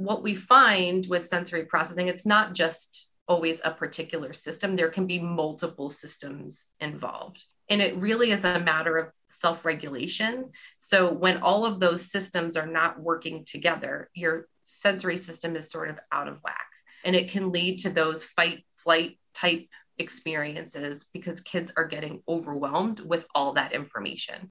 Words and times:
what 0.00 0.22
we 0.22 0.34
find 0.34 1.06
with 1.06 1.26
sensory 1.26 1.66
processing, 1.66 2.08
it's 2.08 2.24
not 2.24 2.54
just 2.54 3.12
always 3.28 3.60
a 3.64 3.70
particular 3.70 4.32
system, 4.32 4.74
there 4.74 4.88
can 4.88 5.06
be 5.06 5.20
multiple 5.20 5.90
systems 5.90 6.66
involved. 6.80 7.44
And 7.68 7.80
it 7.82 7.96
really 7.96 8.32
is 8.32 8.44
a 8.44 8.58
matter 8.58 8.96
of 8.96 9.10
self 9.28 9.64
regulation. 9.64 10.50
So, 10.78 11.12
when 11.12 11.42
all 11.42 11.64
of 11.64 11.78
those 11.78 12.10
systems 12.10 12.56
are 12.56 12.66
not 12.66 12.98
working 12.98 13.44
together, 13.44 14.10
your 14.14 14.48
sensory 14.64 15.16
system 15.16 15.54
is 15.54 15.70
sort 15.70 15.90
of 15.90 15.98
out 16.10 16.28
of 16.28 16.38
whack. 16.42 16.66
And 17.04 17.14
it 17.14 17.30
can 17.30 17.52
lead 17.52 17.80
to 17.80 17.90
those 17.90 18.24
fight, 18.24 18.64
flight 18.76 19.18
type 19.34 19.68
experiences 19.98 21.04
because 21.12 21.40
kids 21.40 21.70
are 21.76 21.86
getting 21.86 22.22
overwhelmed 22.26 23.00
with 23.00 23.26
all 23.34 23.52
that 23.52 23.72
information. 23.72 24.50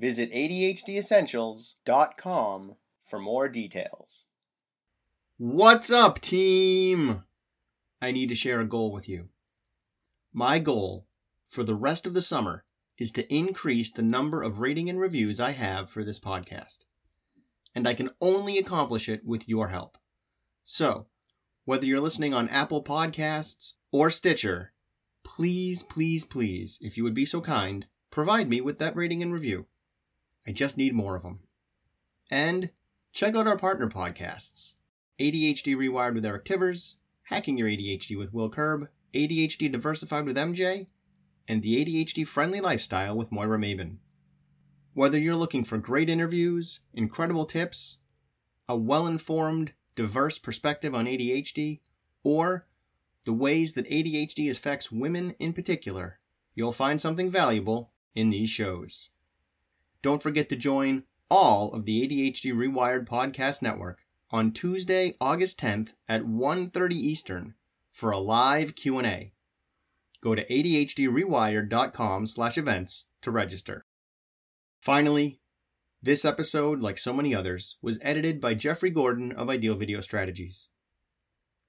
Visit 0.00 0.32
ADHDessentials.com 0.32 2.76
for 3.04 3.18
more 3.18 3.48
details. 3.48 4.26
What's 5.38 5.90
up, 5.90 6.20
team? 6.20 7.24
I 8.00 8.12
need 8.12 8.28
to 8.28 8.36
share 8.36 8.60
a 8.60 8.66
goal 8.66 8.92
with 8.92 9.08
you. 9.08 9.30
My 10.32 10.60
goal 10.60 11.08
for 11.48 11.64
the 11.64 11.74
rest 11.74 12.06
of 12.06 12.14
the 12.14 12.22
summer 12.22 12.64
is 12.96 13.10
to 13.12 13.34
increase 13.34 13.90
the 13.90 14.02
number 14.02 14.42
of 14.42 14.60
rating 14.60 14.88
and 14.88 15.00
reviews 15.00 15.40
I 15.40 15.50
have 15.52 15.90
for 15.90 16.04
this 16.04 16.20
podcast. 16.20 16.84
And 17.74 17.88
I 17.88 17.94
can 17.94 18.10
only 18.20 18.58
accomplish 18.58 19.08
it 19.08 19.24
with 19.24 19.48
your 19.48 19.68
help. 19.68 19.96
So, 20.64 21.06
whether 21.64 21.86
you're 21.86 22.00
listening 22.00 22.34
on 22.34 22.48
Apple 22.48 22.84
Podcasts 22.84 23.74
or 23.90 24.10
Stitcher, 24.10 24.72
please, 25.24 25.82
please, 25.82 26.24
please, 26.24 26.78
if 26.80 26.96
you 26.96 27.02
would 27.04 27.14
be 27.14 27.26
so 27.26 27.40
kind, 27.40 27.86
provide 28.10 28.48
me 28.48 28.60
with 28.60 28.78
that 28.78 28.96
rating 28.96 29.22
and 29.22 29.32
review. 29.32 29.66
I 30.48 30.50
just 30.50 30.78
need 30.78 30.94
more 30.94 31.14
of 31.14 31.22
them. 31.22 31.40
And 32.30 32.70
check 33.12 33.36
out 33.36 33.46
our 33.46 33.58
partner 33.58 33.86
podcasts 33.86 34.76
ADHD 35.20 35.76
Rewired 35.76 36.14
with 36.14 36.24
Eric 36.24 36.46
Tivers, 36.46 36.94
Hacking 37.24 37.58
Your 37.58 37.68
ADHD 37.68 38.16
with 38.16 38.32
Will 38.32 38.48
Curb, 38.48 38.88
ADHD 39.12 39.70
Diversified 39.70 40.24
with 40.24 40.38
MJ, 40.38 40.88
and 41.46 41.60
The 41.60 41.84
ADHD 41.84 42.26
Friendly 42.26 42.62
Lifestyle 42.62 43.14
with 43.14 43.30
Moira 43.30 43.58
Maybin. 43.58 43.98
Whether 44.94 45.18
you're 45.18 45.36
looking 45.36 45.64
for 45.64 45.76
great 45.76 46.08
interviews, 46.08 46.80
incredible 46.94 47.44
tips, 47.44 47.98
a 48.66 48.74
well 48.74 49.06
informed, 49.06 49.74
diverse 49.94 50.38
perspective 50.38 50.94
on 50.94 51.04
ADHD, 51.04 51.80
or 52.24 52.64
the 53.24 53.34
ways 53.34 53.74
that 53.74 53.90
ADHD 53.90 54.50
affects 54.50 54.90
women 54.90 55.34
in 55.38 55.52
particular, 55.52 56.20
you'll 56.54 56.72
find 56.72 56.98
something 56.98 57.30
valuable 57.30 57.92
in 58.14 58.30
these 58.30 58.48
shows. 58.48 59.10
Don't 60.00 60.22
forget 60.22 60.48
to 60.50 60.56
join 60.56 61.02
all 61.28 61.72
of 61.72 61.84
the 61.84 62.06
ADHD 62.06 62.52
Rewired 62.52 63.04
podcast 63.04 63.62
network 63.62 64.06
on 64.30 64.52
Tuesday, 64.52 65.16
August 65.20 65.58
10th 65.58 65.94
at 66.08 66.22
1:30 66.22 66.94
Eastern 66.94 67.56
for 67.90 68.12
a 68.12 68.20
live 68.20 68.76
Q&A. 68.76 69.32
Go 70.20 70.36
to 70.36 70.46
adhdrewired.com/events 70.46 73.06
to 73.22 73.30
register. 73.32 73.86
Finally, 74.80 75.40
this 76.00 76.24
episode, 76.24 76.80
like 76.80 76.98
so 76.98 77.12
many 77.12 77.34
others, 77.34 77.76
was 77.82 77.98
edited 78.00 78.40
by 78.40 78.54
Jeffrey 78.54 78.90
Gordon 78.90 79.32
of 79.32 79.50
Ideal 79.50 79.74
Video 79.74 80.00
Strategies. 80.00 80.68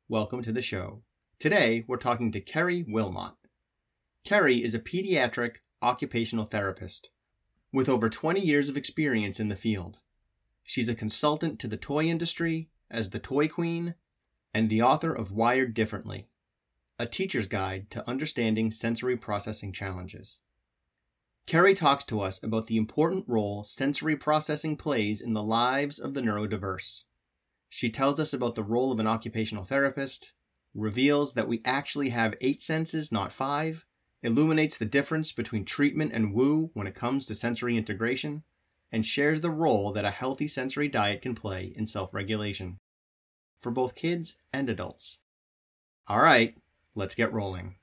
Welcome 0.08 0.44
to 0.44 0.52
the 0.52 0.62
show. 0.62 1.02
Today, 1.40 1.84
we're 1.88 1.98
talking 1.98 2.32
to 2.34 2.40
Kerry 2.40 2.86
Wilmot. 2.88 3.34
Kerry 4.24 4.62
is 4.62 4.76
a 4.76 4.80
pediatric 4.80 5.62
occupational 5.82 6.46
therapist 6.46 7.10
with 7.72 7.90
over 7.90 8.10
20 8.10 8.40
years 8.40 8.70
of 8.70 8.78
experience 8.78 9.40
in 9.40 9.50
the 9.50 9.56
field. 9.56 10.02
She's 10.64 10.90
a 10.90 10.96
consultant 10.96 11.60
to 11.60 11.68
the 11.68 11.78
toy 11.78 12.06
industry 12.06 12.70
as 12.90 13.10
the 13.10 13.20
Toy 13.20 13.48
Queen 13.48 13.96
and 14.54 14.70
the 14.70 14.82
author 14.82 15.14
of 15.14 15.32
Wired 15.32 15.74
Differently, 15.74 16.28
a 16.98 17.06
teacher's 17.06 17.48
guide 17.48 17.90
to 17.92 18.08
understanding 18.10 18.72
sensory 18.72 19.18
processing 19.18 19.72
challenges. 19.72 20.42
Kerry 21.46 21.74
talks 21.74 22.06
to 22.06 22.22
us 22.22 22.44
about 22.44 22.68
the 22.68 22.78
important 22.78 23.26
role 23.28 23.64
sensory 23.64 24.16
processing 24.16 24.78
plays 24.78 25.22
in 25.22 25.34
the 25.34 25.42
lives 25.44 25.98
of 25.98 26.14
the 26.14 26.22
neurodiverse. 26.22 27.06
She 27.70 27.90
tells 27.90 28.20
us 28.20 28.34
about 28.34 28.56
the 28.56 28.64
role 28.64 28.92
of 28.92 29.00
an 29.00 29.08
occupational 29.08 29.64
therapist, 29.64 30.34
reveals 30.76 31.34
that 31.34 31.48
we 31.48 31.62
actually 31.66 32.10
have 32.10 32.36
eight 32.42 32.62
senses, 32.62 33.12
not 33.12 33.32
five, 33.32 33.86
illuminates 34.24 34.78
the 34.78 34.86
difference 34.86 35.32
between 35.32 35.66
treatment 35.66 36.12
and 36.14 36.34
woo 36.34 36.70
when 36.74 36.88
it 36.88 36.96
comes 36.96 37.26
to 37.26 37.36
sensory 37.36 37.78
integration, 37.78 38.44
and 38.92 39.06
shares 39.06 39.42
the 39.42 39.52
role 39.52 39.92
that 39.92 40.06
a 40.06 40.12
healthy 40.12 40.48
sensory 40.48 40.88
diet 40.88 41.22
can 41.22 41.36
play 41.36 41.74
in 41.76 41.86
self 41.86 42.14
regulation 42.14 42.80
for 43.62 43.72
both 43.72 43.96
kids 43.96 44.38
and 44.54 44.70
adults. 44.70 45.22
All 46.08 46.22
right, 46.22 46.58
let's 46.96 47.16
get 47.16 47.34
rolling. 47.34 47.76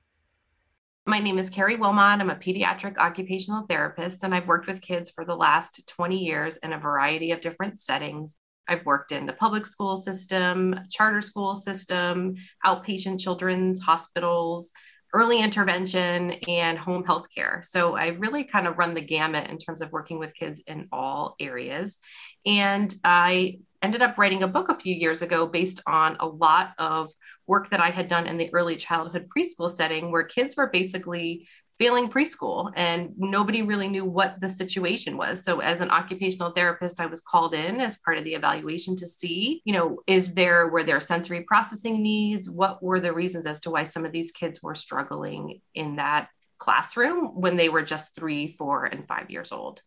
My 1.09 1.21
name 1.21 1.39
is 1.39 1.51
Carrie 1.51 1.77
Wilmot. 1.77 2.21
I'm 2.21 2.31
a 2.31 2.35
pediatric 2.35 2.99
occupational 2.99 3.65
therapist, 3.69 4.25
and 4.25 4.35
I've 4.35 4.49
worked 4.49 4.67
with 4.67 4.81
kids 4.83 5.11
for 5.11 5.25
the 5.25 5.37
last 5.37 5.87
20 5.87 6.19
years 6.19 6.57
in 6.57 6.73
a 6.73 6.81
variety 6.81 7.31
of 7.31 7.41
different 7.41 7.79
settings. 7.81 8.37
I've 8.67 8.85
worked 8.85 9.13
in 9.13 9.27
the 9.27 9.33
public 9.33 9.67
school 9.67 9.97
system, 9.97 10.75
charter 10.91 11.21
school 11.21 11.55
system, 11.55 12.35
outpatient 12.65 13.21
children's 13.21 13.79
hospitals, 13.79 14.73
early 15.17 15.41
intervention 15.41 16.33
and 16.47 16.79
home 16.79 17.03
health 17.03 17.27
care. 17.35 17.63
So 17.65 17.97
I 17.97 18.09
really 18.09 18.45
kind 18.45 18.67
of 18.67 18.77
run 18.77 18.93
the 18.93 19.01
gamut 19.01 19.49
in 19.49 19.57
terms 19.57 19.81
of 19.81 19.91
working 19.91 20.19
with 20.19 20.35
kids 20.35 20.63
in 20.67 20.89
all 20.93 21.37
areas. 21.41 21.99
And 22.45 22.95
I 23.03 23.61
ended 23.81 24.03
up 24.03 24.19
writing 24.19 24.43
a 24.43 24.49
book 24.49 24.69
a 24.69 24.79
few 24.79 24.95
years 24.95 25.23
ago 25.23 25.47
based 25.47 25.81
on 25.87 26.19
a 26.21 26.27
lot 26.27 26.73
of 26.79 27.11
work 27.47 27.71
that 27.71 27.81
I 27.81 27.89
had 27.89 28.09
done 28.09 28.27
in 28.27 28.37
the 28.37 28.53
early 28.53 28.77
childhood 28.77 29.27
preschool 29.35 29.71
setting 29.71 30.13
where 30.13 30.25
kids 30.25 30.55
were 30.55 30.67
basically 30.67 31.49
failing 31.79 32.09
preschool 32.09 32.73
and 32.75 33.13
nobody 33.17 33.63
really 33.63 33.89
knew 33.89 34.05
what 34.05 34.41
the 34.41 34.49
situation 34.49 35.17
was. 35.17 35.45
So 35.45 35.61
as 35.61 35.81
an 35.81 35.91
occupational 35.91 36.53
therapist 36.53 37.01
i 37.01 37.07
was 37.07 37.21
called 37.21 37.55
in 37.55 37.81
as 37.81 37.99
part 37.99 38.19
of 38.19 38.25
the 38.25 38.35
evaluation 38.35 38.97
to 38.97 39.07
see 39.07 39.61
you 39.65 39.73
know 39.73 40.01
is 40.07 40.33
there 40.33 40.69
were 40.69 40.85
there 40.85 41.01
sensory 41.01 41.43
processing 41.43 42.03
needs? 42.03 42.49
What 42.49 42.83
were 42.83 43.01
the 43.01 43.13
reasons 43.13 43.47
as 43.47 43.61
to 43.63 43.71
why 43.71 43.85
some 43.85 44.05
of 44.05 44.13
these 44.13 44.33
kids 44.33 44.63
were 44.63 44.75
struggling 44.75 45.61
in 45.75 45.97
that 45.97 46.29
classroom 46.59 47.41
when 47.41 47.57
they 47.57 47.69
were 47.69 47.83
just 47.83 48.15
three 48.15 48.49
four 48.49 48.87
and 48.87 49.07
five 49.07 49.31
years 49.31 49.53
old? 49.53 49.83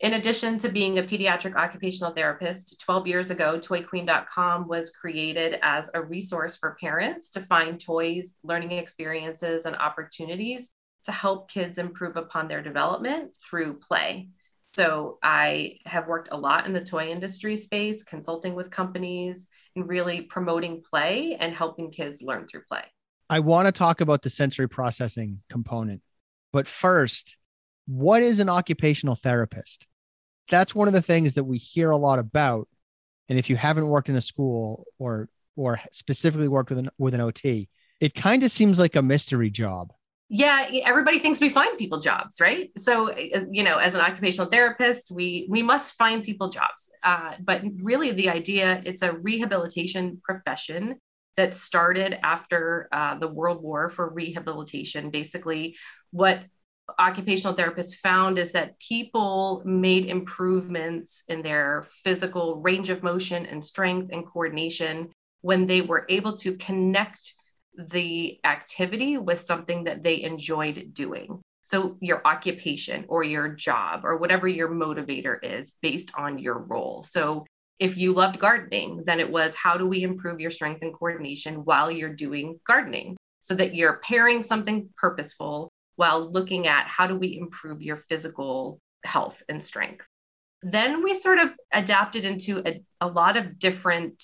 In 0.00 0.14
addition 0.14 0.58
to 0.58 0.68
being 0.68 0.98
a 0.98 1.02
pediatric 1.04 1.54
occupational 1.54 2.12
therapist, 2.12 2.80
12 2.80 3.06
years 3.06 3.30
ago, 3.30 3.60
toyqueen.com 3.60 4.66
was 4.66 4.90
created 4.90 5.60
as 5.62 5.90
a 5.94 6.02
resource 6.02 6.56
for 6.56 6.76
parents 6.80 7.30
to 7.30 7.40
find 7.40 7.78
toys, 7.78 8.34
learning 8.42 8.72
experiences, 8.72 9.64
and 9.64 9.76
opportunities 9.76 10.72
to 11.04 11.12
help 11.12 11.50
kids 11.50 11.78
improve 11.78 12.16
upon 12.16 12.48
their 12.48 12.62
development 12.62 13.32
through 13.40 13.78
play. 13.78 14.28
So 14.74 15.18
I 15.22 15.78
have 15.84 16.08
worked 16.08 16.30
a 16.32 16.36
lot 16.36 16.66
in 16.66 16.72
the 16.72 16.84
toy 16.84 17.10
industry 17.10 17.56
space, 17.56 18.02
consulting 18.02 18.54
with 18.54 18.70
companies 18.70 19.48
and 19.76 19.88
really 19.88 20.22
promoting 20.22 20.82
play 20.82 21.36
and 21.38 21.54
helping 21.54 21.90
kids 21.90 22.22
learn 22.22 22.46
through 22.46 22.62
play. 22.62 22.84
I 23.28 23.40
want 23.40 23.66
to 23.66 23.72
talk 23.72 24.00
about 24.00 24.22
the 24.22 24.30
sensory 24.30 24.68
processing 24.68 25.40
component. 25.50 26.02
But 26.52 26.68
first, 26.68 27.36
what 27.86 28.22
is 28.22 28.38
an 28.38 28.48
occupational 28.48 29.14
therapist? 29.14 29.86
That's 30.50 30.74
one 30.74 30.88
of 30.88 30.94
the 30.94 31.02
things 31.02 31.34
that 31.34 31.44
we 31.44 31.58
hear 31.58 31.90
a 31.90 31.96
lot 31.96 32.18
about. 32.18 32.68
And 33.28 33.38
if 33.38 33.48
you 33.48 33.56
haven't 33.56 33.88
worked 33.88 34.08
in 34.08 34.16
a 34.16 34.20
school 34.20 34.84
or 34.98 35.28
or 35.54 35.80
specifically 35.92 36.48
worked 36.48 36.70
with 36.70 36.78
an 36.78 36.90
with 36.98 37.14
an 37.14 37.20
OT, 37.20 37.68
it 38.00 38.14
kind 38.14 38.42
of 38.42 38.50
seems 38.50 38.78
like 38.78 38.96
a 38.96 39.02
mystery 39.02 39.50
job 39.50 39.92
yeah 40.28 40.66
everybody 40.84 41.18
thinks 41.18 41.40
we 41.40 41.48
find 41.48 41.78
people 41.78 42.00
jobs 42.00 42.40
right? 42.40 42.70
So 42.78 43.10
uh, 43.12 43.44
you 43.50 43.62
know 43.62 43.78
as 43.78 43.94
an 43.94 44.00
occupational 44.00 44.50
therapist 44.50 45.10
we 45.10 45.46
we 45.50 45.62
must 45.62 45.94
find 45.94 46.24
people 46.24 46.48
jobs. 46.48 46.90
Uh, 47.02 47.32
but 47.40 47.62
really 47.82 48.12
the 48.12 48.30
idea 48.30 48.82
it's 48.84 49.02
a 49.02 49.12
rehabilitation 49.12 50.20
profession 50.22 50.96
that 51.36 51.54
started 51.54 52.18
after 52.22 52.88
uh, 52.92 53.18
the 53.18 53.28
world 53.28 53.62
war 53.62 53.88
for 53.88 54.12
rehabilitation. 54.12 55.10
Basically 55.10 55.76
what 56.10 56.40
occupational 56.98 57.54
therapists 57.54 57.94
found 57.94 58.38
is 58.38 58.52
that 58.52 58.78
people 58.78 59.62
made 59.64 60.04
improvements 60.04 61.24
in 61.28 61.42
their 61.42 61.84
physical 62.04 62.56
range 62.56 62.90
of 62.90 63.02
motion 63.02 63.46
and 63.46 63.62
strength 63.62 64.10
and 64.12 64.26
coordination 64.26 65.08
when 65.40 65.66
they 65.66 65.80
were 65.80 66.04
able 66.08 66.36
to 66.36 66.56
connect 66.56 67.34
the 67.76 68.38
activity 68.44 69.18
with 69.18 69.40
something 69.40 69.84
that 69.84 70.02
they 70.02 70.22
enjoyed 70.22 70.90
doing. 70.92 71.40
So, 71.62 71.96
your 72.00 72.20
occupation 72.26 73.04
or 73.08 73.22
your 73.22 73.48
job 73.48 74.04
or 74.04 74.18
whatever 74.18 74.48
your 74.48 74.68
motivator 74.68 75.38
is 75.42 75.78
based 75.80 76.10
on 76.16 76.38
your 76.38 76.58
role. 76.58 77.02
So, 77.02 77.46
if 77.78 77.96
you 77.96 78.12
loved 78.12 78.38
gardening, 78.38 79.04
then 79.06 79.20
it 79.20 79.30
was 79.30 79.54
how 79.54 79.76
do 79.76 79.86
we 79.86 80.02
improve 80.02 80.40
your 80.40 80.50
strength 80.50 80.82
and 80.82 80.92
coordination 80.92 81.64
while 81.64 81.90
you're 81.90 82.14
doing 82.14 82.60
gardening 82.66 83.16
so 83.40 83.54
that 83.54 83.74
you're 83.74 84.00
pairing 84.04 84.42
something 84.42 84.88
purposeful 84.96 85.68
while 85.96 86.30
looking 86.30 86.66
at 86.66 86.86
how 86.86 87.06
do 87.06 87.16
we 87.16 87.38
improve 87.38 87.82
your 87.82 87.96
physical 87.96 88.78
health 89.04 89.42
and 89.48 89.62
strength. 89.62 90.06
Then 90.62 91.02
we 91.02 91.12
sort 91.12 91.38
of 91.38 91.50
adapted 91.72 92.24
into 92.24 92.62
a, 92.66 92.82
a 93.00 93.08
lot 93.08 93.36
of 93.36 93.58
different 93.58 94.22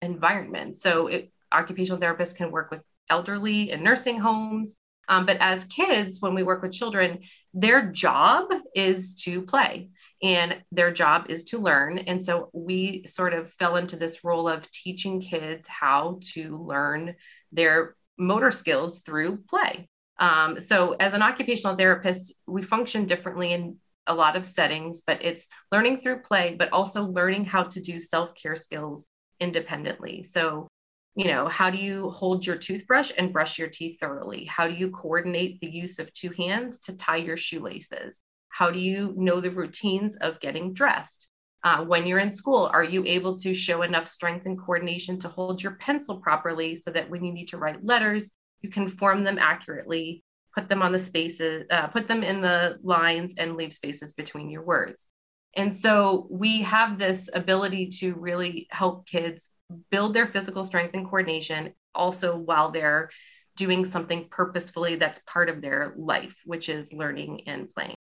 environments. 0.00 0.80
So, 0.82 1.08
it, 1.08 1.32
occupational 1.54 2.00
therapists 2.00 2.36
can 2.36 2.50
work 2.50 2.70
with 2.70 2.80
elderly 3.10 3.70
in 3.70 3.82
nursing 3.82 4.18
homes. 4.18 4.76
Um, 5.08 5.26
but 5.26 5.36
as 5.40 5.66
kids, 5.66 6.20
when 6.20 6.34
we 6.34 6.42
work 6.42 6.62
with 6.62 6.72
children, 6.72 7.20
their 7.52 7.90
job 7.90 8.46
is 8.74 9.14
to 9.24 9.42
play 9.42 9.90
and 10.22 10.56
their 10.72 10.92
job 10.92 11.26
is 11.28 11.44
to 11.44 11.58
learn. 11.58 11.98
And 11.98 12.24
so 12.24 12.48
we 12.54 13.04
sort 13.06 13.34
of 13.34 13.52
fell 13.52 13.76
into 13.76 13.96
this 13.96 14.24
role 14.24 14.48
of 14.48 14.70
teaching 14.70 15.20
kids 15.20 15.68
how 15.68 16.20
to 16.32 16.56
learn 16.64 17.16
their 17.52 17.96
motor 18.16 18.50
skills 18.50 19.00
through 19.00 19.38
play. 19.48 19.88
Um, 20.18 20.60
so, 20.60 20.92
as 20.92 21.12
an 21.12 21.22
occupational 21.22 21.76
therapist, 21.76 22.34
we 22.46 22.62
function 22.62 23.04
differently 23.04 23.52
in 23.52 23.76
a 24.06 24.14
lot 24.14 24.36
of 24.36 24.46
settings, 24.46 25.02
but 25.04 25.22
it's 25.24 25.48
learning 25.72 25.98
through 25.98 26.22
play, 26.22 26.54
but 26.56 26.72
also 26.72 27.04
learning 27.04 27.46
how 27.46 27.64
to 27.64 27.80
do 27.80 27.98
self 27.98 28.32
care 28.34 28.54
skills 28.56 29.06
independently. 29.40 30.22
So, 30.22 30.68
you 31.16 31.26
know, 31.26 31.46
how 31.48 31.70
do 31.70 31.78
you 31.78 32.10
hold 32.10 32.44
your 32.44 32.56
toothbrush 32.56 33.12
and 33.16 33.32
brush 33.32 33.58
your 33.58 33.68
teeth 33.68 33.98
thoroughly? 34.00 34.44
How 34.46 34.66
do 34.66 34.74
you 34.74 34.90
coordinate 34.90 35.60
the 35.60 35.70
use 35.70 35.98
of 35.98 36.12
two 36.12 36.30
hands 36.30 36.80
to 36.80 36.96
tie 36.96 37.16
your 37.16 37.36
shoelaces? 37.36 38.22
How 38.48 38.70
do 38.70 38.80
you 38.80 39.14
know 39.16 39.40
the 39.40 39.50
routines 39.50 40.16
of 40.16 40.40
getting 40.40 40.74
dressed? 40.74 41.28
Uh, 41.62 41.82
when 41.84 42.06
you're 42.06 42.18
in 42.18 42.30
school, 42.30 42.68
are 42.72 42.84
you 42.84 43.04
able 43.06 43.36
to 43.38 43.54
show 43.54 43.82
enough 43.82 44.06
strength 44.06 44.44
and 44.44 44.58
coordination 44.58 45.18
to 45.18 45.28
hold 45.28 45.62
your 45.62 45.76
pencil 45.76 46.18
properly 46.18 46.74
so 46.74 46.90
that 46.90 47.08
when 47.08 47.24
you 47.24 47.32
need 47.32 47.48
to 47.48 47.56
write 47.56 47.84
letters, 47.84 48.32
you 48.60 48.68
can 48.68 48.88
form 48.88 49.24
them 49.24 49.38
accurately, 49.38 50.22
put 50.54 50.68
them 50.68 50.82
on 50.82 50.92
the 50.92 50.98
spaces, 50.98 51.64
uh, 51.70 51.86
put 51.86 52.06
them 52.06 52.22
in 52.22 52.40
the 52.40 52.78
lines, 52.82 53.34
and 53.38 53.56
leave 53.56 53.72
spaces 53.72 54.12
between 54.12 54.50
your 54.50 54.62
words? 54.62 55.08
And 55.56 55.74
so 55.74 56.26
we 56.28 56.62
have 56.62 56.98
this 56.98 57.30
ability 57.32 57.88
to 58.00 58.14
really 58.14 58.66
help 58.70 59.06
kids 59.06 59.50
build 59.90 60.14
their 60.14 60.26
physical 60.26 60.64
strength 60.64 60.94
and 60.94 61.04
coordination 61.04 61.72
also 61.94 62.36
while 62.36 62.70
they're 62.70 63.10
doing 63.56 63.84
something 63.84 64.28
purposefully 64.30 64.96
that's 64.96 65.20
part 65.20 65.48
of 65.48 65.62
their 65.62 65.94
life, 65.96 66.36
which 66.44 66.68
is 66.68 66.92
learning 66.92 67.42
and 67.46 67.72
playing. 67.72 67.94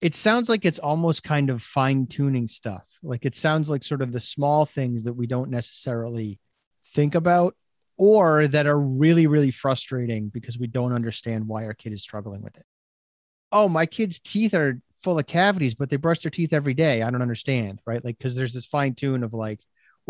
It 0.00 0.14
sounds 0.14 0.48
like 0.48 0.64
it's 0.64 0.78
almost 0.78 1.22
kind 1.22 1.50
of 1.50 1.62
fine 1.62 2.06
tuning 2.06 2.48
stuff. 2.48 2.86
Like 3.02 3.26
it 3.26 3.34
sounds 3.34 3.68
like 3.68 3.84
sort 3.84 4.00
of 4.00 4.12
the 4.12 4.20
small 4.20 4.64
things 4.64 5.04
that 5.04 5.12
we 5.12 5.26
don't 5.26 5.50
necessarily 5.50 6.40
think 6.94 7.14
about 7.14 7.54
or 7.98 8.48
that 8.48 8.66
are 8.66 8.80
really, 8.80 9.26
really 9.26 9.50
frustrating 9.50 10.30
because 10.30 10.58
we 10.58 10.66
don't 10.66 10.94
understand 10.94 11.46
why 11.46 11.66
our 11.66 11.74
kid 11.74 11.92
is 11.92 12.02
struggling 12.02 12.42
with 12.42 12.56
it. 12.56 12.64
Oh, 13.52 13.68
my 13.68 13.84
kid's 13.84 14.20
teeth 14.20 14.54
are 14.54 14.80
full 15.02 15.18
of 15.18 15.26
cavities, 15.26 15.74
but 15.74 15.90
they 15.90 15.96
brush 15.96 16.20
their 16.20 16.30
teeth 16.30 16.54
every 16.54 16.72
day. 16.72 17.02
I 17.02 17.10
don't 17.10 17.20
understand, 17.20 17.80
right? 17.84 18.02
Like, 18.02 18.16
because 18.16 18.34
there's 18.34 18.54
this 18.54 18.64
fine 18.64 18.94
tune 18.94 19.22
of 19.22 19.34
like, 19.34 19.60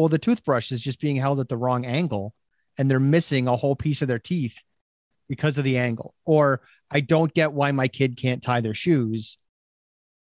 well, 0.00 0.08
the 0.08 0.17
toothbrush 0.17 0.73
is 0.73 0.81
just 0.81 0.99
being 0.99 1.17
held 1.17 1.41
at 1.41 1.50
the 1.50 1.58
wrong 1.58 1.85
angle 1.85 2.32
and 2.79 2.91
they're 2.91 2.99
missing 2.99 3.47
a 3.47 3.55
whole 3.55 3.76
piece 3.76 4.00
of 4.00 4.08
their 4.08 4.19
teeth 4.19 4.56
because 5.29 5.58
of 5.58 5.64
the 5.64 5.76
angle. 5.76 6.14
Or 6.25 6.62
I 6.91 7.00
don't 7.00 7.35
get 7.35 7.52
why 7.52 7.70
my 7.73 7.87
kid 7.87 8.17
can't 8.17 8.43
tie 8.43 8.62
their 8.62 8.73
shoes. 8.73 9.37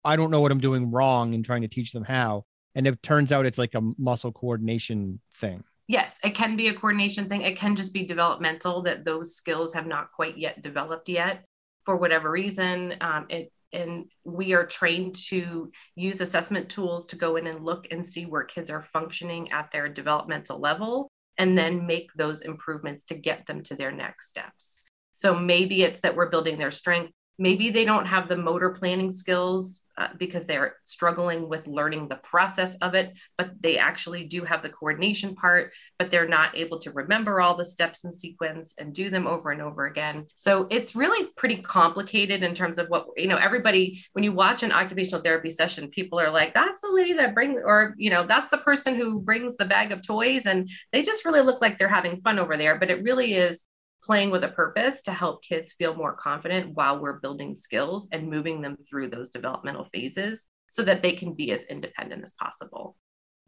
I 0.02 0.16
don't 0.16 0.30
know 0.30 0.40
what 0.40 0.52
I'm 0.52 0.60
doing 0.60 0.90
wrong 0.90 1.34
in 1.34 1.42
trying 1.42 1.60
to 1.60 1.68
teach 1.68 1.92
them 1.92 2.02
how. 2.02 2.46
And 2.74 2.86
it 2.86 3.02
turns 3.02 3.30
out 3.30 3.44
it's 3.44 3.58
like 3.58 3.74
a 3.74 3.82
muscle 3.98 4.32
coordination 4.32 5.20
thing. 5.34 5.62
Yes, 5.86 6.18
it 6.24 6.34
can 6.34 6.56
be 6.56 6.68
a 6.68 6.74
coordination 6.74 7.28
thing. 7.28 7.42
It 7.42 7.58
can 7.58 7.76
just 7.76 7.92
be 7.92 8.06
developmental 8.06 8.80
that 8.84 9.04
those 9.04 9.36
skills 9.36 9.74
have 9.74 9.86
not 9.86 10.12
quite 10.12 10.38
yet 10.38 10.62
developed 10.62 11.10
yet 11.10 11.44
for 11.84 11.98
whatever 11.98 12.30
reason. 12.30 12.94
Um, 13.02 13.26
it 13.28 13.52
and 13.72 14.06
we 14.24 14.54
are 14.54 14.66
trained 14.66 15.14
to 15.14 15.70
use 15.94 16.20
assessment 16.20 16.68
tools 16.68 17.06
to 17.08 17.16
go 17.16 17.36
in 17.36 17.46
and 17.46 17.64
look 17.64 17.88
and 17.90 18.06
see 18.06 18.24
where 18.24 18.44
kids 18.44 18.70
are 18.70 18.82
functioning 18.82 19.50
at 19.52 19.70
their 19.70 19.88
developmental 19.88 20.58
level 20.58 21.10
and 21.36 21.56
then 21.56 21.86
make 21.86 22.10
those 22.14 22.40
improvements 22.40 23.04
to 23.04 23.14
get 23.14 23.46
them 23.46 23.62
to 23.62 23.74
their 23.74 23.92
next 23.92 24.28
steps. 24.28 24.88
So 25.12 25.34
maybe 25.34 25.82
it's 25.82 26.00
that 26.00 26.16
we're 26.16 26.30
building 26.30 26.58
their 26.58 26.70
strength. 26.70 27.12
Maybe 27.38 27.70
they 27.70 27.84
don't 27.84 28.06
have 28.06 28.28
the 28.28 28.36
motor 28.36 28.70
planning 28.70 29.12
skills 29.12 29.80
uh, 29.98 30.08
because 30.16 30.46
they're 30.46 30.76
struggling 30.84 31.48
with 31.48 31.66
learning 31.66 32.06
the 32.06 32.16
process 32.16 32.76
of 32.76 32.94
it, 32.94 33.12
but 33.36 33.50
they 33.60 33.78
actually 33.78 34.24
do 34.24 34.44
have 34.44 34.62
the 34.62 34.68
coordination 34.68 35.34
part, 35.34 35.72
but 35.98 36.10
they're 36.10 36.28
not 36.28 36.56
able 36.56 36.78
to 36.78 36.92
remember 36.92 37.40
all 37.40 37.56
the 37.56 37.64
steps 37.64 38.04
in 38.04 38.12
sequence 38.12 38.74
and 38.78 38.94
do 38.94 39.10
them 39.10 39.26
over 39.26 39.50
and 39.50 39.60
over 39.60 39.86
again. 39.86 40.26
So 40.36 40.68
it's 40.70 40.94
really 40.94 41.28
pretty 41.36 41.56
complicated 41.56 42.44
in 42.44 42.54
terms 42.54 42.78
of 42.78 42.86
what, 42.86 43.08
you 43.16 43.26
know, 43.26 43.38
everybody, 43.38 44.04
when 44.12 44.22
you 44.22 44.32
watch 44.32 44.62
an 44.62 44.70
occupational 44.70 45.20
therapy 45.22 45.50
session, 45.50 45.88
people 45.88 46.20
are 46.20 46.30
like, 46.30 46.54
that's 46.54 46.80
the 46.80 46.92
lady 46.92 47.14
that 47.14 47.34
brings, 47.34 47.60
or, 47.64 47.94
you 47.98 48.10
know, 48.10 48.24
that's 48.24 48.50
the 48.50 48.58
person 48.58 48.94
who 48.94 49.20
brings 49.20 49.56
the 49.56 49.64
bag 49.64 49.90
of 49.90 50.06
toys. 50.06 50.46
And 50.46 50.70
they 50.92 51.02
just 51.02 51.24
really 51.24 51.40
look 51.40 51.60
like 51.60 51.76
they're 51.76 51.88
having 51.88 52.20
fun 52.20 52.38
over 52.38 52.56
there. 52.56 52.78
But 52.78 52.90
it 52.90 53.02
really 53.02 53.34
is 53.34 53.64
playing 54.02 54.30
with 54.30 54.44
a 54.44 54.48
purpose 54.48 55.02
to 55.02 55.12
help 55.12 55.42
kids 55.42 55.72
feel 55.72 55.94
more 55.94 56.12
confident 56.12 56.74
while 56.74 57.00
we're 57.00 57.20
building 57.20 57.54
skills 57.54 58.08
and 58.12 58.28
moving 58.28 58.60
them 58.60 58.76
through 58.88 59.08
those 59.08 59.30
developmental 59.30 59.84
phases 59.86 60.46
so 60.70 60.82
that 60.82 61.02
they 61.02 61.12
can 61.12 61.34
be 61.34 61.52
as 61.52 61.64
independent 61.64 62.22
as 62.22 62.32
possible. 62.32 62.96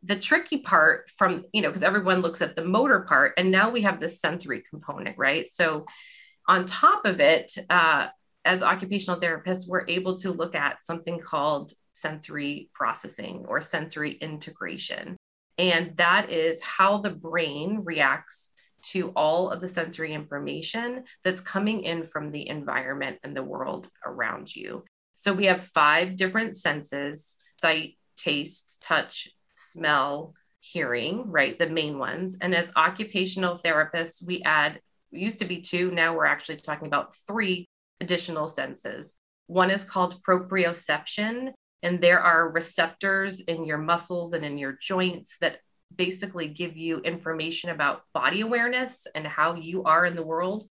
The 0.02 0.16
tricky 0.16 0.58
part 0.58 1.10
from, 1.16 1.44
you 1.52 1.62
know, 1.62 1.68
because 1.68 1.82
everyone 1.82 2.20
looks 2.20 2.40
at 2.40 2.56
the 2.56 2.64
motor 2.64 3.00
part 3.00 3.34
and 3.36 3.50
now 3.50 3.70
we 3.70 3.82
have 3.82 4.00
this 4.00 4.20
sensory 4.20 4.62
component, 4.68 5.18
right? 5.18 5.52
So 5.52 5.86
on 6.48 6.64
top 6.64 7.04
of 7.04 7.20
it, 7.20 7.52
uh, 7.68 8.08
as 8.44 8.62
occupational 8.62 9.20
therapists, 9.20 9.68
we're 9.68 9.86
able 9.86 10.16
to 10.18 10.30
look 10.30 10.54
at 10.54 10.82
something 10.82 11.20
called 11.20 11.72
sensory 11.92 12.70
processing 12.72 13.44
or 13.46 13.60
sensory 13.60 14.12
integration. 14.12 15.16
And 15.58 15.94
that 15.98 16.30
is 16.30 16.62
how 16.62 16.98
the 16.98 17.10
brain 17.10 17.82
reacts 17.84 18.49
to 18.82 19.10
all 19.16 19.50
of 19.50 19.60
the 19.60 19.68
sensory 19.68 20.12
information 20.12 21.04
that's 21.24 21.40
coming 21.40 21.82
in 21.82 22.04
from 22.04 22.30
the 22.30 22.48
environment 22.48 23.18
and 23.22 23.36
the 23.36 23.42
world 23.42 23.88
around 24.04 24.54
you. 24.54 24.84
So 25.16 25.32
we 25.32 25.46
have 25.46 25.64
five 25.64 26.16
different 26.16 26.56
senses 26.56 27.36
sight, 27.58 27.98
taste, 28.16 28.78
touch, 28.80 29.28
smell, 29.54 30.34
hearing, 30.60 31.30
right? 31.30 31.58
The 31.58 31.68
main 31.68 31.98
ones. 31.98 32.38
And 32.40 32.54
as 32.54 32.72
occupational 32.74 33.58
therapists, 33.58 34.24
we 34.24 34.42
add, 34.42 34.80
used 35.10 35.40
to 35.40 35.44
be 35.44 35.60
two, 35.60 35.90
now 35.90 36.14
we're 36.14 36.26
actually 36.26 36.56
talking 36.56 36.86
about 36.86 37.14
three 37.26 37.66
additional 38.00 38.48
senses. 38.48 39.14
One 39.46 39.70
is 39.70 39.84
called 39.84 40.22
proprioception, 40.22 41.52
and 41.82 42.00
there 42.00 42.20
are 42.20 42.50
receptors 42.50 43.40
in 43.40 43.64
your 43.64 43.78
muscles 43.78 44.32
and 44.32 44.44
in 44.44 44.58
your 44.58 44.78
joints 44.80 45.36
that 45.40 45.58
basically 45.94 46.48
give 46.48 46.76
you 46.76 47.00
information 47.00 47.70
about 47.70 48.02
body 48.14 48.40
awareness 48.40 49.06
and 49.14 49.26
how 49.26 49.54
you 49.54 49.84
are 49.84 50.06
in 50.06 50.16
the 50.16 50.22
world. 50.22 50.64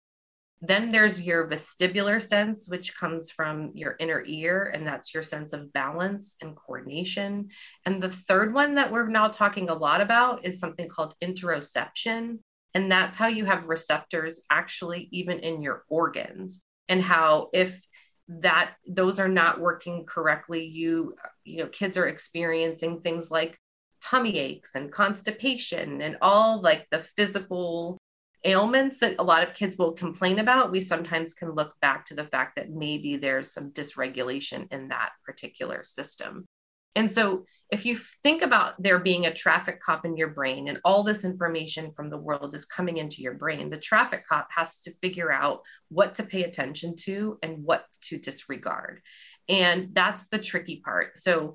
Then 0.61 0.91
there's 0.91 1.23
your 1.23 1.47
vestibular 1.47 2.21
sense, 2.21 2.69
which 2.69 2.97
comes 2.99 3.31
from 3.31 3.71
your 3.75 3.95
inner 4.01 4.25
ear, 4.27 4.73
and 4.75 4.87
that's 4.87 5.15
your 5.15 5.23
sense 5.23 5.53
of 5.53 5.73
balance 5.73 6.37
and 6.41 6.57
coordination. 6.57 7.51
And 7.87 8.03
the 8.03 8.11
third 8.11 8.53
one 8.53 8.75
that 8.75 8.91
we're 8.91 9.07
now 9.07 9.29
talking 9.29 9.69
a 9.71 9.75
lot 9.75 10.01
about 10.01 10.45
is 10.45 10.59
something 10.59 10.89
called 10.89 11.15
interoception. 11.23 12.39
And 12.75 12.91
that's 12.91 13.17
how 13.17 13.29
you 13.29 13.45
have 13.45 13.69
receptors 13.69 14.43
actually 14.51 15.09
even 15.13 15.39
in 15.41 15.63
your 15.63 15.85
organs, 15.89 16.63
and 16.89 17.03
how 17.03 17.51
if 17.53 17.81
that 18.29 18.73
those 18.87 19.19
are 19.19 19.29
not 19.29 19.59
working 19.59 20.05
correctly 20.05 20.67
you 20.67 21.15
you 21.45 21.59
know 21.59 21.69
kids 21.69 21.97
are 21.97 22.07
experiencing 22.07 23.01
things 23.01 23.31
like 23.31 23.59
tummy 24.01 24.39
aches 24.39 24.75
and 24.75 24.93
constipation 24.93 26.01
and 26.01 26.17
all 26.23 26.61
like 26.61 26.87
the 26.91 26.99
physical 26.99 27.99
ailments 28.45 29.01
that 29.01 29.17
a 29.19 29.23
lot 29.23 29.43
of 29.43 29.55
kids 29.55 29.77
will 29.77 29.93
complain 29.93 30.39
about, 30.39 30.71
we 30.71 30.81
sometimes 30.81 31.35
can 31.35 31.53
look 31.53 31.75
back 31.81 32.05
to 32.07 32.15
the 32.15 32.25
fact 32.25 32.57
that 32.57 32.71
maybe 32.71 33.17
there's 33.17 33.53
some 33.53 33.71
dysregulation 33.73 34.73
in 34.73 34.89
that 34.89 35.11
particular 35.25 35.83
system. 35.83 36.47
And 36.95 37.11
so 37.11 37.45
if 37.71 37.85
you 37.85 37.97
think 37.97 38.43
about 38.43 38.83
there 38.83 38.99
being 38.99 39.27
a 39.27 39.35
traffic 39.35 39.81
cop 39.81 40.05
in 40.05 40.17
your 40.17 40.29
brain 40.29 40.69
and 40.69 40.81
all 40.85 41.03
this 41.03 41.25
information 41.25 41.93
from 41.93 42.11
the 42.11 42.17
world 42.17 42.55
is 42.55 42.65
coming 42.65 42.97
into 42.97 43.23
your 43.23 43.35
brain, 43.35 43.71
the 43.71 43.77
traffic 43.77 44.27
cop 44.27 44.49
has 44.55 44.81
to 44.83 44.95
figure 44.95 45.31
out 45.31 45.61
what 45.91 46.15
to 46.17 46.23
pay 46.23 46.45
attention 46.45 46.97
to 46.97 47.39
and 47.43 47.63
what 47.63 47.85
to 48.03 48.19
disregard. 48.19 49.01
And 49.49 49.95
that's 49.95 50.29
the 50.29 50.39
tricky 50.39 50.81
part. 50.85 51.19
So 51.19 51.55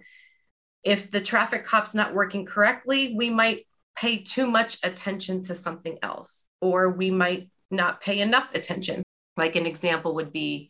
if 0.84 1.12
the 1.12 1.22
traffic 1.22 1.66
cop's 1.66 1.94
not 1.94 2.14
working 2.14 2.46
correctly, 2.46 3.16
we 3.16 3.30
might 3.30 3.66
pay 3.96 4.24
too 4.24 4.50
much 4.50 4.78
attention 4.84 5.44
to 5.44 5.56
something 5.56 5.98
else, 6.02 6.48
or 6.62 6.90
we 6.90 7.12
might 7.12 7.50
not 7.72 8.02
pay 8.02 8.20
enough 8.20 8.50
attention. 8.54 9.04
Like 9.38 9.56
an 9.56 9.66
example 9.66 10.16
would 10.16 10.34
be 10.34 10.70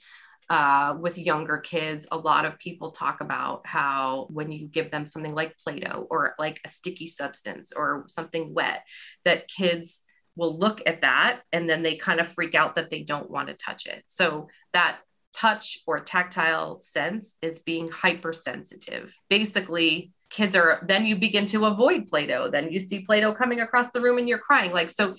uh, 0.50 0.96
with 1.00 1.17
younger 1.17 1.58
kids, 1.58 2.05
a 2.12 2.17
lot 2.17 2.46
of 2.46 2.60
people 2.60 2.91
talk 2.91 3.22
about 3.22 3.65
how 3.65 4.27
when 4.29 4.51
you 4.51 4.67
give 4.67 4.91
them 4.91 5.05
something 5.05 5.34
like 5.34 5.58
Play 5.58 5.79
Doh 5.79 6.05
or 6.10 6.36
like 6.38 6.60
a 6.65 6.70
sticky 6.70 7.08
substance 7.08 7.72
or 7.75 8.05
something 8.08 8.53
wet, 8.53 8.84
that 9.25 9.48
kids 9.48 10.03
will 10.36 10.58
look 10.58 10.82
at 10.86 11.01
that 11.01 11.41
and 11.51 11.70
then 11.70 11.84
they 11.84 11.96
kind 11.96 12.20
of 12.20 12.27
freak 12.27 12.55
out 12.55 12.75
that 12.75 12.89
they 12.89 13.03
don't 13.03 13.29
want 13.29 13.48
to 13.48 13.53
touch 13.53 13.86
it. 13.86 14.03
So 14.08 14.48
that 14.74 14.98
touch 15.33 15.79
or 15.87 15.99
tactile 15.99 16.79
sense 16.79 17.35
is 17.41 17.59
being 17.59 17.89
hypersensitive. 17.89 19.13
Basically, 19.29 20.11
kids 20.29 20.55
are 20.55 20.83
then 20.87 21.05
you 21.05 21.15
begin 21.15 21.45
to 21.47 21.65
avoid 21.65 22.07
Play-Doh. 22.07 22.49
Then 22.49 22.71
you 22.71 22.79
see 22.79 22.99
Play-Doh 22.99 23.33
coming 23.33 23.61
across 23.61 23.91
the 23.91 24.01
room 24.01 24.17
and 24.17 24.27
you're 24.27 24.39
crying. 24.39 24.71
Like 24.71 24.89
so 24.89 25.15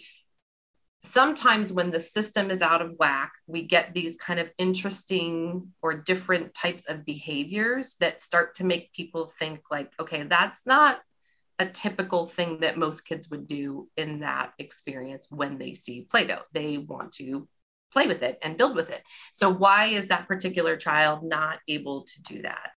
sometimes 1.05 1.71
when 1.73 1.91
the 1.91 2.01
system 2.01 2.51
is 2.51 2.63
out 2.63 2.83
of 2.83 2.95
whack, 2.99 3.33
we 3.47 3.63
get 3.63 3.93
these 3.93 4.17
kind 4.17 4.41
of 4.41 4.51
interesting 4.59 5.69
or 5.83 5.95
different 5.95 6.55
types 6.55 6.87
of 6.87 7.05
behaviors 7.05 7.97
that 8.01 8.23
start 8.23 8.55
to 8.55 8.65
make 8.65 8.93
people 8.95 9.31
think, 9.39 9.61
like, 9.71 9.93
okay, 10.01 10.23
that's 10.23 10.67
not 10.67 11.01
a 11.59 11.67
typical 11.67 12.27
thing 12.27 12.61
that 12.61 12.79
most 12.79 13.03
kids 13.03 13.31
would 13.31 13.47
do 13.47 13.89
in 13.97 14.21
that 14.21 14.53
experience 14.59 15.27
when 15.31 15.59
they 15.59 15.75
see 15.75 16.01
Play 16.11 16.27
Doh. 16.27 16.41
They 16.53 16.79
want 16.79 17.13
to 17.13 17.47
play 17.95 18.07
with 18.07 18.23
it 18.23 18.39
and 18.43 18.59
build 18.59 18.77
with 18.77 18.91
it. 18.91 19.03
So, 19.33 19.49
why 19.49 19.87
is 19.87 20.09
that 20.09 20.29
particular 20.29 20.77
child 20.77 21.23
not 21.23 21.61
able 21.67 22.03
to 22.03 22.23
do 22.23 22.43
that? 22.43 22.73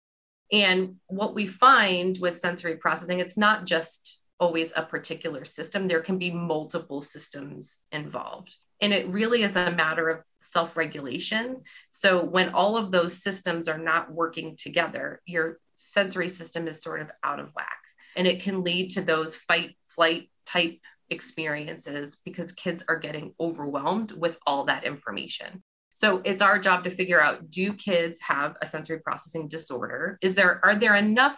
And 0.51 0.97
what 1.07 1.33
we 1.33 1.47
find 1.47 2.19
with 2.19 2.37
sensory 2.37 2.77
processing, 2.77 3.19
it's 3.19 3.37
not 3.37 3.65
just 3.65 4.21
always 4.39 4.73
a 4.75 4.83
particular 4.83 5.45
system. 5.45 5.87
There 5.87 6.01
can 6.01 6.19
be 6.19 6.29
multiple 6.29 7.01
systems 7.01 7.79
involved. 7.91 8.55
And 8.81 8.93
it 8.93 9.07
really 9.07 9.43
is 9.43 9.55
a 9.55 9.71
matter 9.71 10.09
of 10.09 10.19
self 10.41 10.77
regulation. 10.77 11.63
So 11.89 12.23
when 12.23 12.49
all 12.49 12.77
of 12.77 12.91
those 12.91 13.23
systems 13.23 13.67
are 13.67 13.77
not 13.77 14.11
working 14.11 14.55
together, 14.57 15.21
your 15.25 15.59
sensory 15.75 16.29
system 16.29 16.67
is 16.67 16.81
sort 16.81 17.01
of 17.01 17.09
out 17.23 17.39
of 17.39 17.53
whack. 17.55 17.79
And 18.15 18.27
it 18.27 18.41
can 18.41 18.63
lead 18.63 18.91
to 18.91 19.01
those 19.01 19.35
fight, 19.35 19.75
flight 19.87 20.29
type 20.45 20.79
experiences 21.09 22.17
because 22.25 22.51
kids 22.51 22.83
are 22.87 22.97
getting 22.97 23.33
overwhelmed 23.39 24.11
with 24.11 24.37
all 24.45 24.65
that 24.65 24.83
information. 24.83 25.63
So 25.93 26.21
it's 26.25 26.41
our 26.41 26.59
job 26.59 26.83
to 26.83 26.89
figure 26.89 27.21
out 27.21 27.49
do 27.49 27.73
kids 27.73 28.19
have 28.21 28.55
a 28.61 28.65
sensory 28.65 28.99
processing 28.99 29.47
disorder? 29.47 30.17
Is 30.21 30.35
there 30.35 30.59
are 30.63 30.75
there 30.75 30.95
enough 30.95 31.37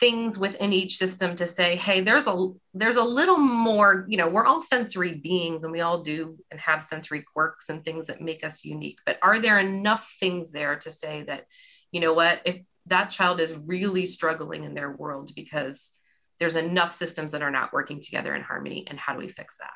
things 0.00 0.38
within 0.38 0.72
each 0.72 0.96
system 0.96 1.36
to 1.36 1.46
say 1.46 1.76
hey 1.76 2.00
there's 2.00 2.26
a 2.26 2.48
there's 2.74 2.96
a 2.96 3.04
little 3.04 3.38
more 3.38 4.04
you 4.08 4.16
know 4.16 4.28
we're 4.28 4.44
all 4.44 4.60
sensory 4.60 5.14
beings 5.14 5.62
and 5.62 5.72
we 5.72 5.80
all 5.80 6.02
do 6.02 6.36
and 6.50 6.58
have 6.58 6.82
sensory 6.82 7.24
quirks 7.32 7.68
and 7.68 7.84
things 7.84 8.08
that 8.08 8.20
make 8.20 8.44
us 8.44 8.64
unique 8.64 8.98
but 9.06 9.16
are 9.22 9.38
there 9.38 9.60
enough 9.60 10.12
things 10.18 10.50
there 10.50 10.74
to 10.74 10.90
say 10.90 11.22
that 11.22 11.44
you 11.92 12.00
know 12.00 12.12
what 12.12 12.40
if 12.44 12.60
that 12.86 13.10
child 13.10 13.40
is 13.40 13.54
really 13.66 14.06
struggling 14.06 14.64
in 14.64 14.74
their 14.74 14.90
world 14.90 15.30
because 15.36 15.90
there's 16.38 16.56
enough 16.56 16.92
systems 16.92 17.32
that 17.32 17.42
are 17.42 17.50
not 17.50 17.72
working 17.72 18.00
together 18.00 18.34
in 18.34 18.42
harmony 18.42 18.84
and 18.88 18.98
how 18.98 19.12
do 19.12 19.18
we 19.18 19.28
fix 19.28 19.58
that 19.58 19.70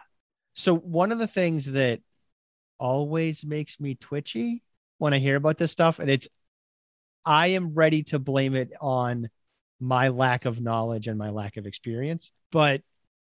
so 0.55 0.75
one 0.75 1.13
of 1.13 1.19
the 1.19 1.27
things 1.27 1.67
that 1.67 2.01
always 2.79 3.45
makes 3.45 3.79
me 3.81 3.95
twitchy 3.95 4.63
when 4.99 5.15
i 5.15 5.19
hear 5.19 5.37
about 5.37 5.59
this 5.59 5.73
stuff 5.73 5.99
and 5.99 6.11
it's 6.11 6.29
i 7.25 7.49
am 7.49 7.75
ready 7.75 8.03
to 8.03 8.19
blame 8.19 8.55
it 8.55 8.71
on 8.81 9.29
my 9.81 10.09
lack 10.09 10.45
of 10.45 10.61
knowledge 10.61 11.09
and 11.09 11.19
my 11.19 11.31
lack 11.31 11.57
of 11.57 11.67
experience. 11.67 12.31
But 12.53 12.83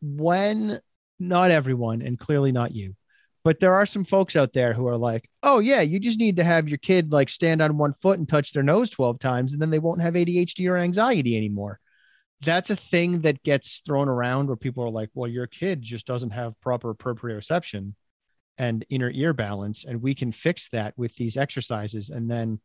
when 0.02 0.80
not 1.20 1.52
everyone, 1.52 2.02
and 2.02 2.20
clearly 2.20 2.52
not 2.52 2.76
you, 2.76 2.96
but 3.44 3.60
there 3.60 3.74
are 3.74 3.86
some 3.86 4.06
folks 4.06 4.36
out 4.36 4.54
there 4.54 4.74
who 4.74 4.88
are 4.88 4.98
like, 4.98 5.30
oh, 5.44 5.60
yeah, 5.60 5.82
you 5.82 6.00
just 6.00 6.20
need 6.20 6.38
to 6.38 6.44
have 6.44 6.68
your 6.68 6.78
kid 6.78 7.12
like 7.12 7.30
stand 7.30 7.62
on 7.62 7.78
one 7.78 7.94
foot 7.94 8.20
and 8.20 8.28
touch 8.28 8.54
their 8.54 8.64
nose 8.64 8.90
12 8.90 9.20
times, 9.20 9.54
and 9.54 9.62
then 9.62 9.70
they 9.70 9.80
won't 9.80 10.02
have 10.02 10.14
ADHD 10.14 10.70
or 10.70 10.78
anxiety 10.78 11.38
anymore. 11.38 11.80
That's 12.46 12.70
a 12.70 12.76
thing 12.76 13.22
that 13.22 13.44
gets 13.44 13.82
thrown 13.82 14.08
around 14.08 14.48
where 14.48 14.56
people 14.56 14.84
are 14.84 14.90
like, 14.90 15.10
well, 15.14 15.30
your 15.30 15.48
kid 15.48 15.82
just 15.82 16.06
doesn't 16.06 16.32
have 16.32 16.60
proper 16.62 16.94
proprioception 16.94 17.96
and 18.58 18.86
inner 18.90 19.12
ear 19.12 19.34
balance. 19.34 19.84
And 19.84 20.02
we 20.02 20.16
can 20.16 20.32
fix 20.32 20.70
that 20.70 20.94
with 20.98 21.16
these 21.16 21.36
exercises. 21.36 22.10
And 22.10 22.30
then 22.30 22.62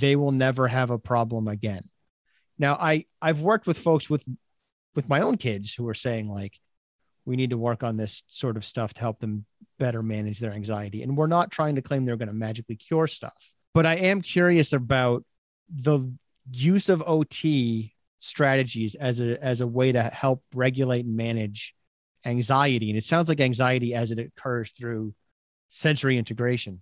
they 0.00 0.16
will 0.16 0.32
never 0.32 0.68
have 0.68 0.90
a 0.90 0.98
problem 0.98 1.48
again. 1.48 1.84
Now, 2.58 2.74
I 2.74 3.06
I've 3.22 3.40
worked 3.40 3.66
with 3.66 3.78
folks 3.78 4.10
with 4.10 4.24
with 4.94 5.08
my 5.08 5.20
own 5.20 5.36
kids 5.36 5.72
who 5.74 5.88
are 5.88 5.94
saying 5.94 6.28
like, 6.28 6.58
we 7.24 7.36
need 7.36 7.50
to 7.50 7.58
work 7.58 7.82
on 7.82 7.96
this 7.96 8.22
sort 8.26 8.56
of 8.56 8.64
stuff 8.64 8.94
to 8.94 9.00
help 9.00 9.18
them 9.18 9.46
better 9.78 10.02
manage 10.02 10.38
their 10.40 10.52
anxiety. 10.52 11.02
And 11.02 11.16
we're 11.16 11.26
not 11.26 11.50
trying 11.50 11.76
to 11.76 11.82
claim 11.82 12.04
they're 12.04 12.16
going 12.16 12.28
to 12.28 12.34
magically 12.34 12.76
cure 12.76 13.06
stuff, 13.06 13.34
but 13.72 13.86
I 13.86 13.94
am 13.94 14.22
curious 14.22 14.72
about 14.72 15.24
the 15.68 16.12
use 16.50 16.88
of 16.88 17.02
OT 17.06 17.93
strategies 18.24 18.94
as 18.94 19.20
a 19.20 19.42
as 19.44 19.60
a 19.60 19.66
way 19.66 19.92
to 19.92 20.02
help 20.02 20.42
regulate 20.54 21.04
and 21.04 21.14
manage 21.14 21.74
anxiety. 22.24 22.88
And 22.88 22.96
it 22.96 23.04
sounds 23.04 23.28
like 23.28 23.38
anxiety 23.38 23.94
as 23.94 24.10
it 24.10 24.18
occurs 24.18 24.72
through 24.72 25.14
sensory 25.68 26.16
integration. 26.16 26.80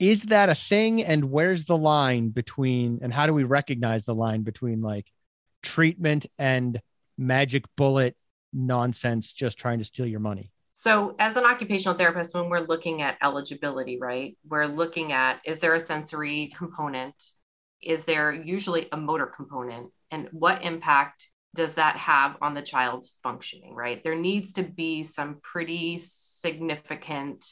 Is 0.00 0.24
that 0.24 0.48
a 0.48 0.54
thing? 0.54 1.04
And 1.04 1.30
where's 1.30 1.64
the 1.64 1.76
line 1.76 2.30
between 2.30 2.98
and 3.02 3.14
how 3.14 3.26
do 3.26 3.32
we 3.32 3.44
recognize 3.44 4.04
the 4.04 4.14
line 4.14 4.42
between 4.42 4.82
like 4.82 5.06
treatment 5.62 6.26
and 6.38 6.80
magic 7.16 7.64
bullet 7.76 8.16
nonsense 8.52 9.32
just 9.32 9.58
trying 9.58 9.78
to 9.78 9.84
steal 9.84 10.06
your 10.06 10.20
money? 10.20 10.50
So 10.72 11.14
as 11.20 11.36
an 11.36 11.44
occupational 11.44 11.96
therapist 11.96 12.34
when 12.34 12.48
we're 12.48 12.66
looking 12.66 13.02
at 13.02 13.16
eligibility 13.22 13.98
right 14.00 14.36
we're 14.48 14.66
looking 14.66 15.12
at 15.12 15.40
is 15.44 15.60
there 15.60 15.74
a 15.74 15.80
sensory 15.80 16.52
component? 16.56 17.14
Is 17.80 18.02
there 18.04 18.32
usually 18.32 18.88
a 18.90 18.96
motor 18.96 19.26
component 19.26 19.92
and 20.10 20.28
what 20.32 20.62
impact 20.64 21.28
does 21.54 21.74
that 21.74 21.96
have 21.96 22.36
on 22.40 22.54
the 22.54 22.62
child's 22.62 23.14
functioning 23.22 23.74
right 23.74 24.04
there 24.04 24.14
needs 24.14 24.52
to 24.52 24.62
be 24.62 25.02
some 25.02 25.38
pretty 25.42 25.98
significant 25.98 27.44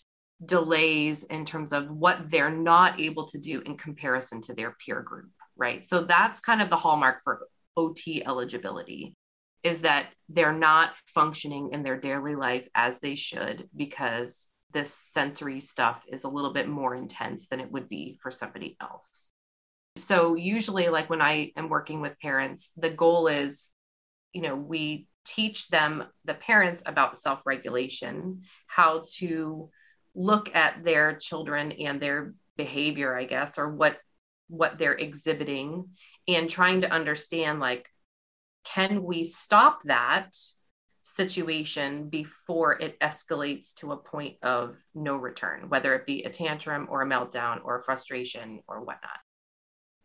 delays 0.44 1.24
in 1.24 1.44
terms 1.44 1.72
of 1.72 1.90
what 1.90 2.30
they're 2.30 2.50
not 2.50 3.00
able 3.00 3.26
to 3.26 3.38
do 3.38 3.60
in 3.62 3.76
comparison 3.76 4.40
to 4.42 4.54
their 4.54 4.76
peer 4.84 5.02
group, 5.02 5.30
right? 5.56 5.84
So 5.84 6.04
that's 6.04 6.40
kind 6.40 6.62
of 6.62 6.70
the 6.70 6.76
hallmark 6.76 7.22
for 7.24 7.48
OT 7.76 8.24
eligibility 8.24 9.16
is 9.64 9.80
that 9.82 10.06
they're 10.28 10.52
not 10.52 10.96
functioning 11.06 11.70
in 11.72 11.82
their 11.82 11.98
daily 11.98 12.36
life 12.36 12.68
as 12.74 13.00
they 13.00 13.16
should 13.16 13.68
because 13.74 14.48
this 14.72 14.94
sensory 14.94 15.60
stuff 15.60 16.02
is 16.08 16.24
a 16.24 16.28
little 16.28 16.52
bit 16.52 16.68
more 16.68 16.94
intense 16.94 17.48
than 17.48 17.58
it 17.58 17.70
would 17.70 17.88
be 17.88 18.18
for 18.22 18.30
somebody 18.30 18.76
else. 18.80 19.30
So 19.98 20.34
usually 20.34 20.88
like 20.88 21.10
when 21.10 21.22
I 21.22 21.52
am 21.56 21.68
working 21.68 22.00
with 22.00 22.18
parents, 22.20 22.72
the 22.76 22.90
goal 22.90 23.28
is 23.28 23.74
you 24.32 24.42
know, 24.42 24.56
we 24.56 25.08
teach 25.24 25.68
them 25.68 26.04
the 26.24 26.34
parents 26.34 26.82
about 26.84 27.18
self-regulation, 27.18 28.42
how 28.66 29.02
to 29.16 29.70
look 30.14 30.54
at 30.54 30.84
their 30.84 31.16
children 31.16 31.72
and 31.72 32.00
their 32.02 32.34
behavior 32.56 33.16
i 33.16 33.24
guess 33.24 33.56
or 33.56 33.70
what 33.70 33.96
what 34.48 34.76
they're 34.76 34.94
exhibiting 34.94 35.88
and 36.26 36.50
trying 36.50 36.80
to 36.80 36.90
understand 36.90 37.60
like 37.60 37.88
can 38.64 39.04
we 39.04 39.22
stop 39.22 39.78
that 39.84 40.36
situation 41.02 42.08
before 42.08 42.78
it 42.80 42.98
escalates 43.00 43.72
to 43.72 43.92
a 43.92 43.96
point 43.96 44.36
of 44.42 44.76
no 44.94 45.16
return 45.16 45.68
whether 45.68 45.94
it 45.94 46.04
be 46.04 46.24
a 46.24 46.30
tantrum 46.30 46.88
or 46.90 47.02
a 47.02 47.06
meltdown 47.06 47.60
or 47.64 47.80
frustration 47.80 48.60
or 48.66 48.80
whatnot 48.80 49.20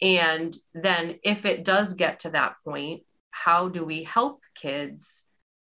and 0.03 0.55
then 0.75 1.17
if 1.23 1.45
it 1.45 1.65
does 1.65 1.95
get 1.95 2.19
to 2.19 2.29
that 2.29 2.55
point 2.63 3.01
how 3.31 3.67
do 3.67 3.83
we 3.83 4.03
help 4.03 4.41
kids 4.53 5.23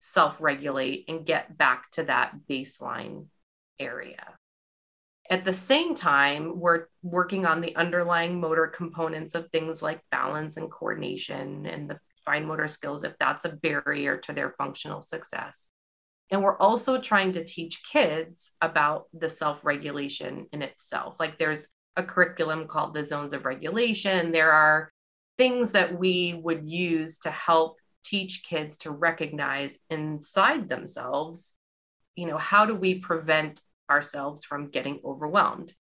self-regulate 0.03 1.05
and 1.07 1.25
get 1.25 1.57
back 1.57 1.89
to 1.93 2.03
that 2.03 2.33
baseline 2.51 3.27
area. 3.79 4.35
At 5.31 5.45
the 5.45 5.53
same 5.53 5.95
time, 5.95 6.59
we're 6.59 6.87
working 7.03 7.47
on 7.47 7.61
the 7.61 7.75
underlying 7.77 8.41
motor 8.41 8.67
components 8.67 9.37
of 9.37 9.49
things 9.51 9.81
like 9.81 10.03
balance 10.11 10.57
and 10.57 10.71
coordination 10.71 11.67
and 11.67 11.89
the 11.89 12.01
fine 12.25 12.47
motor 12.47 12.67
skills 12.67 13.05
if 13.05 13.17
that's 13.19 13.45
a 13.45 13.51
barrier 13.51 14.17
to 14.19 14.33
their 14.33 14.51
functional 14.51 15.01
success. 15.01 15.71
And 16.31 16.43
we're 16.43 16.59
also 16.59 17.01
trying 17.01 17.33
to 17.33 17.45
teach 17.45 17.83
kids 17.85 18.53
about 18.61 19.05
the 19.13 19.29
self 19.29 19.65
regulation 19.65 20.47
in 20.53 20.63
itself. 20.63 21.21
Like 21.21 21.39
there's 21.39 21.69
a 21.97 22.03
curriculum 22.03 22.67
called 22.67 22.95
the 22.95 23.05
zones 23.05 23.33
of 23.33 23.45
regulation. 23.45 24.33
There 24.33 24.53
are 24.53 24.91
things 25.39 25.73
that 25.73 25.99
we 25.99 26.41
would 26.43 26.69
use 26.69 27.19
to 27.21 27.31
help 27.31 27.79
teach 28.05 28.43
kids 28.45 28.79
to 28.79 28.91
recognize 28.91 29.79
inside 29.91 30.69
themselves, 30.69 31.55
you 32.15 32.27
know, 32.27 32.39
how 32.39 32.67
do 32.67 32.75
we 32.75 32.99
prevent 32.99 33.61
ourselves 33.91 34.45
from 34.45 34.71
getting 34.71 35.01
overwhelmed? 35.05 35.75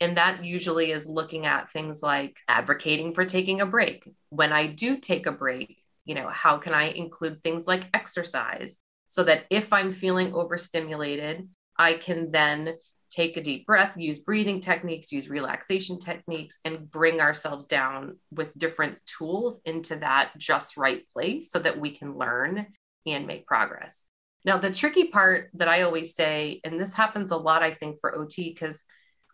And 0.00 0.16
that 0.16 0.44
usually 0.44 0.90
is 0.90 1.06
looking 1.06 1.46
at 1.46 1.70
things 1.70 2.02
like 2.02 2.36
advocating 2.48 3.14
for 3.14 3.24
taking 3.24 3.60
a 3.60 3.66
break. 3.66 4.08
When 4.28 4.52
I 4.52 4.66
do 4.66 4.98
take 4.98 5.26
a 5.26 5.32
break, 5.32 5.78
you 6.04 6.14
know, 6.14 6.28
how 6.28 6.58
can 6.58 6.74
I 6.74 6.88
include 6.88 7.42
things 7.42 7.66
like 7.66 7.88
exercise 7.94 8.80
so 9.08 9.24
that 9.24 9.44
if 9.50 9.72
I'm 9.72 9.92
feeling 9.92 10.34
overstimulated, 10.34 11.48
I 11.78 11.94
can 11.94 12.30
then 12.30 12.74
take 13.10 13.36
a 13.36 13.42
deep 13.42 13.66
breath, 13.66 13.96
use 13.96 14.20
breathing 14.20 14.60
techniques, 14.60 15.12
use 15.12 15.28
relaxation 15.28 15.98
techniques, 15.98 16.58
and 16.64 16.90
bring 16.90 17.20
ourselves 17.20 17.66
down 17.66 18.18
with 18.30 18.56
different 18.58 18.98
tools 19.06 19.60
into 19.64 19.96
that 19.96 20.32
just 20.38 20.76
right 20.76 21.06
place 21.12 21.50
so 21.50 21.58
that 21.58 21.78
we 21.78 21.96
can 21.96 22.16
learn 22.16 22.66
and 23.06 23.26
make 23.26 23.46
progress. 23.46 24.04
Now, 24.44 24.58
the 24.58 24.72
tricky 24.72 25.08
part 25.08 25.50
that 25.54 25.68
I 25.68 25.82
always 25.82 26.14
say, 26.14 26.60
and 26.62 26.80
this 26.80 26.94
happens 26.94 27.32
a 27.32 27.36
lot, 27.36 27.62
I 27.62 27.74
think, 27.74 27.98
for 28.00 28.14
OT, 28.14 28.52
because 28.52 28.84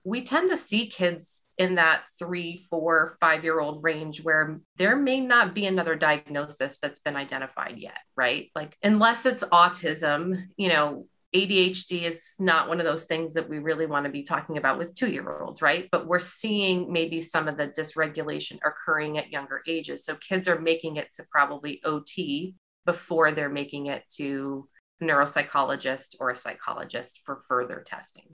we 0.04 0.24
tend 0.24 0.50
to 0.50 0.56
see 0.56 0.86
kids 0.86 1.44
in 1.58 1.76
that 1.76 2.02
three, 2.18 2.66
four, 2.70 3.16
five 3.20 3.44
year 3.44 3.60
old 3.60 3.84
range 3.84 4.22
where 4.22 4.58
there 4.76 4.96
may 4.96 5.20
not 5.20 5.54
be 5.54 5.66
another 5.66 5.94
diagnosis 5.94 6.78
that's 6.80 7.00
been 7.00 7.14
identified 7.14 7.74
yet, 7.76 7.98
right? 8.16 8.50
Like, 8.54 8.76
unless 8.82 9.26
it's 9.26 9.44
autism, 9.44 10.46
you 10.56 10.68
know, 10.68 11.06
ADHD 11.34 12.02
is 12.02 12.34
not 12.38 12.68
one 12.68 12.78
of 12.78 12.84
those 12.86 13.04
things 13.04 13.34
that 13.34 13.48
we 13.48 13.58
really 13.58 13.86
want 13.86 14.04
to 14.04 14.12
be 14.12 14.22
talking 14.22 14.58
about 14.58 14.78
with 14.78 14.94
two 14.94 15.10
year 15.10 15.40
olds, 15.40 15.62
right? 15.62 15.88
But 15.90 16.06
we're 16.06 16.18
seeing 16.18 16.92
maybe 16.92 17.20
some 17.20 17.48
of 17.48 17.56
the 17.56 17.68
dysregulation 17.68 18.58
occurring 18.64 19.16
at 19.16 19.30
younger 19.30 19.62
ages. 19.66 20.04
So 20.04 20.16
kids 20.16 20.46
are 20.46 20.60
making 20.60 20.96
it 20.96 21.08
to 21.16 21.24
probably 21.30 21.80
OT 21.84 22.54
before 22.84 23.32
they're 23.32 23.48
making 23.48 23.86
it 23.86 24.02
to 24.16 24.68
neuropsychologist 25.02 26.16
or 26.20 26.30
a 26.30 26.36
psychologist 26.36 27.20
for 27.24 27.36
further 27.48 27.82
testing. 27.84 28.32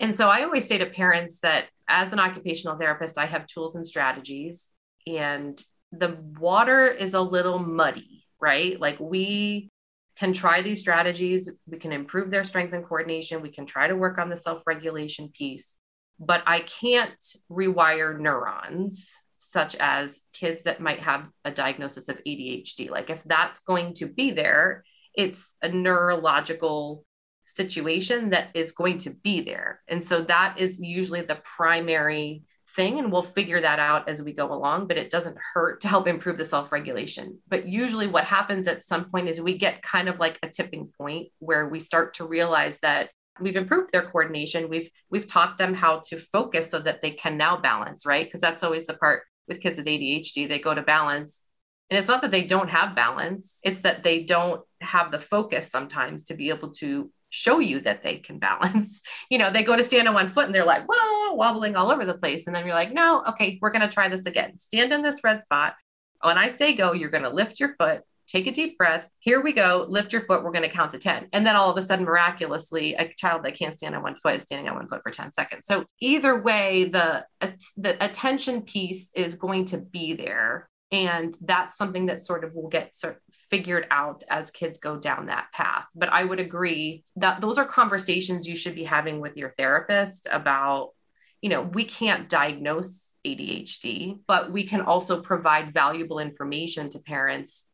And 0.00 0.16
so 0.16 0.28
I 0.28 0.42
always 0.42 0.66
say 0.66 0.78
to 0.78 0.86
parents 0.86 1.40
that 1.40 1.66
as 1.88 2.12
an 2.12 2.18
occupational 2.18 2.78
therapist, 2.78 3.18
I 3.18 3.26
have 3.26 3.46
tools 3.46 3.76
and 3.76 3.86
strategies, 3.86 4.70
and 5.06 5.62
the 5.92 6.16
water 6.38 6.88
is 6.88 7.14
a 7.14 7.20
little 7.20 7.58
muddy, 7.58 8.24
right? 8.40 8.80
Like 8.80 8.98
we 8.98 9.70
can 10.16 10.32
try 10.32 10.62
these 10.62 10.80
strategies, 10.80 11.50
we 11.66 11.78
can 11.78 11.92
improve 11.92 12.30
their 12.30 12.44
strength 12.44 12.72
and 12.72 12.84
coordination, 12.84 13.42
we 13.42 13.50
can 13.50 13.66
try 13.66 13.88
to 13.88 13.96
work 13.96 14.18
on 14.18 14.28
the 14.28 14.36
self 14.36 14.62
regulation 14.66 15.28
piece, 15.28 15.76
but 16.18 16.42
I 16.46 16.60
can't 16.60 17.24
rewire 17.50 18.18
neurons 18.18 19.14
such 19.36 19.74
as 19.76 20.22
kids 20.32 20.62
that 20.62 20.80
might 20.80 21.00
have 21.00 21.26
a 21.44 21.50
diagnosis 21.50 22.08
of 22.08 22.18
ADHD. 22.26 22.90
Like 22.90 23.10
if 23.10 23.22
that's 23.24 23.60
going 23.60 23.94
to 23.94 24.06
be 24.06 24.30
there, 24.30 24.84
it's 25.14 25.56
a 25.62 25.68
neurological 25.68 27.04
situation 27.44 28.30
that 28.30 28.48
is 28.54 28.72
going 28.72 28.98
to 28.98 29.10
be 29.10 29.42
there. 29.42 29.80
And 29.86 30.04
so 30.04 30.22
that 30.22 30.56
is 30.58 30.80
usually 30.80 31.22
the 31.22 31.40
primary 31.44 32.44
thing 32.74 32.98
and 32.98 33.10
we'll 33.10 33.22
figure 33.22 33.60
that 33.60 33.78
out 33.78 34.08
as 34.08 34.22
we 34.22 34.32
go 34.32 34.52
along 34.52 34.86
but 34.86 34.98
it 34.98 35.10
doesn't 35.10 35.36
hurt 35.54 35.80
to 35.80 35.88
help 35.88 36.08
improve 36.08 36.36
the 36.36 36.44
self-regulation. 36.44 37.38
But 37.48 37.66
usually 37.66 38.06
what 38.06 38.24
happens 38.24 38.66
at 38.66 38.82
some 38.82 39.10
point 39.10 39.28
is 39.28 39.40
we 39.40 39.58
get 39.58 39.82
kind 39.82 40.08
of 40.08 40.18
like 40.18 40.38
a 40.42 40.48
tipping 40.48 40.92
point 40.98 41.28
where 41.38 41.68
we 41.68 41.80
start 41.80 42.14
to 42.14 42.26
realize 42.26 42.78
that 42.80 43.10
we've 43.40 43.56
improved 43.56 43.90
their 43.92 44.06
coordination. 44.06 44.68
We've 44.68 44.90
we've 45.10 45.26
taught 45.26 45.58
them 45.58 45.74
how 45.74 46.02
to 46.06 46.16
focus 46.18 46.70
so 46.70 46.78
that 46.80 47.02
they 47.02 47.10
can 47.10 47.36
now 47.36 47.56
balance 47.56 48.06
right? 48.06 48.26
Because 48.26 48.40
that's 48.40 48.62
always 48.62 48.86
the 48.86 48.94
part 48.94 49.22
with 49.48 49.60
kids 49.60 49.78
with 49.78 49.86
ADHD 49.86 50.48
they 50.48 50.58
go 50.58 50.74
to 50.74 50.82
balance. 50.82 51.42
And 51.90 51.98
it's 51.98 52.08
not 52.08 52.22
that 52.22 52.30
they 52.30 52.44
don't 52.44 52.70
have 52.70 52.96
balance 52.96 53.60
it's 53.64 53.80
that 53.80 54.02
they 54.02 54.24
don't 54.24 54.62
have 54.80 55.10
the 55.10 55.18
focus 55.18 55.70
sometimes 55.70 56.24
to 56.24 56.34
be 56.34 56.48
able 56.48 56.70
to 56.72 57.10
show 57.34 57.58
you 57.58 57.80
that 57.80 58.02
they 58.04 58.18
can 58.18 58.38
balance. 58.38 59.02
You 59.30 59.38
know, 59.38 59.50
they 59.50 59.62
go 59.62 59.74
to 59.74 59.82
stand 59.82 60.06
on 60.06 60.14
one 60.14 60.28
foot 60.28 60.46
and 60.46 60.54
they're 60.54 60.66
like, 60.66 60.84
whoa, 60.86 61.32
wobbling 61.34 61.76
all 61.76 61.90
over 61.90 62.04
the 62.04 62.14
place. 62.14 62.46
And 62.46 62.54
then 62.54 62.66
you're 62.66 62.74
like, 62.74 62.92
no, 62.92 63.24
okay, 63.30 63.58
we're 63.60 63.70
going 63.70 63.80
to 63.80 63.92
try 63.92 64.08
this 64.08 64.26
again. 64.26 64.58
Stand 64.58 64.92
in 64.92 65.02
this 65.02 65.24
red 65.24 65.42
spot. 65.42 65.74
When 66.20 66.38
I 66.38 66.48
say 66.48 66.74
go, 66.74 66.92
you're 66.92 67.10
going 67.10 67.24
to 67.24 67.30
lift 67.30 67.58
your 67.58 67.74
foot, 67.74 68.02
take 68.28 68.46
a 68.46 68.52
deep 68.52 68.78
breath. 68.78 69.10
Here 69.18 69.42
we 69.42 69.52
go. 69.52 69.86
Lift 69.88 70.12
your 70.12 70.22
foot. 70.22 70.44
We're 70.44 70.52
going 70.52 70.68
to 70.68 70.74
count 70.74 70.92
to 70.92 70.98
10. 70.98 71.28
And 71.32 71.44
then 71.44 71.56
all 71.56 71.70
of 71.70 71.76
a 71.76 71.82
sudden, 71.82 72.04
miraculously, 72.04 72.94
a 72.94 73.12
child 73.14 73.44
that 73.44 73.56
can't 73.56 73.74
stand 73.74 73.96
on 73.96 74.02
one 74.02 74.16
foot 74.16 74.36
is 74.36 74.42
standing 74.42 74.68
on 74.68 74.76
one 74.76 74.88
foot 74.88 75.02
for 75.02 75.10
10 75.10 75.32
seconds. 75.32 75.66
So 75.66 75.84
either 76.00 76.40
way, 76.40 76.90
the, 76.90 77.26
the 77.76 78.04
attention 78.04 78.62
piece 78.62 79.10
is 79.14 79.34
going 79.34 79.64
to 79.66 79.78
be 79.78 80.14
there 80.14 80.68
and 80.94 81.36
that's 81.40 81.76
something 81.76 82.06
that 82.06 82.20
sort 82.20 82.44
of 82.44 82.54
will 82.54 82.68
get 82.68 82.94
sort 82.94 83.20
figured 83.54 83.86
out 83.92 84.24
as 84.28 84.50
kids 84.50 84.80
go 84.80 84.98
down 84.98 85.26
that 85.26 85.46
path 85.52 85.86
but 85.94 86.08
i 86.08 86.24
would 86.24 86.40
agree 86.40 87.04
that 87.14 87.40
those 87.40 87.56
are 87.56 87.64
conversations 87.64 88.48
you 88.48 88.56
should 88.56 88.74
be 88.74 88.82
having 88.82 89.20
with 89.20 89.36
your 89.36 89.50
therapist 89.50 90.26
about 90.32 90.90
you 91.40 91.48
know 91.48 91.62
we 91.62 91.84
can't 91.84 92.28
diagnose 92.28 93.12
adhd 93.24 94.18
but 94.26 94.50
we 94.50 94.64
can 94.64 94.80
also 94.80 95.22
provide 95.22 95.72
valuable 95.72 96.18
information 96.18 96.88
to 96.88 96.98
parents 96.98 97.66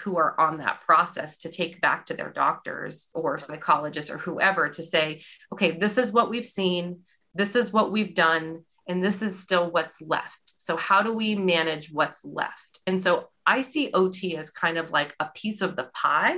who 0.00 0.18
are 0.18 0.38
on 0.38 0.58
that 0.58 0.82
process 0.82 1.38
to 1.38 1.48
take 1.48 1.80
back 1.80 2.04
to 2.04 2.12
their 2.12 2.30
doctors 2.30 3.08
or 3.14 3.38
psychologists 3.38 4.10
or 4.10 4.18
whoever 4.18 4.68
to 4.68 4.82
say 4.82 5.22
okay 5.50 5.70
this 5.70 5.96
is 5.96 6.12
what 6.12 6.28
we've 6.28 6.44
seen 6.44 7.00
this 7.34 7.56
is 7.56 7.72
what 7.72 7.90
we've 7.90 8.14
done 8.14 8.62
and 8.86 9.02
this 9.02 9.22
is 9.22 9.38
still 9.38 9.70
what's 9.70 10.02
left 10.02 10.38
so, 10.64 10.78
how 10.78 11.02
do 11.02 11.12
we 11.12 11.34
manage 11.34 11.92
what's 11.92 12.24
left? 12.24 12.80
And 12.86 13.02
so 13.02 13.28
I 13.46 13.62
see 13.62 13.90
OT 13.92 14.36
as 14.36 14.50
kind 14.50 14.78
of 14.78 14.90
like 14.90 15.14
a 15.20 15.26
piece 15.34 15.60
of 15.60 15.76
the 15.76 15.90
pie, 15.94 16.36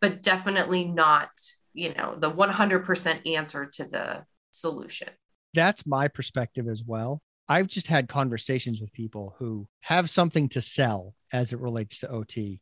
but 0.00 0.22
definitely 0.22 0.84
not, 0.84 1.30
you 1.72 1.94
know, 1.94 2.16
the 2.18 2.30
100% 2.30 3.34
answer 3.34 3.66
to 3.74 3.84
the 3.84 4.24
solution. 4.50 5.08
That's 5.54 5.86
my 5.86 6.08
perspective 6.08 6.68
as 6.68 6.82
well. 6.84 7.22
I've 7.48 7.68
just 7.68 7.86
had 7.86 8.08
conversations 8.08 8.80
with 8.80 8.92
people 8.92 9.34
who 9.38 9.68
have 9.80 10.08
something 10.10 10.48
to 10.50 10.60
sell 10.60 11.14
as 11.32 11.52
it 11.52 11.60
relates 11.60 11.98
to 12.00 12.10
OT 12.10 12.60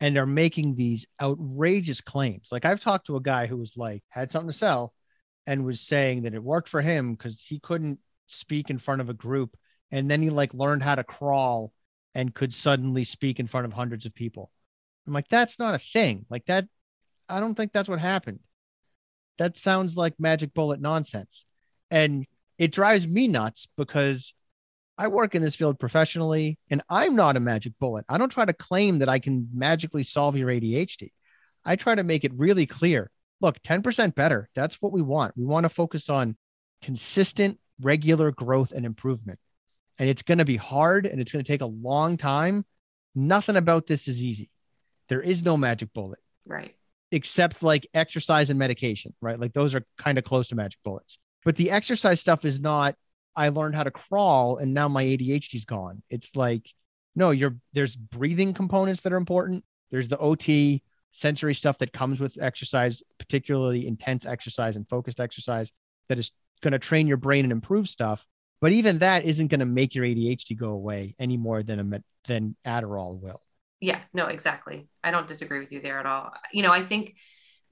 and 0.00 0.16
are 0.16 0.26
making 0.26 0.74
these 0.74 1.06
outrageous 1.20 2.00
claims. 2.00 2.48
Like 2.50 2.64
I've 2.64 2.80
talked 2.80 3.06
to 3.06 3.16
a 3.16 3.22
guy 3.22 3.46
who 3.46 3.56
was 3.56 3.76
like, 3.76 4.02
had 4.08 4.30
something 4.30 4.50
to 4.50 4.56
sell 4.56 4.94
and 5.46 5.64
was 5.64 5.80
saying 5.80 6.22
that 6.22 6.34
it 6.34 6.42
worked 6.42 6.68
for 6.68 6.80
him 6.80 7.14
because 7.14 7.40
he 7.40 7.60
couldn't 7.60 7.98
speak 8.26 8.70
in 8.70 8.78
front 8.78 9.00
of 9.00 9.08
a 9.08 9.14
group 9.14 9.56
and 9.90 10.10
then 10.10 10.22
he 10.22 10.30
like 10.30 10.54
learned 10.54 10.82
how 10.82 10.94
to 10.94 11.04
crawl 11.04 11.72
and 12.14 12.34
could 12.34 12.52
suddenly 12.52 13.04
speak 13.04 13.40
in 13.40 13.46
front 13.46 13.66
of 13.66 13.72
hundreds 13.72 14.06
of 14.06 14.14
people. 14.14 14.50
I'm 15.06 15.12
like, 15.12 15.28
that's 15.28 15.58
not 15.58 15.74
a 15.74 15.78
thing. 15.78 16.26
Like 16.28 16.46
that, 16.46 16.66
I 17.28 17.40
don't 17.40 17.54
think 17.54 17.72
that's 17.72 17.88
what 17.88 18.00
happened. 18.00 18.40
That 19.38 19.56
sounds 19.56 19.96
like 19.96 20.14
magic 20.18 20.52
bullet 20.52 20.80
nonsense. 20.80 21.44
And 21.90 22.26
it 22.58 22.72
drives 22.72 23.06
me 23.06 23.26
nuts 23.26 23.66
because 23.76 24.34
I 24.98 25.08
work 25.08 25.34
in 25.34 25.42
this 25.42 25.56
field 25.56 25.78
professionally 25.78 26.58
and 26.68 26.82
I'm 26.88 27.16
not 27.16 27.36
a 27.36 27.40
magic 27.40 27.72
bullet. 27.80 28.04
I 28.08 28.18
don't 28.18 28.30
try 28.30 28.44
to 28.44 28.52
claim 28.52 28.98
that 28.98 29.08
I 29.08 29.18
can 29.18 29.48
magically 29.54 30.02
solve 30.02 30.36
your 30.36 30.50
ADHD. 30.50 31.10
I 31.64 31.76
try 31.76 31.94
to 31.94 32.02
make 32.02 32.24
it 32.24 32.32
really 32.34 32.66
clear. 32.66 33.10
Look, 33.40 33.62
10% 33.62 34.14
better. 34.14 34.50
That's 34.54 34.76
what 34.82 34.92
we 34.92 35.00
want. 35.00 35.36
We 35.36 35.46
want 35.46 35.64
to 35.64 35.70
focus 35.70 36.10
on 36.10 36.36
consistent, 36.82 37.58
regular 37.80 38.30
growth 38.30 38.72
and 38.72 38.84
improvement 38.84 39.38
and 40.00 40.08
it's 40.08 40.22
going 40.22 40.38
to 40.38 40.46
be 40.46 40.56
hard 40.56 41.04
and 41.04 41.20
it's 41.20 41.30
going 41.30 41.44
to 41.44 41.48
take 41.48 41.60
a 41.60 41.66
long 41.66 42.16
time. 42.16 42.64
Nothing 43.14 43.56
about 43.56 43.86
this 43.86 44.08
is 44.08 44.22
easy. 44.22 44.50
There 45.10 45.20
is 45.20 45.44
no 45.44 45.58
magic 45.58 45.92
bullet. 45.92 46.18
Right. 46.46 46.74
Except 47.12 47.62
like 47.62 47.86
exercise 47.92 48.48
and 48.48 48.58
medication, 48.58 49.14
right? 49.20 49.38
Like 49.38 49.52
those 49.52 49.74
are 49.74 49.84
kind 49.98 50.16
of 50.16 50.24
close 50.24 50.48
to 50.48 50.56
magic 50.56 50.80
bullets. 50.82 51.18
But 51.44 51.56
the 51.56 51.70
exercise 51.70 52.18
stuff 52.18 52.46
is 52.46 52.60
not, 52.60 52.94
I 53.36 53.50
learned 53.50 53.74
how 53.74 53.82
to 53.82 53.90
crawl 53.90 54.56
and 54.56 54.72
now 54.72 54.88
my 54.88 55.04
ADHD's 55.04 55.66
gone. 55.66 56.02
It's 56.08 56.34
like, 56.34 56.66
no, 57.14 57.30
you're 57.30 57.56
there's 57.74 57.94
breathing 57.94 58.54
components 58.54 59.02
that 59.02 59.12
are 59.12 59.18
important. 59.18 59.64
There's 59.90 60.08
the 60.08 60.18
OT 60.18 60.82
sensory 61.12 61.54
stuff 61.54 61.76
that 61.78 61.92
comes 61.92 62.20
with 62.20 62.38
exercise, 62.40 63.02
particularly 63.18 63.86
intense 63.86 64.24
exercise 64.24 64.76
and 64.76 64.88
focused 64.88 65.20
exercise 65.20 65.72
that 66.08 66.18
is 66.18 66.30
going 66.62 66.72
to 66.72 66.78
train 66.78 67.06
your 67.06 67.18
brain 67.18 67.44
and 67.44 67.52
improve 67.52 67.86
stuff. 67.86 68.26
But 68.60 68.72
even 68.72 68.98
that 68.98 69.24
isn't 69.24 69.48
going 69.48 69.60
to 69.60 69.66
make 69.66 69.94
your 69.94 70.04
ADHD 70.04 70.56
go 70.56 70.70
away 70.70 71.14
any 71.18 71.36
more 71.36 71.62
than 71.62 71.94
a 71.94 72.02
than 72.26 72.56
Adderall 72.66 73.18
will. 73.20 73.40
Yeah, 73.80 74.00
no, 74.12 74.26
exactly. 74.26 74.88
I 75.02 75.10
don't 75.10 75.26
disagree 75.26 75.60
with 75.60 75.72
you 75.72 75.80
there 75.80 75.98
at 75.98 76.06
all. 76.06 76.32
You 76.52 76.62
know, 76.62 76.72
I 76.72 76.84
think 76.84 77.16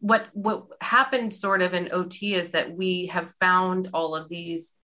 what 0.01 0.29
what 0.33 0.66
happened 0.81 1.35
sort 1.35 1.61
of 1.61 1.74
in 1.74 1.90
OT 1.92 2.35
is 2.35 2.53
that 2.53 2.72
we 2.72 3.07
have 3.07 3.35
found 3.40 3.90
all 3.92 4.16
of 4.16 4.29
these 4.29 4.74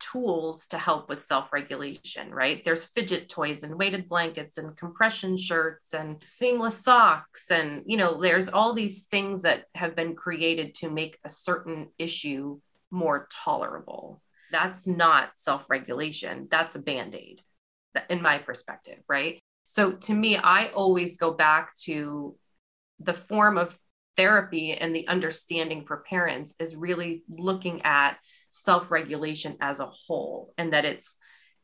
tools 0.00 0.66
to 0.68 0.78
help 0.78 1.10
with 1.10 1.22
self-regulation, 1.22 2.30
right? 2.32 2.64
There's 2.64 2.86
fidget 2.86 3.28
toys 3.28 3.62
and 3.62 3.78
weighted 3.78 4.08
blankets 4.08 4.56
and 4.56 4.74
compression 4.74 5.36
shirts 5.36 5.92
and 5.92 6.16
seamless 6.22 6.82
socks 6.82 7.50
and 7.50 7.82
you 7.84 7.98
know, 7.98 8.18
there's 8.18 8.48
all 8.48 8.72
these 8.72 9.04
things 9.06 9.42
that 9.42 9.64
have 9.74 9.94
been 9.94 10.16
created 10.16 10.74
to 10.76 10.90
make 10.90 11.18
a 11.24 11.28
certain 11.28 11.88
issue 11.98 12.58
more 12.90 13.28
tolerable 13.30 14.22
that's 14.50 14.86
not 14.86 15.30
self 15.36 15.68
regulation, 15.70 16.48
that's 16.50 16.74
a 16.76 16.80
band 16.82 17.14
aid. 17.14 17.42
in 18.08 18.22
my 18.22 18.38
perspective, 18.38 18.98
right? 19.08 19.40
So 19.66 19.92
to 19.92 20.14
me, 20.14 20.36
I 20.36 20.68
always 20.68 21.16
go 21.16 21.32
back 21.32 21.74
to 21.84 22.36
the 23.00 23.14
form 23.14 23.58
of 23.58 23.78
therapy 24.16 24.72
and 24.72 24.94
the 24.94 25.08
understanding 25.08 25.84
for 25.86 25.98
parents 25.98 26.54
is 26.58 26.76
really 26.76 27.24
looking 27.28 27.82
at 27.82 28.16
self 28.50 28.90
regulation 28.90 29.56
as 29.60 29.80
a 29.80 29.86
whole 29.86 30.52
and 30.58 30.72
that 30.72 30.84
it's 30.84 31.16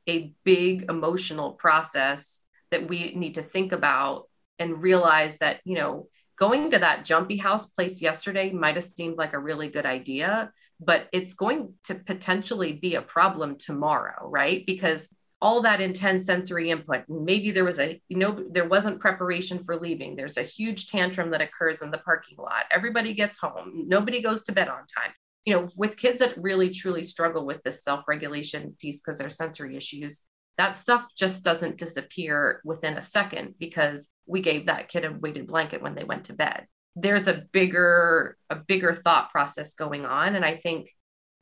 a 0.08 0.32
big 0.44 0.86
emotional 0.88 1.52
process 1.52 2.42
that 2.70 2.88
we 2.88 3.14
need 3.14 3.34
to 3.34 3.42
think 3.42 3.72
about 3.72 4.24
and 4.58 4.82
realize 4.82 5.38
that, 5.38 5.60
you 5.64 5.76
know, 5.76 6.08
going 6.38 6.70
to 6.70 6.78
that 6.78 7.04
jumpy 7.04 7.36
house 7.36 7.66
place 7.66 8.00
yesterday 8.00 8.52
might 8.52 8.76
have 8.76 8.84
seemed 8.84 9.16
like 9.16 9.32
a 9.32 9.38
really 9.38 9.68
good 9.68 9.86
idea, 9.86 10.52
but 10.80 11.08
it's 11.12 11.34
going 11.34 11.74
to 11.84 11.94
potentially 11.94 12.72
be 12.72 12.94
a 12.94 13.02
problem 13.02 13.56
tomorrow, 13.56 14.28
right? 14.28 14.64
Because 14.66 15.08
all 15.42 15.62
that 15.62 15.82
intense 15.82 16.24
sensory 16.24 16.70
input 16.70 17.02
maybe 17.08 17.50
there 17.50 17.64
was 17.64 17.78
a 17.78 18.00
you 18.08 18.16
know 18.16 18.42
there 18.50 18.66
wasn't 18.68 19.00
preparation 19.00 19.62
for 19.62 19.76
leaving. 19.76 20.16
There's 20.16 20.38
a 20.38 20.42
huge 20.42 20.88
tantrum 20.88 21.30
that 21.30 21.42
occurs 21.42 21.82
in 21.82 21.90
the 21.90 21.98
parking 21.98 22.38
lot. 22.38 22.64
Everybody 22.70 23.12
gets 23.12 23.38
home. 23.38 23.84
Nobody 23.86 24.22
goes 24.22 24.44
to 24.44 24.52
bed 24.52 24.68
on 24.68 24.86
time. 24.86 25.12
You 25.44 25.54
know 25.54 25.68
with 25.76 25.98
kids 25.98 26.20
that 26.20 26.38
really 26.38 26.70
truly 26.70 27.02
struggle 27.02 27.44
with 27.44 27.62
this 27.62 27.84
self-regulation 27.84 28.76
piece 28.80 29.02
because 29.02 29.18
they're 29.18 29.30
sensory 29.30 29.76
issues 29.76 30.24
that 30.58 30.78
stuff 30.78 31.06
just 31.14 31.44
doesn't 31.44 31.76
disappear 31.76 32.60
within 32.64 32.96
a 32.96 33.02
second 33.02 33.54
because 33.58 34.10
we 34.26 34.40
gave 34.40 34.66
that 34.66 34.88
kid 34.88 35.04
a 35.04 35.12
weighted 35.12 35.46
blanket 35.46 35.82
when 35.82 35.94
they 35.94 36.04
went 36.04 36.24
to 36.24 36.32
bed 36.32 36.66
there's 36.96 37.28
a 37.28 37.44
bigger 37.52 38.36
a 38.50 38.56
bigger 38.56 38.92
thought 38.92 39.30
process 39.30 39.74
going 39.74 40.04
on. 40.06 40.34
And 40.34 40.44
i 40.44 40.54
think 40.54 40.90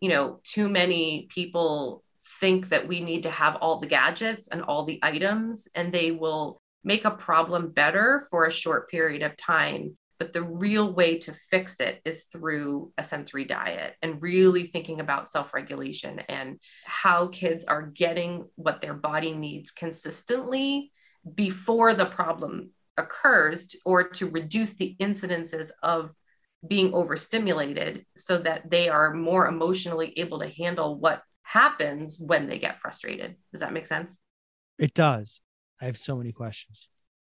you 0.01 0.09
know 0.09 0.41
too 0.43 0.69
many 0.69 1.29
people 1.31 2.03
think 2.41 2.69
that 2.69 2.89
we 2.89 3.01
need 3.01 3.23
to 3.23 3.31
have 3.31 3.57
all 3.57 3.79
the 3.79 3.87
gadgets 3.87 4.49
and 4.49 4.63
all 4.63 4.85
the 4.85 4.99
items 5.03 5.69
and 5.75 5.93
they 5.93 6.11
will 6.11 6.61
make 6.85 7.05
a 7.05 7.11
problem 7.11 7.71
better 7.71 8.27
for 8.31 8.45
a 8.45 8.53
short 8.53 8.91
period 8.91 9.23
of 9.23 9.37
time. 9.37 9.97
But 10.19 10.33
the 10.33 10.43
real 10.43 10.93
way 10.93 11.19
to 11.19 11.35
fix 11.51 11.81
it 11.81 12.01
is 12.05 12.25
through 12.25 12.93
a 12.97 13.03
sensory 13.03 13.45
diet 13.45 13.95
and 14.01 14.23
really 14.23 14.65
thinking 14.65 15.01
about 15.01 15.29
self 15.29 15.53
regulation 15.53 16.21
and 16.21 16.61
how 16.85 17.29
kids 17.29 17.65
are 17.65 17.83
getting 17.83 18.45
what 18.55 18.81
their 18.81 18.95
body 18.95 19.33
needs 19.33 19.71
consistently 19.71 20.93
before 21.35 21.95
the 21.95 22.07
problem 22.07 22.71
occurs 22.97 23.75
or 23.85 24.09
to 24.09 24.29
reduce 24.29 24.75
the 24.75 24.97
incidences 25.01 25.71
of 25.83 26.13
being 26.67 26.95
overstimulated 26.95 28.07
so 28.17 28.39
that 28.39 28.71
they 28.71 28.89
are 28.89 29.13
more 29.13 29.47
emotionally 29.47 30.13
able 30.17 30.41
to 30.41 30.49
handle 30.49 30.99
what 30.99 31.23
happens 31.43 32.19
when 32.19 32.47
they 32.49 32.59
get 32.59 32.81
frustrated. 32.81 33.37
Does 33.53 33.61
that 33.61 33.73
make 33.73 33.87
sense? 33.87 34.21
It 34.79 34.95
does. 34.95 35.41
I 35.81 35.87
have 35.87 35.99
so 35.99 36.17
many 36.17 36.33
questions. 36.33 36.89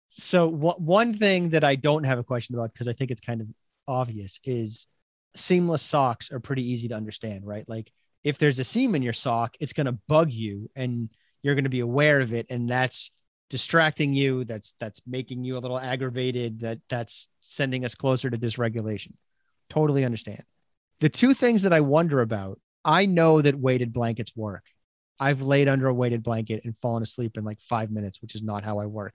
So 0.08 0.46
one 0.48 1.14
thing 1.14 1.50
that 1.50 1.64
I 1.64 1.74
don't 1.74 2.04
have 2.04 2.18
a 2.18 2.24
question 2.24 2.54
about 2.54 2.72
because 2.72 2.86
I 2.86 2.92
think 2.92 3.10
it's 3.10 3.20
kind 3.20 3.40
of 3.40 3.48
obvious 3.88 4.38
is 4.44 4.86
seamless 5.34 5.82
socks 5.82 6.30
are 6.30 6.38
pretty 6.38 6.70
easy 6.70 6.88
to 6.88 6.94
understand, 6.94 7.44
right? 7.44 7.68
Like 7.68 7.90
if 8.22 8.38
there's 8.38 8.60
a 8.60 8.64
seam 8.64 8.94
in 8.94 9.02
your 9.02 9.12
sock, 9.12 9.56
it's 9.58 9.72
going 9.72 9.86
to 9.86 9.98
bug 10.06 10.30
you 10.30 10.70
and 10.76 11.10
you're 11.42 11.56
going 11.56 11.64
to 11.64 11.70
be 11.70 11.80
aware 11.80 12.20
of 12.20 12.32
it 12.32 12.46
and 12.48 12.68
that's 12.68 13.10
distracting 13.50 14.14
you, 14.14 14.44
that's 14.44 14.74
that's 14.80 15.00
making 15.06 15.44
you 15.44 15.56
a 15.56 15.60
little 15.60 15.78
aggravated, 15.78 16.60
that 16.60 16.78
that's 16.88 17.28
sending 17.40 17.84
us 17.84 17.94
closer 17.94 18.30
to 18.30 18.38
dysregulation. 18.38 19.12
Totally 19.70 20.04
understand. 20.04 20.42
The 21.00 21.08
two 21.08 21.34
things 21.34 21.62
that 21.62 21.72
I 21.72 21.80
wonder 21.80 22.20
about, 22.20 22.60
I 22.84 23.06
know 23.06 23.42
that 23.42 23.58
weighted 23.58 23.92
blankets 23.92 24.32
work. 24.36 24.64
I've 25.18 25.42
laid 25.42 25.68
under 25.68 25.86
a 25.86 25.94
weighted 25.94 26.22
blanket 26.22 26.62
and 26.64 26.74
fallen 26.82 27.02
asleep 27.02 27.36
in 27.36 27.44
like 27.44 27.60
5 27.60 27.90
minutes, 27.90 28.20
which 28.20 28.34
is 28.34 28.42
not 28.42 28.64
how 28.64 28.78
I 28.78 28.86
work. 28.86 29.14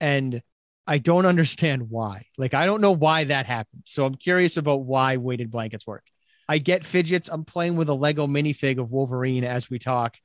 And 0.00 0.42
I 0.86 0.98
don't 0.98 1.26
understand 1.34 1.90
why. 1.90 2.24
Like, 2.36 2.54
I 2.54 2.66
don't 2.66 2.80
know 2.80 2.92
why 2.92 3.24
that 3.24 3.46
happens. 3.46 3.84
So 3.86 4.04
I'm 4.04 4.14
curious 4.14 4.56
about 4.56 4.82
why 4.82 5.16
weighted 5.16 5.50
blankets 5.50 5.86
work. 5.86 6.04
I 6.48 6.58
get 6.58 6.84
fidgets. 6.84 7.28
I'm 7.28 7.44
playing 7.44 7.76
with 7.76 7.88
a 7.88 7.94
Lego 7.94 8.26
minifig 8.26 8.78
of 8.78 8.90
Wolverine 8.90 9.44
as 9.44 9.68
we 9.68 9.78
talk. 9.78 10.16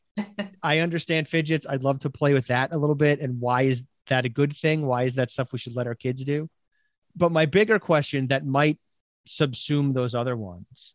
I 0.63 0.79
understand 0.79 1.27
fidgets. 1.27 1.65
I'd 1.67 1.83
love 1.83 1.99
to 1.99 2.09
play 2.09 2.33
with 2.33 2.47
that 2.47 2.71
a 2.71 2.77
little 2.77 2.95
bit. 2.95 3.19
And 3.19 3.39
why 3.39 3.63
is 3.63 3.83
that 4.07 4.25
a 4.25 4.29
good 4.29 4.55
thing? 4.55 4.85
Why 4.85 5.03
is 5.03 5.15
that 5.15 5.31
stuff 5.31 5.51
we 5.51 5.59
should 5.59 5.75
let 5.75 5.87
our 5.87 5.95
kids 5.95 6.23
do? 6.23 6.49
But 7.15 7.31
my 7.31 7.45
bigger 7.45 7.79
question 7.79 8.27
that 8.27 8.45
might 8.45 8.79
subsume 9.27 9.93
those 9.93 10.15
other 10.15 10.35
ones 10.35 10.93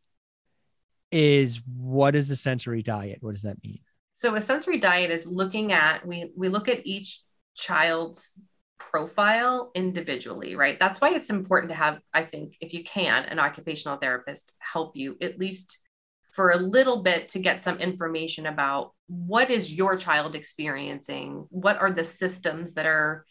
is 1.10 1.60
what 1.66 2.14
is 2.14 2.30
a 2.30 2.36
sensory 2.36 2.82
diet? 2.82 3.18
What 3.20 3.32
does 3.32 3.42
that 3.42 3.62
mean? 3.64 3.80
So 4.12 4.34
a 4.34 4.40
sensory 4.40 4.78
diet 4.78 5.10
is 5.10 5.26
looking 5.26 5.72
at 5.72 6.06
we 6.06 6.32
we 6.36 6.48
look 6.48 6.68
at 6.68 6.86
each 6.86 7.22
child's 7.54 8.40
profile 8.78 9.70
individually, 9.74 10.56
right? 10.56 10.78
That's 10.78 11.00
why 11.00 11.10
it's 11.10 11.30
important 11.30 11.70
to 11.70 11.76
have, 11.76 11.98
I 12.14 12.24
think, 12.24 12.56
if 12.60 12.72
you 12.72 12.84
can, 12.84 13.24
an 13.24 13.38
occupational 13.38 13.98
therapist 13.98 14.52
help 14.58 14.96
you 14.96 15.16
at 15.20 15.38
least 15.38 15.78
for 16.30 16.50
a 16.50 16.56
little 16.56 17.02
bit 17.02 17.30
to 17.30 17.38
get 17.38 17.62
some 17.62 17.78
information 17.78 18.46
about 18.46 18.92
what 19.08 19.50
is 19.50 19.72
your 19.74 19.96
child 19.96 20.34
experiencing? 20.34 21.46
What 21.50 21.78
are 21.78 21.90
the 21.90 22.04
systems 22.04 22.74
that 22.74 22.86
are 22.86 23.24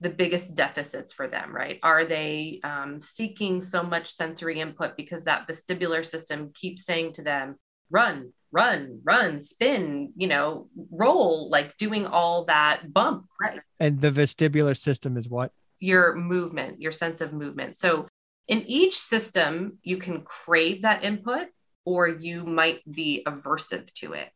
the 0.00 0.10
biggest 0.10 0.54
deficits 0.54 1.12
for 1.12 1.28
them, 1.28 1.54
right? 1.54 1.78
Are 1.82 2.04
they 2.04 2.60
um, 2.64 3.00
seeking 3.00 3.60
so 3.60 3.82
much 3.82 4.08
sensory 4.08 4.60
input 4.60 4.96
because 4.96 5.24
that 5.24 5.48
vestibular 5.48 6.04
system 6.04 6.50
keeps 6.54 6.84
saying 6.84 7.14
to 7.14 7.22
them, 7.22 7.56
run, 7.90 8.32
run, 8.52 9.00
run, 9.02 9.40
spin, 9.40 10.12
you 10.16 10.26
know, 10.26 10.68
roll, 10.90 11.48
like 11.50 11.76
doing 11.76 12.06
all 12.06 12.44
that 12.44 12.92
bump, 12.92 13.26
right? 13.40 13.60
And 13.80 14.00
the 14.00 14.12
vestibular 14.12 14.76
system 14.76 15.16
is 15.16 15.28
what? 15.28 15.52
Your 15.80 16.14
movement, 16.14 16.80
your 16.80 16.92
sense 16.92 17.20
of 17.20 17.32
movement. 17.32 17.76
So 17.76 18.06
in 18.46 18.62
each 18.66 18.96
system, 18.96 19.78
you 19.82 19.96
can 19.96 20.22
crave 20.22 20.82
that 20.82 21.02
input 21.02 21.48
or 21.84 22.08
you 22.08 22.44
might 22.44 22.80
be 22.90 23.22
aversive 23.26 23.92
to 23.94 24.12
it. 24.12 24.30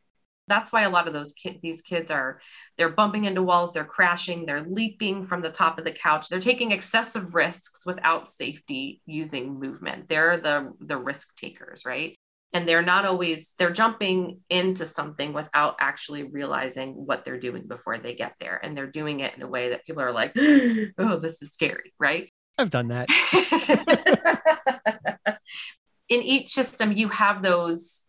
That's 0.49 0.73
why 0.73 0.81
a 0.81 0.89
lot 0.89 1.07
of 1.07 1.13
those 1.13 1.31
kids, 1.31 1.59
these 1.61 1.81
kids 1.81 2.11
are, 2.11 2.41
they're 2.77 2.89
bumping 2.89 3.23
into 3.23 3.41
walls, 3.41 3.71
they're 3.71 3.85
crashing, 3.85 4.45
they're 4.45 4.65
leaping 4.67 5.23
from 5.25 5.41
the 5.41 5.49
top 5.49 5.79
of 5.79 5.85
the 5.85 5.91
couch, 5.91 6.27
they're 6.27 6.41
taking 6.41 6.71
excessive 6.71 7.33
risks 7.33 7.85
without 7.85 8.27
safety 8.27 9.01
using 9.05 9.59
movement. 9.59 10.09
They're 10.09 10.37
the 10.37 10.73
the 10.79 10.97
risk 10.97 11.35
takers, 11.35 11.85
right? 11.85 12.17
and 12.53 12.67
they're 12.67 12.81
not 12.81 13.05
always 13.05 13.53
they're 13.57 13.71
jumping 13.71 14.39
into 14.49 14.85
something 14.85 15.33
without 15.33 15.75
actually 15.79 16.23
realizing 16.23 16.93
what 16.93 17.23
they're 17.23 17.39
doing 17.39 17.67
before 17.67 17.97
they 17.97 18.15
get 18.15 18.33
there 18.39 18.59
and 18.63 18.75
they're 18.75 18.87
doing 18.87 19.19
it 19.19 19.35
in 19.35 19.41
a 19.41 19.47
way 19.47 19.69
that 19.69 19.85
people 19.85 20.01
are 20.01 20.11
like 20.11 20.31
oh 20.97 21.19
this 21.19 21.41
is 21.41 21.51
scary 21.51 21.93
right 21.99 22.31
i've 22.57 22.69
done 22.69 22.87
that 22.87 23.07
in 26.09 26.21
each 26.21 26.49
system 26.49 26.91
you 26.91 27.09
have 27.09 27.43
those 27.43 28.03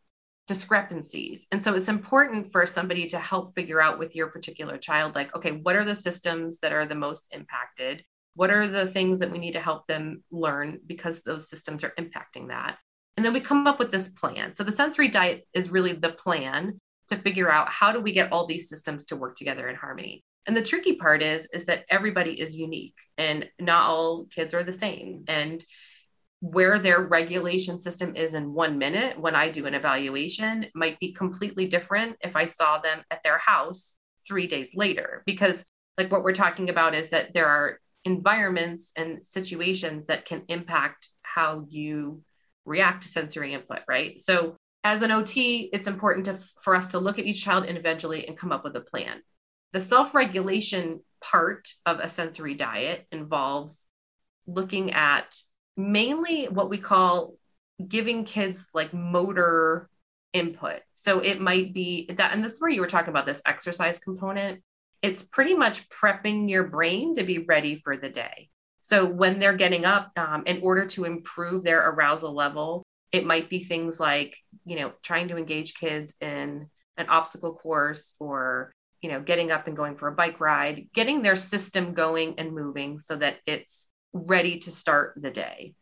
discrepancies 0.50 1.46
and 1.52 1.62
so 1.62 1.74
it's 1.74 1.88
important 1.88 2.50
for 2.50 2.66
somebody 2.66 3.08
to 3.08 3.18
help 3.18 3.54
figure 3.54 3.80
out 3.80 3.98
with 4.00 4.16
your 4.16 4.26
particular 4.26 4.76
child 4.76 5.14
like 5.14 5.34
okay 5.34 5.52
what 5.52 5.76
are 5.76 5.84
the 5.84 5.94
systems 5.94 6.58
that 6.58 6.72
are 6.72 6.86
the 6.86 6.94
most 6.94 7.28
impacted 7.32 8.04
what 8.34 8.50
are 8.50 8.66
the 8.66 8.86
things 8.86 9.20
that 9.20 9.30
we 9.30 9.38
need 9.38 9.52
to 9.52 9.60
help 9.60 9.86
them 9.86 10.24
learn 10.30 10.80
because 10.86 11.22
those 11.22 11.48
systems 11.48 11.84
are 11.84 11.94
impacting 11.98 12.48
that 12.48 12.78
and 13.16 13.26
then 13.26 13.34
we 13.34 13.40
come 13.40 13.66
up 13.66 13.78
with 13.78 13.90
this 13.90 14.08
plan. 14.08 14.54
So 14.54 14.64
the 14.64 14.72
sensory 14.72 15.08
diet 15.08 15.46
is 15.52 15.68
really 15.68 15.92
the 15.92 16.08
plan 16.08 16.80
to 17.08 17.16
figure 17.16 17.52
out 17.52 17.68
how 17.68 17.92
do 17.92 18.00
we 18.00 18.12
get 18.12 18.32
all 18.32 18.46
these 18.46 18.66
systems 18.66 19.04
to 19.06 19.16
work 19.16 19.36
together 19.36 19.68
in 19.68 19.76
harmony. 19.76 20.24
And 20.46 20.56
the 20.56 20.62
tricky 20.62 20.96
part 20.96 21.22
is 21.22 21.46
is 21.52 21.66
that 21.66 21.84
everybody 21.90 22.40
is 22.40 22.56
unique 22.56 22.96
and 23.18 23.46
not 23.60 23.90
all 23.90 24.24
kids 24.34 24.54
are 24.54 24.62
the 24.62 24.72
same. 24.72 25.24
And 25.28 25.62
where 26.40 26.78
their 26.78 27.00
regulation 27.00 27.78
system 27.78 28.16
is 28.16 28.34
in 28.34 28.52
one 28.52 28.78
minute 28.78 29.20
when 29.20 29.34
I 29.34 29.50
do 29.50 29.66
an 29.66 29.74
evaluation 29.74 30.66
might 30.74 30.98
be 30.98 31.12
completely 31.12 31.66
different 31.66 32.16
if 32.22 32.34
I 32.34 32.46
saw 32.46 32.78
them 32.78 33.02
at 33.10 33.22
their 33.22 33.38
house 33.38 33.98
three 34.26 34.46
days 34.46 34.74
later. 34.74 35.22
Because, 35.26 35.64
like, 35.98 36.10
what 36.10 36.22
we're 36.22 36.32
talking 36.32 36.70
about 36.70 36.94
is 36.94 37.10
that 37.10 37.34
there 37.34 37.46
are 37.46 37.78
environments 38.04 38.92
and 38.96 39.24
situations 39.24 40.06
that 40.06 40.24
can 40.24 40.42
impact 40.48 41.08
how 41.22 41.66
you 41.68 42.22
react 42.64 43.02
to 43.02 43.08
sensory 43.08 43.52
input, 43.52 43.80
right? 43.86 44.18
So 44.18 44.56
as 44.82 45.02
an 45.02 45.10
OT, 45.10 45.68
it's 45.72 45.86
important 45.86 46.24
to, 46.26 46.38
for 46.62 46.74
us 46.74 46.88
to 46.88 46.98
look 46.98 47.18
at 47.18 47.26
each 47.26 47.44
child 47.44 47.66
individually 47.66 48.26
and 48.26 48.36
come 48.36 48.52
up 48.52 48.64
with 48.64 48.76
a 48.76 48.80
plan. 48.80 49.20
The 49.72 49.80
self 49.80 50.14
regulation 50.14 51.00
part 51.20 51.68
of 51.84 52.00
a 52.00 52.08
sensory 52.08 52.54
diet 52.54 53.06
involves 53.12 53.88
looking 54.46 54.92
at 54.92 55.38
mainly 55.80 56.46
what 56.46 56.70
we 56.70 56.78
call 56.78 57.34
giving 57.86 58.24
kids 58.24 58.66
like 58.74 58.92
motor 58.92 59.88
input. 60.32 60.80
So 60.94 61.20
it 61.20 61.40
might 61.40 61.72
be 61.72 62.10
that, 62.16 62.32
and 62.32 62.44
that's 62.44 62.60
where 62.60 62.70
you 62.70 62.80
were 62.80 62.86
talking 62.86 63.10
about 63.10 63.26
this 63.26 63.42
exercise 63.46 63.98
component. 63.98 64.62
It's 65.02 65.22
pretty 65.22 65.54
much 65.54 65.88
prepping 65.88 66.50
your 66.50 66.64
brain 66.64 67.14
to 67.14 67.24
be 67.24 67.38
ready 67.38 67.74
for 67.74 67.96
the 67.96 68.10
day. 68.10 68.50
So 68.80 69.06
when 69.06 69.38
they're 69.38 69.56
getting 69.56 69.84
up, 69.84 70.10
um, 70.16 70.42
in 70.46 70.60
order 70.62 70.86
to 70.86 71.04
improve 71.04 71.64
their 71.64 71.88
arousal 71.88 72.34
level, 72.34 72.84
it 73.12 73.26
might 73.26 73.50
be 73.50 73.58
things 73.58 73.98
like, 73.98 74.36
you 74.64 74.76
know, 74.76 74.92
trying 75.02 75.28
to 75.28 75.36
engage 75.36 75.74
kids 75.74 76.14
in 76.20 76.68
an 76.96 77.08
obstacle 77.08 77.54
course 77.54 78.14
or 78.20 78.72
you 79.00 79.10
know, 79.10 79.20
getting 79.20 79.50
up 79.50 79.66
and 79.66 79.76
going 79.76 79.96
for 79.96 80.08
a 80.08 80.14
bike 80.14 80.40
ride, 80.40 80.88
getting 80.94 81.22
their 81.22 81.36
system 81.36 81.94
going 81.94 82.34
and 82.38 82.52
moving 82.52 82.98
so 82.98 83.16
that 83.16 83.36
it's 83.46 83.88
ready 84.12 84.58
to 84.60 84.70
start 84.70 85.14
the 85.20 85.30
day. 85.30 85.74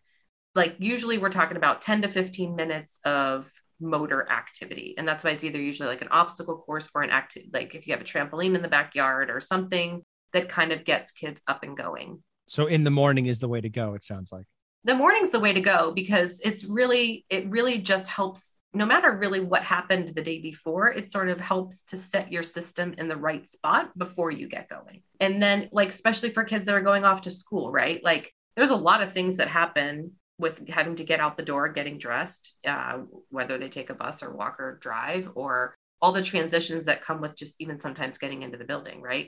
Like 0.55 0.77
usually 0.79 1.19
we're 1.19 1.31
talking 1.31 1.57
about 1.57 1.83
10 1.83 2.03
to 2.03 2.09
15 2.09 2.57
minutes 2.57 2.99
of 3.05 3.51
motor 3.81 4.29
activity. 4.31 4.95
And 4.99 5.07
that's 5.07 5.25
why 5.25 5.31
it's 5.31 5.45
either 5.45 5.61
usually 5.61 5.89
like 5.89 6.03
an 6.03 6.09
obstacle 6.11 6.59
course 6.59 6.89
or 6.95 7.03
an 7.03 7.11
active, 7.11 7.45
like 7.53 7.75
if 7.75 7.87
you 7.87 7.93
have 7.93 8.01
a 8.01 8.05
trampoline 8.05 8.55
in 8.55 8.63
the 8.63 8.69
backyard 8.69 9.31
or 9.31 9.41
something 9.41 10.03
that 10.33 10.49
kind 10.49 10.73
of 10.73 10.85
gets 10.85 11.13
kids 11.13 11.41
up 11.47 11.63
and 11.63 11.77
going. 11.77 12.23
So 12.49 12.67
in 12.67 12.85
the 12.85 12.91
morning 12.91 13.27
is 13.27 13.39
the 13.39 13.49
way 13.49 13.61
to 13.61 13.69
go, 13.69 13.95
it 13.95 14.03
sounds 14.03 14.33
like. 14.33 14.47
The 14.85 14.95
morning's 14.95 15.31
the 15.31 15.41
way 15.41 15.53
to 15.53 15.61
go 15.61 15.93
because 15.93 16.41
it's 16.41 16.65
really, 16.65 17.25
it 17.31 17.49
really 17.49 17.79
just 17.79 18.09
helps 18.09 18.55
no 18.75 18.85
matter 18.85 19.17
really 19.17 19.41
what 19.41 19.63
happened 19.63 20.09
the 20.09 20.23
day 20.23 20.41
before, 20.41 20.89
it 20.89 21.11
sort 21.11 21.29
of 21.29 21.41
helps 21.41 21.85
to 21.85 21.97
set 21.97 22.31
your 22.31 22.43
system 22.43 22.95
in 22.99 23.09
the 23.09 23.17
right 23.17 23.49
spot 23.49 23.97
before 23.97 24.31
you 24.31 24.47
get 24.47 24.69
going. 24.69 25.03
And 25.21 25.43
then, 25.43 25.69
like, 25.73 25.89
especially 25.89 26.31
for 26.31 26.45
kids 26.45 26.67
that 26.67 26.75
are 26.75 26.83
going 26.83 27.05
off 27.05 27.23
to 27.23 27.31
school, 27.31 27.73
right? 27.73 28.03
Like, 28.05 28.33
there's 28.57 28.71
a 28.71 28.77
lot 28.77 29.03
of 29.03 29.13
things 29.13 29.39
that 29.39 29.49
happen 29.49 30.13
with 30.39 30.69
having 30.69 30.97
to 30.97 31.05
get 31.05 31.19
out 31.19 31.37
the 31.37 31.43
door, 31.43 31.69
getting 31.69 31.99
dressed, 31.99 32.57
uh, 32.67 32.99
whether 33.31 33.59
they 33.59 33.69
take 33.69 33.91
a 33.91 33.95
bus 33.95 34.23
or 34.23 34.35
walk 34.35 34.61
or 34.61 34.79
drive, 34.81 35.31
or 35.35 35.75
all 36.01 36.13
the 36.13 36.23
transitions 36.23 36.85
that 36.85 37.03
come 37.03 37.21
with 37.21 37.37
just 37.37 37.61
even 37.61 37.79
sometimes 37.79 38.19
getting 38.19 38.43
into 38.43 38.59
the 38.59 38.65
building, 38.65 39.01
right? 39.03 39.27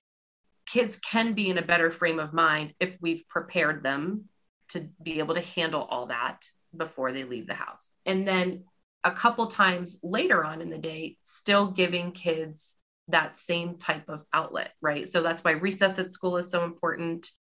Kids 0.67 0.97
can 0.99 1.33
be 1.33 1.49
in 1.49 1.59
a 1.59 1.63
better 1.63 1.91
frame 1.91 2.21
of 2.21 2.33
mind 2.33 2.75
if 2.79 2.97
we've 3.01 3.27
prepared 3.27 3.83
them 3.83 4.27
to 4.69 4.89
be 5.03 5.19
able 5.19 5.35
to 5.35 5.41
handle 5.41 5.83
all 5.91 6.07
that 6.07 6.45
before 6.77 7.13
they 7.13 7.25
leave 7.25 7.49
the 7.49 7.55
house. 7.55 7.91
And 8.07 8.29
then 8.29 8.65
a 9.05 9.13
couple 9.13 9.47
times 9.47 9.99
later 10.03 10.45
on 10.45 10.61
in 10.61 10.71
the 10.71 10.79
day, 10.79 11.17
still 11.23 11.71
giving 11.71 12.13
kids 12.13 12.77
that 13.09 13.37
same 13.37 13.77
type 13.77 14.09
of 14.09 14.25
outlet, 14.33 14.73
right? 14.81 15.09
So 15.09 15.23
that's 15.23 15.43
why 15.43 15.53
recess 15.53 15.99
at 15.99 16.11
school 16.11 16.37
is 16.37 16.51
so 16.51 16.65
important. 16.65 17.31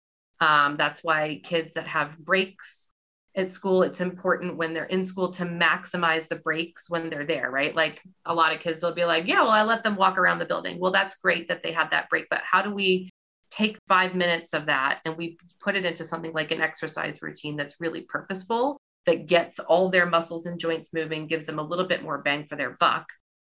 Um, 0.41 0.77
that's 0.77 1.05
why 1.05 1.41
kids 1.45 1.75
that 1.75 1.87
have 1.87 2.19
breaks 2.19 2.89
at 3.37 3.51
school, 3.51 3.83
it's 3.83 4.01
important 4.01 4.57
when 4.57 4.75
they're 4.75 4.85
in 4.85 5.05
school 5.05 5.31
to 5.33 5.45
maximize 5.45 6.29
the 6.29 6.37
breaks 6.37 6.91
when 6.91 7.11
they're 7.11 7.27
there, 7.27 7.51
right? 7.51 7.75
Like 7.75 8.03
a 8.25 8.35
lot 8.35 8.53
of 8.53 8.61
kids 8.61 8.83
will 8.83 8.95
be 8.95 9.05
like, 9.05 9.27
yeah, 9.27 9.43
well, 9.43 9.51
I 9.51 9.63
let 9.63 9.85
them 9.85 9.97
walk 9.97 10.19
around 10.19 10.39
the 10.39 10.47
building. 10.47 10.81
Well, 10.81 10.91
that's 10.91 11.17
great 11.17 11.49
that 11.49 11.63
they 11.63 11.73
have 11.73 11.91
that 11.91 12.09
break, 12.09 12.27
but 12.31 12.41
how 12.43 12.63
do 12.63 12.75
we 12.75 13.11
take 13.51 13.79
five 13.87 14.15
minutes 14.15 14.53
of 14.53 14.67
that 14.67 15.01
and 15.05 15.17
we 15.17 15.37
put 15.61 15.77
it 15.77 15.85
into 15.85 16.05
something 16.05 16.33
like 16.33 16.51
an 16.51 16.61
exercise 16.61 17.21
routine 17.21 17.57
that's 17.57 17.81
really 17.81 18.03
purposeful 18.03 18.81
that 19.07 19.27
gets 19.27 19.59
all 19.59 19.89
their 19.89 20.07
muscles 20.07 20.47
and 20.47 20.59
joints 20.59 20.93
moving, 20.93 21.27
gives 21.27 21.47
them 21.47 21.59
a 21.59 21.65
little 21.65 21.87
bit 21.87 22.03
more 22.03 22.19
bang 22.19 22.47
for 22.47 22.57
their 22.57 22.77
buck 22.79 23.07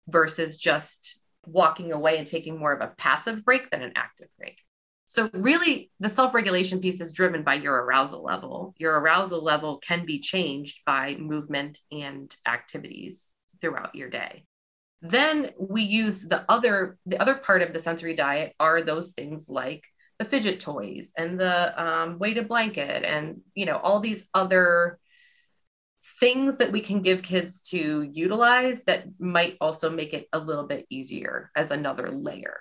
versus 0.07 0.57
just 0.57 1.21
walking 1.45 1.91
away 1.91 2.17
and 2.17 2.27
taking 2.27 2.57
more 2.57 2.73
of 2.73 2.81
a 2.81 2.93
passive 2.97 3.43
break 3.43 3.69
than 3.69 3.81
an 3.81 3.93
active 3.95 4.27
break. 4.37 4.59
So, 5.07 5.27
really, 5.33 5.89
the 5.99 6.09
self 6.09 6.35
regulation 6.35 6.79
piece 6.79 7.01
is 7.01 7.11
driven 7.11 7.43
by 7.43 7.55
your 7.55 7.75
arousal 7.75 8.23
level. 8.23 8.75
Your 8.77 8.99
arousal 8.99 9.43
level 9.43 9.79
can 9.79 10.05
be 10.05 10.19
changed 10.19 10.81
by 10.85 11.15
movement 11.15 11.79
and 11.91 12.33
activities 12.47 13.33
throughout 13.59 13.95
your 13.95 14.09
day. 14.09 14.43
Then 15.01 15.51
we 15.57 15.81
use 15.81 16.21
the 16.21 16.45
other 16.47 16.97
the 17.07 17.19
other 17.19 17.35
part 17.35 17.63
of 17.63 17.73
the 17.73 17.79
sensory 17.79 18.15
diet 18.15 18.53
are 18.59 18.81
those 18.81 19.11
things 19.13 19.49
like 19.49 19.83
the 20.19 20.25
fidget 20.25 20.59
toys 20.59 21.13
and 21.17 21.39
the 21.39 21.81
um, 21.81 22.19
weighted 22.19 22.47
blanket 22.47 23.03
and 23.05 23.41
you 23.55 23.65
know 23.65 23.77
all 23.77 24.01
these 24.01 24.27
other 24.33 24.99
things 26.19 26.57
that 26.57 26.71
we 26.71 26.81
can 26.81 27.01
give 27.01 27.23
kids 27.23 27.61
to 27.69 28.09
utilize 28.11 28.83
that 28.83 29.05
might 29.19 29.55
also 29.61 29.89
make 29.89 30.13
it 30.13 30.27
a 30.33 30.39
little 30.39 30.65
bit 30.65 30.85
easier 30.89 31.49
as 31.55 31.71
another 31.71 32.11
layer. 32.11 32.57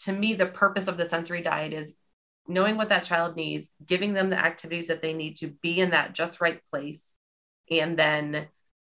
To 0.00 0.12
me, 0.12 0.34
the 0.34 0.46
purpose 0.46 0.86
of 0.86 0.96
the 0.96 1.04
sensory 1.04 1.42
diet 1.42 1.72
is 1.72 1.96
knowing 2.46 2.76
what 2.76 2.88
that 2.88 3.04
child 3.04 3.36
needs, 3.36 3.70
giving 3.84 4.14
them 4.14 4.30
the 4.30 4.38
activities 4.38 4.86
that 4.86 5.02
they 5.02 5.12
need 5.12 5.36
to 5.36 5.48
be 5.62 5.80
in 5.80 5.90
that 5.90 6.14
just 6.14 6.40
right 6.40 6.60
place. 6.70 7.16
And 7.70 7.98
then 7.98 8.48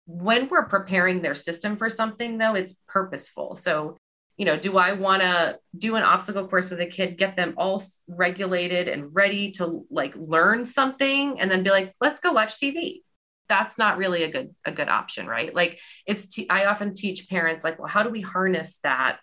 when 0.06 0.48
we're 0.50 0.68
preparing 0.68 1.22
their 1.22 1.36
system 1.36 1.78
for 1.78 1.90
something, 1.90 2.38
though, 2.38 2.56
it's 2.56 2.82
purposeful. 2.88 3.56
So, 3.56 3.98
you 4.38 4.46
know, 4.46 4.58
do 4.58 4.78
I 4.78 4.94
want 4.94 5.22
to 5.22 5.60
do 5.78 5.96
an 5.96 6.04
obstacle 6.04 6.48
course 6.48 6.70
with 6.70 6.82
a 6.82 6.86
kid, 6.86 7.18
get 7.18 7.36
them 7.36 7.54
all 7.58 7.82
regulated 8.08 8.88
and 8.88 9.14
ready 9.14 9.52
to 9.52 9.86
like 9.90 10.14
learn 10.16 10.66
something, 10.66 11.40
and 11.40 11.50
then 11.50 11.64
be 11.64 11.70
like, 11.70 11.94
let's 12.02 12.20
go 12.20 12.34
watch 12.34 12.60
TV? 12.60 13.02
That's 13.48 13.78
not 13.78 13.98
really 13.98 14.24
a 14.24 14.32
good 14.32 14.56
a 14.66 14.72
good 14.72 14.90
option 14.90 15.28
right? 15.28 15.54
Like 15.54 15.80
it's 16.06 16.28
t- 16.28 16.50
I 16.50 16.66
often 16.66 16.94
teach 16.94 17.30
parents 17.30 17.64
like 17.64 17.80
well 17.80 17.88
how 17.88 18.04
do 18.04 18.10
we 18.10 18.22
harness 18.22 18.80
that 18.84 19.22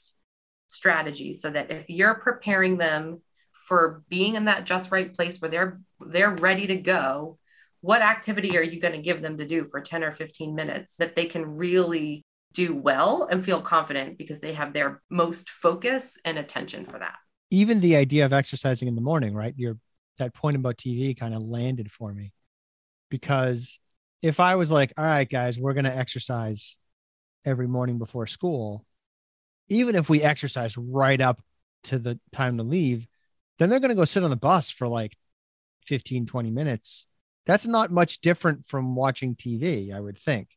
strategy 0.68 1.32
so 1.32 1.50
that 1.50 1.70
if 1.70 1.88
you're 1.90 2.14
preparing 2.14 2.78
them 2.78 3.20
for 3.52 4.02
being 4.08 4.35
in 4.35 4.46
that 4.46 4.64
just 4.64 4.90
right 4.90 5.14
place 5.14 5.40
where 5.40 5.50
they're 5.50 5.80
they're 6.00 6.35
ready 6.37 6.66
to 6.66 6.76
go 6.76 7.38
what 7.80 8.00
activity 8.00 8.56
are 8.56 8.62
you 8.62 8.80
going 8.80 8.94
to 8.94 9.02
give 9.02 9.22
them 9.22 9.37
to 9.37 9.46
do 9.46 9.64
for 9.64 9.80
10 9.80 10.04
or 10.04 10.12
15 10.12 10.54
minutes 10.54 10.96
that 10.96 11.16
they 11.16 11.26
can 11.26 11.56
really 11.56 12.24
do 12.52 12.74
well 12.76 13.26
and 13.30 13.44
feel 13.44 13.61
confident 13.61 14.16
because 14.16 14.40
they 14.40 14.54
have 14.54 14.72
their 14.72 15.02
most 15.11 15.50
focus 15.50 16.16
and 16.24 16.38
attention 16.38 16.85
for 16.85 16.98
that? 16.98 17.16
Even 17.50 17.80
the 17.80 17.96
idea 17.96 18.24
of 18.24 18.32
exercising 18.32 18.88
in 18.88 18.94
the 18.94 19.00
morning 19.00 19.35
right? 19.35 19.54
Your 19.56 19.78
that 20.18 20.35
point 20.35 20.56
about 20.56 20.76
tv 20.76 21.18
kind 21.18 21.35
of 21.35 21.42
landed 21.42 21.90
for 21.90 22.12
me 22.12 22.32
because 23.08 23.78
if 24.22 24.38
I 24.38 24.54
was 24.54 24.70
like, 24.70 24.92
all 24.96 25.04
right, 25.04 25.28
guys, 25.28 25.58
we're 25.58 25.74
going 25.74 25.85
to 25.85 25.96
exercise 25.96 26.76
every 27.44 27.66
morning 27.66 27.98
before 27.98 28.28
school, 28.28 28.87
even 29.68 29.96
if 29.96 30.08
we 30.08 30.22
exercise 30.22 30.76
right 30.76 31.20
up 31.20 31.42
to 31.85 31.98
the 31.98 32.18
time 32.30 32.56
to 32.56 32.62
leave, 32.62 33.06
then 33.58 33.68
they're 33.68 33.80
going 33.80 33.90
to 33.90 33.96
go 33.96 34.04
sit 34.04 34.22
on 34.22 34.30
the 34.30 34.37
bus 34.37 34.70
for 34.70 34.87
like 34.87 35.16
15, 35.87 36.26
20 36.26 36.50
minutes. 36.50 37.06
That's 37.44 37.66
not 37.66 37.90
much 37.90 38.20
different 38.20 38.66
from 38.66 38.94
watching 38.94 39.35
TV, 39.35 39.92
I 39.92 39.98
would 39.98 40.18
think. 40.18 40.48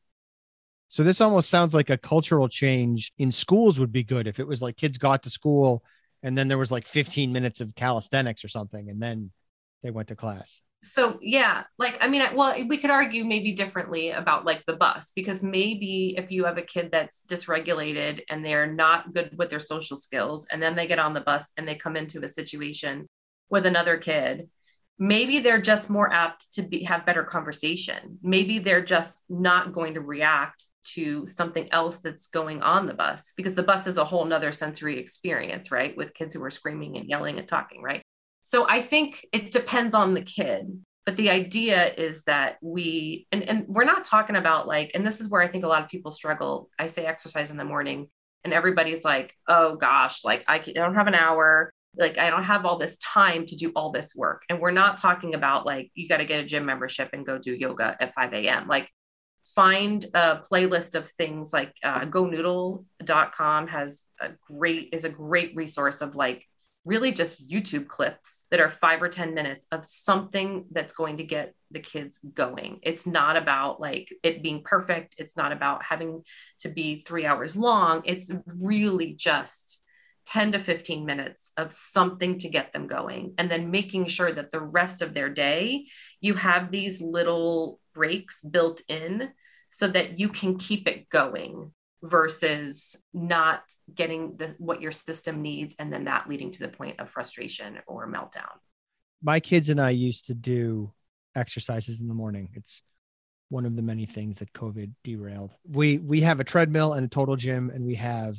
So 0.87 1.03
this 1.03 1.19
almost 1.19 1.49
sounds 1.49 1.73
like 1.73 1.89
a 1.89 1.97
cultural 1.97 2.47
change 2.47 3.11
in 3.17 3.31
schools 3.31 3.79
would 3.79 3.91
be 3.91 4.03
good 4.03 4.27
if 4.27 4.39
it 4.39 4.47
was 4.47 4.61
like 4.61 4.77
kids 4.77 4.99
got 4.99 5.23
to 5.23 5.31
school 5.31 5.83
and 6.21 6.37
then 6.37 6.47
there 6.47 6.59
was 6.59 6.71
like 6.71 6.85
15 6.85 7.33
minutes 7.33 7.59
of 7.59 7.73
calisthenics 7.73 8.45
or 8.45 8.47
something 8.47 8.89
and 8.89 9.01
then 9.01 9.31
they 9.81 9.89
went 9.89 10.09
to 10.09 10.15
class 10.15 10.61
so 10.85 11.17
yeah 11.21 11.63
like 11.77 11.97
i 12.01 12.07
mean 12.07 12.21
well 12.35 12.55
we 12.67 12.77
could 12.77 12.89
argue 12.89 13.23
maybe 13.23 13.51
differently 13.53 14.11
about 14.11 14.45
like 14.45 14.63
the 14.65 14.75
bus 14.75 15.11
because 15.15 15.43
maybe 15.43 16.15
if 16.17 16.31
you 16.31 16.45
have 16.45 16.57
a 16.57 16.61
kid 16.61 16.89
that's 16.91 17.25
dysregulated 17.29 18.21
and 18.29 18.43
they're 18.43 18.71
not 18.71 19.13
good 19.13 19.35
with 19.37 19.49
their 19.49 19.59
social 19.59 19.97
skills 19.97 20.47
and 20.51 20.61
then 20.61 20.75
they 20.75 20.87
get 20.87 20.99
on 20.99 21.13
the 21.13 21.21
bus 21.21 21.51
and 21.57 21.67
they 21.67 21.75
come 21.75 21.95
into 21.95 22.23
a 22.23 22.29
situation 22.29 23.07
with 23.49 23.65
another 23.65 23.97
kid 23.97 24.47
maybe 24.97 25.39
they're 25.39 25.61
just 25.61 25.89
more 25.89 26.11
apt 26.11 26.53
to 26.53 26.61
be 26.61 26.83
have 26.83 27.05
better 27.05 27.23
conversation. 27.23 28.17
Maybe 28.21 28.59
they're 28.59 28.83
just 28.83 29.25
not 29.29 29.73
going 29.73 29.95
to 29.95 30.01
react 30.01 30.65
to 30.93 31.25
something 31.27 31.71
else 31.71 31.99
that's 31.99 32.27
going 32.27 32.61
on 32.61 32.85
the 32.85 32.93
bus 32.93 33.33
because 33.35 33.55
the 33.55 33.63
bus 33.63 33.87
is 33.87 33.97
a 33.97 34.05
whole 34.05 34.25
nother 34.25 34.51
sensory 34.51 34.99
experience 34.99 35.71
right 35.71 35.97
with 35.97 36.13
kids 36.13 36.33
who 36.33 36.43
are 36.43 36.51
screaming 36.51 36.97
and 36.97 37.09
yelling 37.09 37.39
and 37.39 37.47
talking 37.47 37.81
right 37.81 38.03
so 38.45 38.67
I 38.69 38.79
think 38.79 39.25
it 39.33 39.51
depends 39.51 39.93
on 39.93 40.13
the 40.13 40.21
kid. 40.21 40.79
But 41.05 41.17
the 41.17 41.29
idea 41.29 41.93
is 41.93 42.23
that 42.23 42.57
we, 42.61 43.27
and, 43.31 43.43
and 43.43 43.65
we're 43.67 43.83
not 43.83 44.05
talking 44.05 44.35
about 44.35 44.67
like, 44.67 44.91
and 44.95 45.05
this 45.05 45.21
is 45.21 45.29
where 45.29 45.41
I 45.41 45.47
think 45.47 45.63
a 45.63 45.67
lot 45.67 45.83
of 45.83 45.89
people 45.89 46.09
struggle. 46.09 46.69
I 46.79 46.87
say 46.87 47.05
exercise 47.05 47.51
in 47.51 47.57
the 47.57 47.65
morning, 47.65 48.07
and 48.43 48.53
everybody's 48.53 49.03
like, 49.03 49.33
oh 49.47 49.75
gosh, 49.75 50.23
like 50.23 50.43
I, 50.47 50.59
can, 50.59 50.77
I 50.77 50.85
don't 50.85 50.95
have 50.95 51.07
an 51.07 51.15
hour. 51.15 51.71
Like 51.97 52.17
I 52.17 52.29
don't 52.29 52.43
have 52.43 52.65
all 52.65 52.77
this 52.77 52.97
time 52.97 53.45
to 53.47 53.55
do 53.55 53.71
all 53.75 53.91
this 53.91 54.15
work. 54.15 54.43
And 54.49 54.59
we're 54.59 54.71
not 54.71 54.97
talking 54.97 55.35
about 55.35 55.65
like, 55.65 55.91
you 55.93 56.07
got 56.07 56.17
to 56.17 56.25
get 56.25 56.43
a 56.43 56.45
gym 56.45 56.65
membership 56.65 57.09
and 57.13 57.25
go 57.25 57.37
do 57.37 57.53
yoga 57.53 57.95
at 57.99 58.13
5 58.13 58.33
a.m. 58.33 58.67
Like 58.67 58.89
find 59.55 60.05
a 60.13 60.39
playlist 60.39 60.95
of 60.95 61.07
things 61.07 61.53
like 61.53 61.73
uh, 61.83 62.01
gonoodle.com 62.01 63.67
has 63.67 64.05
a 64.19 64.29
great 64.47 64.89
is 64.91 65.03
a 65.03 65.09
great 65.09 65.55
resource 65.55 66.01
of 66.01 66.15
like 66.15 66.45
really 66.85 67.11
just 67.11 67.49
YouTube 67.49 67.87
clips 67.87 68.45
that 68.51 68.61
are 68.61 68.69
five 68.69 69.01
or 69.01 69.09
10 69.09 69.33
minutes 69.33 69.67
of 69.71 69.83
something 69.83 70.65
that's 70.71 70.93
going 70.93 71.17
to 71.17 71.23
get 71.23 71.55
the 71.71 71.79
kids 71.79 72.19
going. 72.33 72.79
It's 72.83 73.07
not 73.07 73.35
about 73.35 73.81
like 73.81 74.13
it 74.23 74.43
being 74.43 74.61
perfect. 74.63 75.15
It's 75.17 75.35
not 75.35 75.51
about 75.51 75.83
having 75.83 76.23
to 76.59 76.69
be 76.69 76.97
three 76.97 77.25
hours 77.25 77.55
long. 77.55 78.03
It's 78.05 78.31
really 78.45 79.13
just 79.13 79.81
10 80.27 80.53
to 80.53 80.59
15 80.59 81.05
minutes 81.05 81.51
of 81.57 81.71
something 81.71 82.37
to 82.39 82.49
get 82.49 82.71
them 82.71 82.87
going. 82.87 83.33
And 83.37 83.49
then 83.49 83.71
making 83.71 84.07
sure 84.07 84.31
that 84.31 84.51
the 84.51 84.61
rest 84.61 85.01
of 85.01 85.13
their 85.13 85.29
day, 85.29 85.87
you 86.21 86.35
have 86.35 86.71
these 86.71 87.01
little 87.01 87.79
breaks 87.93 88.41
built 88.41 88.81
in 88.87 89.29
so 89.69 89.87
that 89.87 90.19
you 90.19 90.29
can 90.29 90.57
keep 90.57 90.87
it 90.87 91.09
going 91.09 91.71
versus 92.03 92.95
not 93.13 93.61
getting 93.93 94.35
the, 94.37 94.55
what 94.57 94.81
your 94.81 94.91
system 94.91 95.41
needs 95.41 95.75
and 95.79 95.91
then 95.91 96.05
that 96.05 96.29
leading 96.29 96.51
to 96.51 96.59
the 96.59 96.67
point 96.67 96.99
of 96.99 97.09
frustration 97.09 97.79
or 97.87 98.07
meltdown. 98.07 98.51
My 99.21 99.39
kids 99.39 99.69
and 99.69 99.81
i 99.81 99.89
used 99.89 100.27
to 100.27 100.33
do 100.33 100.91
exercises 101.35 101.99
in 101.99 102.07
the 102.07 102.13
morning. 102.13 102.49
It's 102.53 102.81
one 103.49 103.65
of 103.65 103.75
the 103.75 103.81
many 103.81 104.05
things 104.05 104.39
that 104.39 104.53
covid 104.53 104.91
derailed. 105.03 105.53
We 105.67 105.97
we 105.97 106.21
have 106.21 106.39
a 106.39 106.43
treadmill 106.43 106.93
and 106.93 107.05
a 107.05 107.09
total 107.09 107.35
gym 107.35 107.69
and 107.69 107.85
we 107.85 107.95
have 107.95 108.37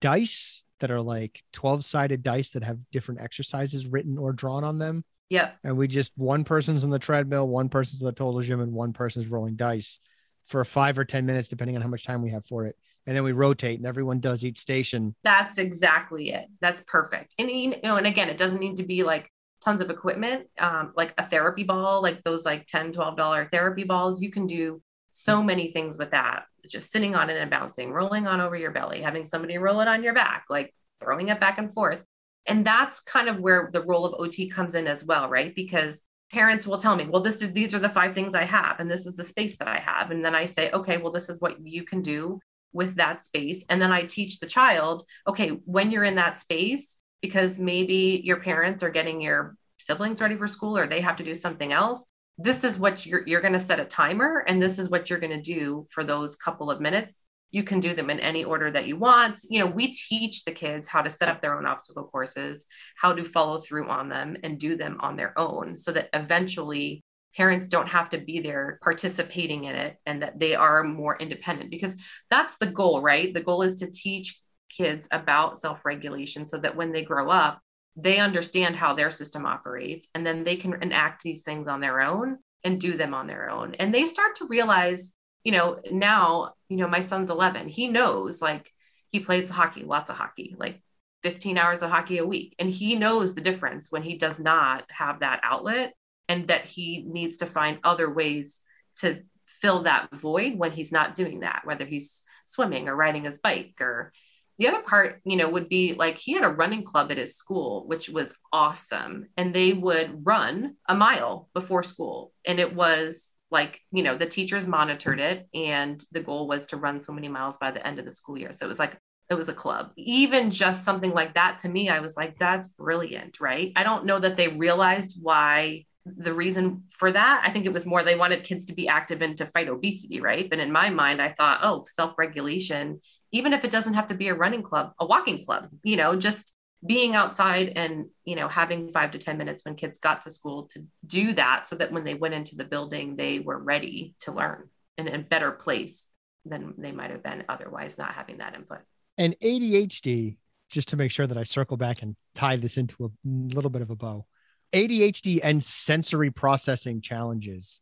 dice 0.00 0.62
that 0.80 0.90
are 0.90 1.00
like 1.00 1.42
12 1.52 1.84
sided 1.84 2.22
dice 2.22 2.50
that 2.50 2.62
have 2.62 2.78
different 2.92 3.20
exercises 3.20 3.86
written 3.86 4.18
or 4.18 4.32
drawn 4.32 4.64
on 4.64 4.78
them. 4.78 5.04
yeah 5.30 5.52
And 5.62 5.76
we 5.76 5.88
just, 5.88 6.12
one 6.16 6.44
person's 6.44 6.84
on 6.84 6.90
the 6.90 6.98
treadmill, 6.98 7.48
one 7.48 7.68
person's 7.68 8.02
on 8.02 8.06
the 8.06 8.12
total 8.12 8.42
gym, 8.42 8.60
and 8.60 8.72
one 8.72 8.92
person's 8.92 9.26
rolling 9.28 9.56
dice 9.56 9.98
for 10.46 10.64
five 10.64 10.98
or 10.98 11.04
10 11.04 11.24
minutes, 11.26 11.48
depending 11.48 11.76
on 11.76 11.82
how 11.82 11.88
much 11.88 12.04
time 12.04 12.22
we 12.22 12.30
have 12.30 12.44
for 12.44 12.66
it. 12.66 12.76
And 13.06 13.16
then 13.16 13.24
we 13.24 13.32
rotate 13.32 13.78
and 13.78 13.86
everyone 13.86 14.20
does 14.20 14.44
each 14.44 14.58
station. 14.58 15.14
That's 15.24 15.58
exactly 15.58 16.30
it. 16.30 16.46
That's 16.60 16.82
perfect. 16.86 17.34
And, 17.38 17.50
you 17.50 17.76
know, 17.82 17.96
and 17.96 18.06
again, 18.06 18.28
it 18.28 18.38
doesn't 18.38 18.60
need 18.60 18.78
to 18.78 18.82
be 18.82 19.02
like 19.02 19.30
tons 19.62 19.80
of 19.80 19.90
equipment, 19.90 20.46
um, 20.58 20.92
like 20.96 21.14
a 21.18 21.28
therapy 21.28 21.64
ball, 21.64 22.02
like 22.02 22.22
those 22.24 22.44
like 22.44 22.66
10, 22.66 22.92
$12 22.92 23.50
therapy 23.50 23.84
balls. 23.84 24.20
You 24.20 24.30
can 24.30 24.46
do 24.46 24.82
so 25.10 25.42
many 25.42 25.68
things 25.68 25.98
with 25.98 26.10
that. 26.10 26.44
Just 26.68 26.90
sitting 26.90 27.14
on 27.14 27.30
it 27.30 27.36
and 27.36 27.50
bouncing, 27.50 27.92
rolling 27.92 28.26
on 28.26 28.40
over 28.40 28.56
your 28.56 28.70
belly, 28.70 29.00
having 29.00 29.24
somebody 29.24 29.58
roll 29.58 29.80
it 29.80 29.88
on 29.88 30.02
your 30.02 30.14
back, 30.14 30.44
like 30.50 30.74
throwing 31.00 31.28
it 31.28 31.40
back 31.40 31.58
and 31.58 31.72
forth. 31.72 32.00
And 32.46 32.66
that's 32.66 33.00
kind 33.00 33.28
of 33.28 33.38
where 33.38 33.70
the 33.72 33.82
role 33.82 34.04
of 34.04 34.14
OT 34.18 34.48
comes 34.48 34.74
in 34.74 34.86
as 34.86 35.04
well, 35.04 35.28
right? 35.28 35.54
Because 35.54 36.02
parents 36.34 36.66
will 36.66 36.78
tell 36.78 36.96
me, 36.96 37.06
well, 37.08 37.22
this 37.22 37.42
is 37.42 37.52
these 37.52 37.74
are 37.74 37.78
the 37.78 37.88
five 37.88 38.14
things 38.14 38.34
I 38.34 38.44
have, 38.44 38.80
and 38.80 38.90
this 38.90 39.06
is 39.06 39.16
the 39.16 39.24
space 39.24 39.56
that 39.58 39.68
I 39.68 39.78
have. 39.78 40.10
And 40.10 40.24
then 40.24 40.34
I 40.34 40.44
say, 40.44 40.70
okay, 40.72 40.98
well, 40.98 41.12
this 41.12 41.28
is 41.28 41.40
what 41.40 41.66
you 41.66 41.84
can 41.84 42.02
do 42.02 42.40
with 42.72 42.96
that 42.96 43.20
space. 43.20 43.64
And 43.70 43.80
then 43.80 43.92
I 43.92 44.02
teach 44.02 44.40
the 44.40 44.46
child, 44.46 45.04
okay, 45.28 45.50
when 45.64 45.90
you're 45.90 46.10
in 46.10 46.16
that 46.16 46.36
space, 46.36 47.00
because 47.22 47.58
maybe 47.58 48.20
your 48.24 48.40
parents 48.40 48.82
are 48.82 48.90
getting 48.90 49.20
your 49.20 49.56
siblings 49.78 50.20
ready 50.20 50.36
for 50.36 50.48
school 50.48 50.76
or 50.76 50.86
they 50.86 51.00
have 51.00 51.16
to 51.16 51.24
do 51.24 51.34
something 51.34 51.72
else 51.72 52.06
this 52.38 52.64
is 52.64 52.78
what 52.78 53.06
you're 53.06 53.26
you're 53.26 53.40
going 53.40 53.52
to 53.52 53.60
set 53.60 53.80
a 53.80 53.84
timer 53.84 54.44
and 54.48 54.62
this 54.62 54.78
is 54.78 54.90
what 54.90 55.08
you're 55.08 55.18
going 55.18 55.32
to 55.32 55.40
do 55.40 55.86
for 55.90 56.04
those 56.04 56.36
couple 56.36 56.70
of 56.70 56.80
minutes 56.80 57.26
you 57.54 57.62
can 57.62 57.78
do 57.78 57.94
them 57.94 58.10
in 58.10 58.18
any 58.18 58.42
order 58.42 58.68
that 58.68 58.88
you 58.88 58.96
want. 58.96 59.38
You 59.48 59.60
know 59.60 59.66
we 59.66 59.92
teach 59.92 60.44
the 60.44 60.50
kids 60.50 60.88
how 60.88 61.02
to 61.02 61.08
set 61.08 61.28
up 61.28 61.40
their 61.40 61.56
own 61.56 61.66
obstacle 61.66 62.04
courses 62.04 62.66
how 62.96 63.12
to 63.12 63.24
follow 63.24 63.58
through 63.58 63.88
on 63.88 64.08
them 64.08 64.36
and 64.42 64.58
do 64.58 64.76
them 64.76 64.98
on 65.00 65.16
their 65.16 65.38
own 65.38 65.76
so 65.76 65.92
that 65.92 66.08
eventually 66.12 67.04
parents 67.36 67.68
don't 67.68 67.88
have 67.88 68.08
to 68.10 68.18
be 68.18 68.40
there 68.40 68.78
participating 68.82 69.64
in 69.64 69.76
it 69.76 69.96
and 70.04 70.22
that 70.22 70.38
they 70.40 70.56
are 70.56 70.82
more 70.82 71.16
independent 71.18 71.70
because 71.70 71.96
that's 72.28 72.58
the 72.58 72.66
goal 72.66 73.00
right? 73.00 73.32
The 73.32 73.42
goal 73.48 73.62
is 73.62 73.76
to 73.76 73.90
teach 73.90 74.40
kids 74.68 75.06
about 75.12 75.56
self-regulation 75.56 76.46
so 76.46 76.58
that 76.58 76.74
when 76.74 76.90
they 76.90 77.04
grow 77.04 77.30
up 77.30 77.60
they 77.94 78.18
understand 78.18 78.74
how 78.74 78.92
their 78.94 79.12
system 79.12 79.46
operates 79.46 80.08
and 80.12 80.26
then 80.26 80.42
they 80.42 80.56
can 80.56 80.82
enact 80.82 81.22
these 81.22 81.44
things 81.44 81.68
on 81.68 81.80
their 81.80 82.00
own 82.00 82.38
and 82.64 82.80
do 82.80 82.96
them 82.96 83.14
on 83.14 83.28
their 83.28 83.48
own. 83.48 83.74
And 83.74 83.94
they 83.94 84.06
start 84.06 84.34
to 84.36 84.46
realize 84.46 85.14
you 85.44 85.52
know 85.52 85.78
now 85.92 86.54
you 86.74 86.84
know 86.84 86.88
my 86.88 87.00
son's 87.00 87.30
11 87.30 87.68
he 87.68 87.88
knows 87.88 88.42
like 88.42 88.70
he 89.08 89.20
plays 89.20 89.48
hockey 89.48 89.84
lots 89.84 90.10
of 90.10 90.16
hockey 90.16 90.56
like 90.58 90.82
15 91.24 91.56
hours 91.56 91.82
of 91.82 91.90
hockey 91.90 92.18
a 92.18 92.26
week. 92.26 92.54
And 92.58 92.68
he 92.68 92.96
knows 92.96 93.34
the 93.34 93.40
difference 93.40 93.90
when 93.90 94.02
he 94.02 94.18
does 94.18 94.38
not 94.38 94.84
have 94.90 95.20
that 95.20 95.40
outlet 95.42 95.94
and 96.28 96.48
that 96.48 96.66
he 96.66 97.02
needs 97.08 97.38
to 97.38 97.46
find 97.46 97.78
other 97.82 98.12
ways 98.12 98.60
to 98.98 99.22
fill 99.46 99.84
that 99.84 100.08
void 100.12 100.58
when 100.58 100.70
he's 100.70 100.92
not 100.92 101.14
doing 101.14 101.40
that 101.40 101.62
whether 101.64 101.86
he's 101.86 102.22
swimming 102.44 102.88
or 102.88 102.94
riding 102.94 103.24
his 103.24 103.38
bike 103.38 103.74
or 103.80 104.12
the 104.58 104.68
other 104.68 104.82
part 104.82 105.22
you 105.24 105.36
know 105.36 105.48
would 105.48 105.68
be 105.70 105.94
like 105.94 106.18
he 106.18 106.32
had 106.32 106.44
a 106.44 106.48
running 106.48 106.84
club 106.84 107.10
at 107.10 107.16
his 107.16 107.36
school 107.36 107.86
which 107.86 108.10
was 108.10 108.36
awesome. 108.52 109.26
And 109.38 109.54
they 109.54 109.72
would 109.72 110.26
run 110.26 110.76
a 110.86 110.94
mile 110.94 111.48
before 111.54 111.82
school. 111.82 112.34
And 112.44 112.60
it 112.60 112.74
was 112.74 113.33
like 113.54 113.80
you 113.90 114.02
know 114.02 114.18
the 114.18 114.26
teachers 114.26 114.66
monitored 114.66 115.18
it 115.18 115.48
and 115.54 116.04
the 116.12 116.20
goal 116.20 116.46
was 116.46 116.66
to 116.66 116.76
run 116.76 117.00
so 117.00 117.12
many 117.12 117.28
miles 117.28 117.56
by 117.56 117.70
the 117.70 117.84
end 117.86 117.98
of 117.98 118.04
the 118.04 118.10
school 118.10 118.36
year. 118.36 118.52
So 118.52 118.66
it 118.66 118.68
was 118.68 118.78
like 118.78 118.98
it 119.30 119.34
was 119.34 119.48
a 119.48 119.54
club. 119.54 119.92
Even 119.96 120.50
just 120.50 120.84
something 120.84 121.12
like 121.12 121.32
that 121.34 121.56
to 121.58 121.70
me 121.70 121.88
i 121.88 122.00
was 122.00 122.16
like 122.16 122.38
that's 122.38 122.68
brilliant 122.68 123.40
right? 123.40 123.72
I 123.76 123.82
don't 123.82 124.04
know 124.04 124.18
that 124.18 124.36
they 124.36 124.48
realized 124.48 125.16
why 125.20 125.86
the 126.04 126.34
reason 126.34 126.82
for 126.98 127.10
that. 127.10 127.42
I 127.42 127.50
think 127.50 127.64
it 127.64 127.72
was 127.72 127.86
more 127.86 128.02
they 128.02 128.16
wanted 128.16 128.44
kids 128.44 128.66
to 128.66 128.74
be 128.74 128.88
active 128.88 129.22
and 129.22 129.38
to 129.38 129.46
fight 129.46 129.70
obesity 129.70 130.20
right? 130.20 130.50
But 130.50 130.58
in 130.58 130.70
my 130.70 130.90
mind 130.90 131.22
i 131.22 131.32
thought 131.32 131.60
oh 131.62 131.84
self-regulation 131.86 133.00
even 133.34 133.52
if 133.52 133.64
it 133.64 133.72
doesn't 133.72 133.94
have 133.94 134.06
to 134.06 134.14
be 134.14 134.28
a 134.28 134.34
running 134.34 134.62
club, 134.62 134.92
a 135.00 135.04
walking 135.04 135.44
club, 135.44 135.66
you 135.82 135.96
know, 135.96 136.14
just 136.14 136.53
being 136.86 137.14
outside 137.14 137.72
and, 137.76 138.06
you 138.24 138.36
know, 138.36 138.48
having 138.48 138.92
five 138.92 139.12
to 139.12 139.18
10 139.18 139.38
minutes 139.38 139.64
when 139.64 139.74
kids 139.74 139.98
got 139.98 140.22
to 140.22 140.30
school 140.30 140.68
to 140.72 140.84
do 141.06 141.32
that 141.32 141.66
so 141.66 141.76
that 141.76 141.92
when 141.92 142.04
they 142.04 142.14
went 142.14 142.34
into 142.34 142.56
the 142.56 142.64
building, 142.64 143.16
they 143.16 143.38
were 143.38 143.58
ready 143.58 144.14
to 144.20 144.32
learn 144.32 144.68
in 144.98 145.08
a 145.08 145.18
better 145.18 145.50
place 145.50 146.08
than 146.44 146.74
they 146.78 146.92
might 146.92 147.10
have 147.10 147.22
been 147.22 147.44
otherwise 147.48 147.96
not 147.96 148.12
having 148.12 148.38
that 148.38 148.54
input. 148.54 148.80
And 149.16 149.36
ADHD, 149.42 150.36
just 150.70 150.88
to 150.88 150.96
make 150.96 151.10
sure 151.10 151.26
that 151.26 151.38
I 151.38 151.44
circle 151.44 151.76
back 151.76 152.02
and 152.02 152.16
tie 152.34 152.56
this 152.56 152.76
into 152.76 153.04
a 153.04 153.10
little 153.24 153.70
bit 153.70 153.82
of 153.82 153.90
a 153.90 153.96
bow, 153.96 154.26
ADHD 154.72 155.40
and 155.42 155.62
sensory 155.62 156.30
processing 156.30 157.00
challenges 157.00 157.80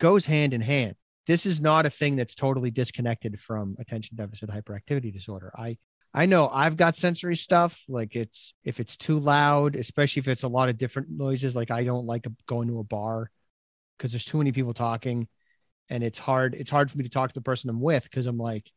goes 0.00 0.26
hand 0.26 0.52
in 0.52 0.60
hand 0.60 0.96
this 1.26 1.46
is 1.46 1.60
not 1.60 1.86
a 1.86 1.90
thing 1.90 2.16
that's 2.16 2.34
totally 2.34 2.70
disconnected 2.70 3.40
from 3.40 3.76
attention 3.78 4.16
deficit 4.16 4.50
hyperactivity 4.50 5.12
disorder. 5.12 5.52
I 5.56 5.78
I 6.14 6.26
know 6.26 6.48
I've 6.48 6.76
got 6.76 6.96
sensory 6.96 7.36
stuff 7.36 7.82
like 7.88 8.14
it's 8.14 8.54
if 8.64 8.78
it's 8.80 8.96
too 8.96 9.18
loud, 9.18 9.76
especially 9.76 10.20
if 10.20 10.28
it's 10.28 10.44
a 10.44 10.48
lot 10.48 10.68
of 10.68 10.78
different 10.78 11.10
noises 11.10 11.56
like 11.56 11.70
I 11.70 11.84
don't 11.84 12.06
like 12.06 12.26
going 12.46 12.68
to 12.68 12.78
a 12.78 12.84
bar 12.84 13.30
because 13.98 14.12
there's 14.12 14.24
too 14.24 14.38
many 14.38 14.52
people 14.52 14.74
talking 14.74 15.28
and 15.90 16.02
it's 16.04 16.18
hard 16.18 16.54
it's 16.54 16.70
hard 16.70 16.90
for 16.90 16.98
me 16.98 17.04
to 17.04 17.10
talk 17.10 17.30
to 17.30 17.34
the 17.34 17.42
person 17.42 17.68
I'm 17.70 17.80
with 17.80 18.10
cuz 18.10 18.26
I'm 18.26 18.38
like 18.38 18.70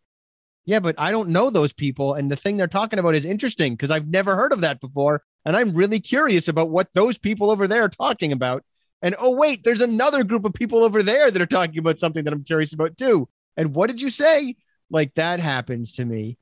yeah, 0.66 0.80
but 0.82 0.96
I 0.98 1.12
don't 1.12 1.30
know 1.30 1.50
those 1.50 1.72
people 1.74 2.16
and 2.16 2.30
the 2.30 2.36
thing 2.36 2.58
they're 2.58 2.68
talking 2.68 3.00
about 3.00 3.16
is 3.16 3.24
interesting 3.24 3.74
because 3.74 3.92
I've 3.92 4.08
never 4.08 4.36
heard 4.36 4.52
of 4.52 4.62
that 4.62 4.82
before 4.82 5.24
and 5.46 5.56
I'm 5.56 5.74
really 5.74 6.00
curious 6.02 6.48
about 6.50 6.70
what 6.70 6.94
those 6.94 7.18
people 7.18 7.52
over 7.52 7.68
there 7.68 7.84
are 7.84 7.90
talking 7.90 8.32
about 8.34 8.64
and 9.02 9.16
oh, 9.20 9.32
wait, 9.32 9.64
there's 9.64 9.82
another 9.82 10.24
group 10.24 10.46
of 10.46 10.54
people 10.54 10.84
over 10.84 11.04
there 11.04 11.30
that 11.30 11.42
are 11.42 11.46
talking 11.46 11.78
about 11.78 12.00
something 12.00 12.24
that 12.24 12.34
I'm 12.34 12.44
curious 12.44 12.74
about 12.74 12.98
too. 12.98 13.30
And 13.56 13.76
what 13.76 13.88
did 13.88 14.02
you 14.02 14.10
say? 14.10 14.56
Like 14.90 15.14
that 15.16 15.40
happens 15.40 15.94
to 15.94 16.06
me. 16.06 16.38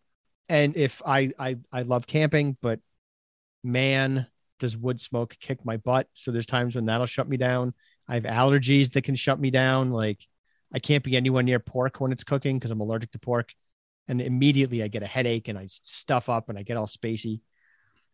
And 0.50 0.76
if 0.76 1.02
I 1.06 1.32
I 1.40 1.58
I 1.72 1.82
love 1.84 2.08
camping, 2.08 2.58
but 2.62 2.80
man, 3.64 4.28
does 4.60 4.78
wood 4.78 5.02
smoke 5.02 5.36
kick 5.40 5.66
my 5.66 5.78
butt. 5.78 6.08
So 6.14 6.32
there's 6.32 6.46
times 6.46 6.76
when 6.76 6.86
that'll 6.86 7.06
shut 7.06 7.28
me 7.28 7.38
down. 7.38 7.74
I 8.08 8.16
have 8.16 8.24
allergies 8.24 8.94
that 8.94 9.04
can 9.04 9.16
shut 9.16 9.40
me 9.40 9.52
down. 9.52 9.92
Like 9.92 10.20
I 10.74 10.80
can't 10.80 11.04
be 11.04 11.18
anywhere 11.18 11.44
near 11.44 11.60
pork 11.60 12.00
when 12.00 12.12
it's 12.12 12.24
cooking 12.24 12.58
because 12.58 12.72
I'm 12.72 12.82
allergic 12.82 13.12
to 13.12 13.20
pork. 13.20 13.54
And 14.08 14.22
immediately 14.22 14.84
I 14.84 14.88
get 14.88 15.04
a 15.04 15.08
headache 15.08 15.48
and 15.48 15.58
I 15.58 15.66
stuff 15.68 16.30
up 16.30 16.50
and 16.50 16.58
I 16.60 16.64
get 16.64 16.78
all 16.78 16.86
spacey. 16.86 17.42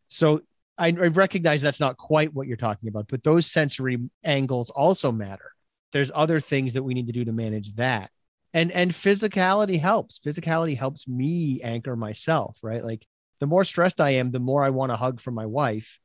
So 0.08 0.42
I, 0.78 0.88
I 0.88 1.08
recognize 1.08 1.62
that's 1.62 1.80
not 1.80 1.98
quite 1.98 2.34
what 2.34 2.48
you're 2.48 2.58
talking 2.58 2.88
about, 2.88 3.08
but 3.08 3.24
those 3.24 3.46
sensory 3.46 3.98
angles 4.24 4.70
also 4.70 5.12
matter. 5.12 5.52
There's 5.92 6.12
other 6.14 6.40
things 6.40 6.74
that 6.74 6.84
we 6.84 6.94
need 6.94 7.08
to 7.08 7.14
do 7.14 7.26
to 7.26 7.34
manage 7.34 7.76
that. 7.76 8.10
And 8.54 8.72
and 8.72 8.92
physicality 8.92 9.80
helps. 9.80 10.20
Physicality 10.20 10.78
helps 10.78 11.08
me 11.08 11.62
anchor 11.62 11.96
myself, 11.96 12.58
right? 12.62 12.84
Like 12.84 13.06
the 13.40 13.48
more 13.48 13.64
stressed 13.64 14.02
I 14.02 14.12
am, 14.12 14.32
the 14.32 14.40
more 14.40 14.64
I 14.64 14.70
want 14.70 14.92
a 14.92 14.98
hug 14.98 15.22
from 15.22 15.36
my 15.36 15.46
wife, 15.46 16.00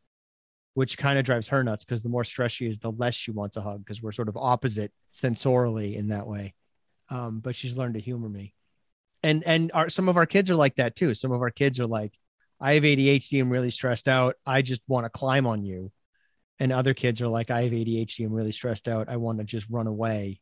which 0.74 0.96
kind 0.96 1.18
of 1.18 1.24
drives 1.24 1.48
her 1.48 1.62
nuts 1.62 1.84
because 1.84 2.02
the 2.02 2.08
more 2.08 2.24
stressed 2.24 2.56
she 2.56 2.66
is, 2.66 2.78
the 2.78 2.92
less 2.92 3.14
she 3.14 3.30
wants 3.30 3.56
a 3.56 3.62
hug 3.62 3.84
because 3.84 4.00
we're 4.00 4.12
sort 4.12 4.28
of 4.28 4.36
opposite 4.36 4.92
sensorially 5.12 5.96
in 5.96 6.08
that 6.08 6.26
way. 6.26 6.54
Um, 7.08 7.40
but 7.40 7.56
she's 7.56 7.76
learned 7.76 7.94
to 7.94 8.00
humor 8.00 8.28
me. 8.28 8.54
And 9.22 9.42
and 9.44 9.72
our 9.74 9.88
some 9.88 10.08
of 10.08 10.16
our 10.16 10.26
kids 10.26 10.50
are 10.50 10.56
like 10.56 10.76
that 10.76 10.94
too. 10.94 11.14
Some 11.14 11.32
of 11.32 11.42
our 11.42 11.50
kids 11.50 11.80
are 11.80 11.86
like, 11.86 12.12
I 12.60 12.74
have 12.74 12.84
ADHD. 12.84 13.40
I'm 13.40 13.50
really 13.50 13.70
stressed 13.70 14.06
out. 14.06 14.36
I 14.46 14.62
just 14.62 14.82
want 14.86 15.04
to 15.04 15.10
climb 15.10 15.46
on 15.46 15.64
you. 15.64 15.90
And 16.58 16.72
other 16.72 16.94
kids 16.94 17.20
are 17.20 17.28
like, 17.28 17.50
I 17.50 17.64
have 17.64 17.72
ADHD. 17.72 18.24
I'm 18.24 18.32
really 18.32 18.52
stressed 18.52 18.88
out. 18.88 19.08
I 19.08 19.16
want 19.16 19.38
to 19.38 19.44
just 19.44 19.66
run 19.68 19.86
away 19.86 20.40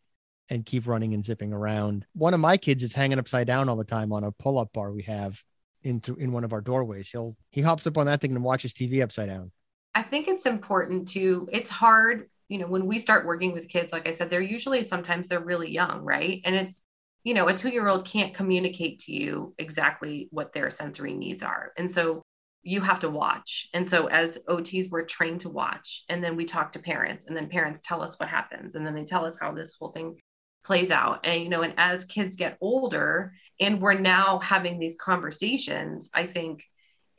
and 0.51 0.67
keep 0.67 0.87
running 0.87 1.15
and 1.15 1.25
zipping 1.25 1.53
around. 1.53 2.07
One 2.15 2.35
of 2.35 2.41
my 2.41 2.57
kids 2.57 2.83
is 2.83 2.93
hanging 2.93 3.19
upside 3.19 3.47
down 3.47 3.69
all 3.69 3.77
the 3.77 3.85
time 3.85 4.13
on 4.13 4.25
a 4.25 4.33
pull 4.33 4.59
up 4.59 4.73
bar 4.73 4.93
we 4.93 5.03
have 5.03 5.41
in 5.83 6.01
th- 6.01 6.19
in 6.19 6.33
one 6.33 6.45
of 6.45 6.53
our 6.53 6.61
doorways. 6.61 7.09
He'll 7.09 7.37
he 7.51 7.61
hops 7.61 7.87
up 7.87 7.99
on 7.99 8.07
that 8.07 8.21
thing 8.21 8.35
and 8.35 8.45
watches 8.45 8.73
TV 8.73 9.03
upside 9.03 9.29
down. 9.29 9.51
I 9.95 10.03
think 10.03 10.29
it's 10.29 10.47
important 10.47 11.09
to. 11.09 11.49
It's 11.53 11.71
hard, 11.71 12.29
you 12.49 12.59
know, 12.59 12.67
when 12.67 12.87
we 12.87 12.99
start 12.99 13.27
working 13.27 13.53
with 13.53 13.69
kids. 13.69 13.93
Like 13.93 14.09
I 14.09 14.11
said, 14.11 14.29
they're 14.29 14.41
usually 14.41 14.83
sometimes 14.83 15.29
they're 15.29 15.41
really 15.41 15.71
young, 15.71 16.03
right? 16.03 16.41
And 16.45 16.55
it's 16.55 16.85
you 17.25 17.33
know, 17.33 17.49
a 17.49 17.57
two 17.57 17.71
year 17.71 17.89
old 17.89 18.07
can't 18.07 18.35
communicate 18.35 19.01
to 19.01 19.13
you 19.13 19.55
exactly 19.59 20.29
what 20.31 20.53
their 20.53 20.71
sensory 20.71 21.15
needs 21.15 21.43
are. 21.43 21.73
And 21.77 21.91
so 21.91 22.23
you 22.63 22.83
have 22.83 23.01
to 23.01 23.11
watch. 23.11 23.69
And 23.75 23.89
so 23.89 24.07
as 24.07 24.39
OTs, 24.49 24.91
we're 24.91 25.05
trained 25.05 25.41
to 25.41 25.49
watch. 25.49 26.05
And 26.09 26.23
then 26.23 26.37
we 26.37 26.45
talk 26.45 26.73
to 26.73 26.79
parents, 26.79 27.27
and 27.27 27.37
then 27.37 27.49
parents 27.49 27.81
tell 27.83 28.03
us 28.03 28.19
what 28.19 28.29
happens. 28.29 28.75
And 28.75 28.87
then 28.87 28.95
they 28.95 29.05
tell 29.05 29.25
us 29.25 29.39
how 29.41 29.53
this 29.53 29.75
whole 29.79 29.91
thing 29.91 30.17
plays 30.65 30.91
out. 30.91 31.21
And, 31.25 31.43
you 31.43 31.49
know, 31.49 31.63
and 31.63 31.75
as 31.77 32.05
kids 32.05 32.37
get 32.37 32.59
older 32.61 33.35
and 33.61 33.81
we're 33.81 33.99
now 33.99 34.39
having 34.41 34.79
these 34.79 34.97
conversations, 34.97 36.11
I 36.13 36.27
think 36.27 36.65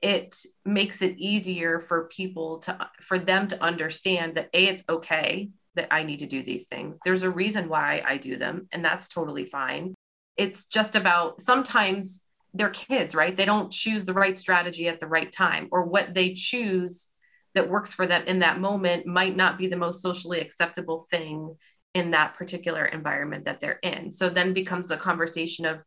it 0.02 0.46
makes 0.66 1.02
it 1.02 1.18
easier 1.18 1.80
for 1.80 2.06
people 2.06 2.60
to, 2.60 2.90
for 3.02 3.18
them 3.18 3.48
to 3.48 3.64
understand 3.64 4.36
that 4.36 4.50
A, 4.54 4.68
it's 4.68 4.84
okay 4.90 5.50
that 5.76 5.88
I 5.92 6.04
need 6.04 6.20
to 6.20 6.28
do 6.28 6.44
these 6.44 6.68
things. 6.68 7.00
There's 7.04 7.24
a 7.24 7.30
reason 7.30 7.70
why 7.70 8.04
I 8.06 8.18
do 8.18 8.38
them, 8.38 8.68
and 8.72 8.84
that's 8.84 9.08
totally 9.08 9.46
fine. 9.46 9.96
It's 10.38 10.68
just 10.68 10.96
about 10.96 11.42
sometimes 11.42 12.24
they're 12.54 12.70
kids, 12.70 13.16
right? 13.16 13.36
They 13.36 13.46
don't 13.46 13.72
choose 13.72 14.06
the 14.06 14.14
right 14.14 14.38
strategy 14.38 14.88
at 14.88 15.00
the 15.00 15.08
right 15.08 15.32
time, 15.32 15.70
or 15.72 15.86
what 15.88 16.14
they 16.14 16.34
choose 16.34 17.12
that 17.56 17.70
works 17.70 17.94
for 17.94 18.06
them 18.06 18.24
in 18.28 18.40
that 18.40 18.60
moment 18.60 19.06
might 19.06 19.36
not 19.36 19.58
be 19.58 19.68
the 19.68 19.78
most 19.78 20.02
socially 20.02 20.40
acceptable 20.40 21.06
thing 21.10 21.56
in 21.96 22.12
that 22.12 22.36
particular 22.36 22.86
environment 22.86 23.46
that 23.46 23.62
they're 23.62 23.80
in. 23.82 24.12
So 24.12 24.30
then 24.30 24.54
becomes 24.54 24.90
the 24.90 24.98
conversation 24.98 25.66
of, 25.66 25.82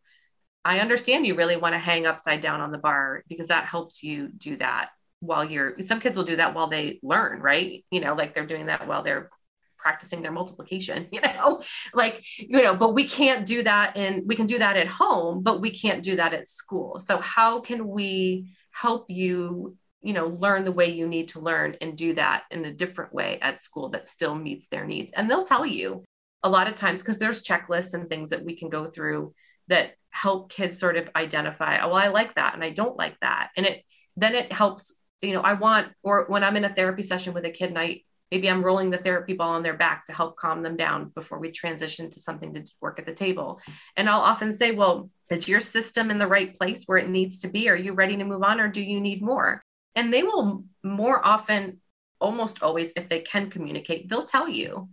I 0.64 0.80
understand 0.80 1.26
you 1.26 1.36
really 1.36 1.59
want 1.59 1.74
to 1.74 1.78
hang 1.78 2.06
upside 2.06 2.40
down 2.40 2.62
on 2.62 2.72
the 2.72 2.78
bar 2.78 3.22
because 3.28 3.48
that 3.48 3.66
helps 3.66 4.02
you 4.02 4.28
do 4.28 4.56
that 4.56 4.88
while 5.20 5.44
you're, 5.44 5.78
some 5.80 6.00
kids 6.00 6.16
will 6.16 6.24
do 6.24 6.36
that 6.36 6.54
while 6.54 6.68
they 6.68 6.98
learn, 7.02 7.40
right? 7.40 7.84
You 7.90 8.00
know, 8.00 8.14
like 8.14 8.34
they're 8.34 8.46
doing 8.46 8.66
that 8.66 8.88
while 8.88 9.02
they're 9.02 9.28
practicing 9.76 10.22
their 10.22 10.32
multiplication, 10.32 11.09
you 11.12 11.20
know, 11.20 11.62
like, 11.92 12.24
you 12.38 12.62
know, 12.62 12.74
but 12.74 12.94
we 12.94 13.06
can't 13.06 13.46
do 13.46 13.62
that 13.62 13.96
in, 13.96 14.24
we 14.26 14.34
can 14.34 14.46
do 14.46 14.59
that 14.59 14.78
at 14.78 14.88
home, 14.88 15.42
but 15.42 15.61
we 15.61 15.70
can't 15.70 16.02
do 16.02 16.16
that 16.16 16.32
at 16.32 16.48
school. 16.48 16.98
So 17.00 17.18
how 17.18 17.61
can 17.61 17.86
we 17.86 18.54
help 18.70 19.11
you 19.11 19.76
you 20.03 20.12
know 20.12 20.26
learn 20.26 20.64
the 20.64 20.72
way 20.72 20.90
you 20.90 21.07
need 21.07 21.28
to 21.28 21.40
learn 21.40 21.76
and 21.80 21.96
do 21.96 22.14
that 22.14 22.44
in 22.51 22.64
a 22.64 22.72
different 22.72 23.12
way 23.12 23.38
at 23.40 23.61
school 23.61 23.88
that 23.90 24.09
still 24.09 24.34
meets 24.34 24.68
their 24.68 24.84
needs. 24.84 25.12
And 25.12 25.30
they'll 25.30 25.44
tell 25.44 25.66
you 25.66 26.05
a 26.42 26.49
lot 26.49 26.68
of 26.68 26.74
times 26.76 27.03
because 27.03 27.18
there's 27.18 27.42
checklists 27.42 27.94
and 27.94 28.09
things 28.09 28.30
that 28.30 28.44
we 28.44 28.55
can 28.55 28.68
go 28.68 28.86
through 28.86 29.34
that 29.66 29.90
help 30.11 30.51
kids 30.51 30.78
sort 30.78 30.96
of 30.96 31.09
identify 31.14 31.78
oh 31.80 31.88
well 31.88 31.96
i 31.96 32.09
like 32.09 32.34
that 32.34 32.55
and 32.55 32.64
i 32.64 32.70
don't 32.70 32.96
like 32.96 33.18
that. 33.20 33.51
And 33.57 33.66
it 33.66 33.84
then 34.16 34.34
it 34.34 34.53
helps 34.53 35.01
you 35.22 35.32
know 35.32 35.40
i 35.40 35.55
want 35.55 35.88
or 36.03 36.26
when 36.28 36.44
i'm 36.44 36.57
in 36.57 36.64
a 36.64 36.74
therapy 36.74 37.03
session 37.03 37.34
with 37.34 37.44
a 37.44 37.51
kid 37.51 37.70
and 37.70 37.78
i 37.78 38.01
maybe 38.30 38.49
i'm 38.49 38.64
rolling 38.64 38.90
the 38.90 38.99
therapy 38.99 39.34
ball 39.34 39.51
on 39.51 39.62
their 39.62 39.76
back 39.76 40.07
to 40.07 40.12
help 40.12 40.36
calm 40.36 40.62
them 40.62 40.76
down 40.76 41.11
before 41.14 41.38
we 41.38 41.51
transition 41.51 42.09
to 42.11 42.20
something 42.20 42.55
to 42.55 42.64
work 42.80 42.99
at 42.99 43.07
the 43.07 43.12
table. 43.12 43.61
And 43.96 44.09
i'll 44.09 44.20
often 44.20 44.53
say 44.53 44.70
well 44.70 45.11
is 45.30 45.49
your 45.49 45.61
system 45.61 46.11
in 46.11 46.18
the 46.18 46.26
right 46.26 46.57
place 46.57 46.84
where 46.86 46.96
it 46.96 47.11
needs 47.11 47.40
to 47.40 47.49
be? 47.49 47.68
Are 47.68 47.76
you 47.76 47.92
ready 47.92 48.16
to 48.16 48.24
move 48.24 48.42
on 48.42 48.61
or 48.61 48.68
do 48.68 48.80
you 48.80 48.99
need 48.99 49.20
more 49.20 49.62
and 49.95 50.12
they 50.12 50.22
will 50.22 50.64
more 50.82 51.24
often 51.24 51.80
almost 52.20 52.62
always 52.62 52.93
if 52.97 53.09
they 53.09 53.20
can 53.20 53.51
communicate 53.51 54.09
they'll 54.09 54.24
tell 54.24 54.49
you. 54.49 54.89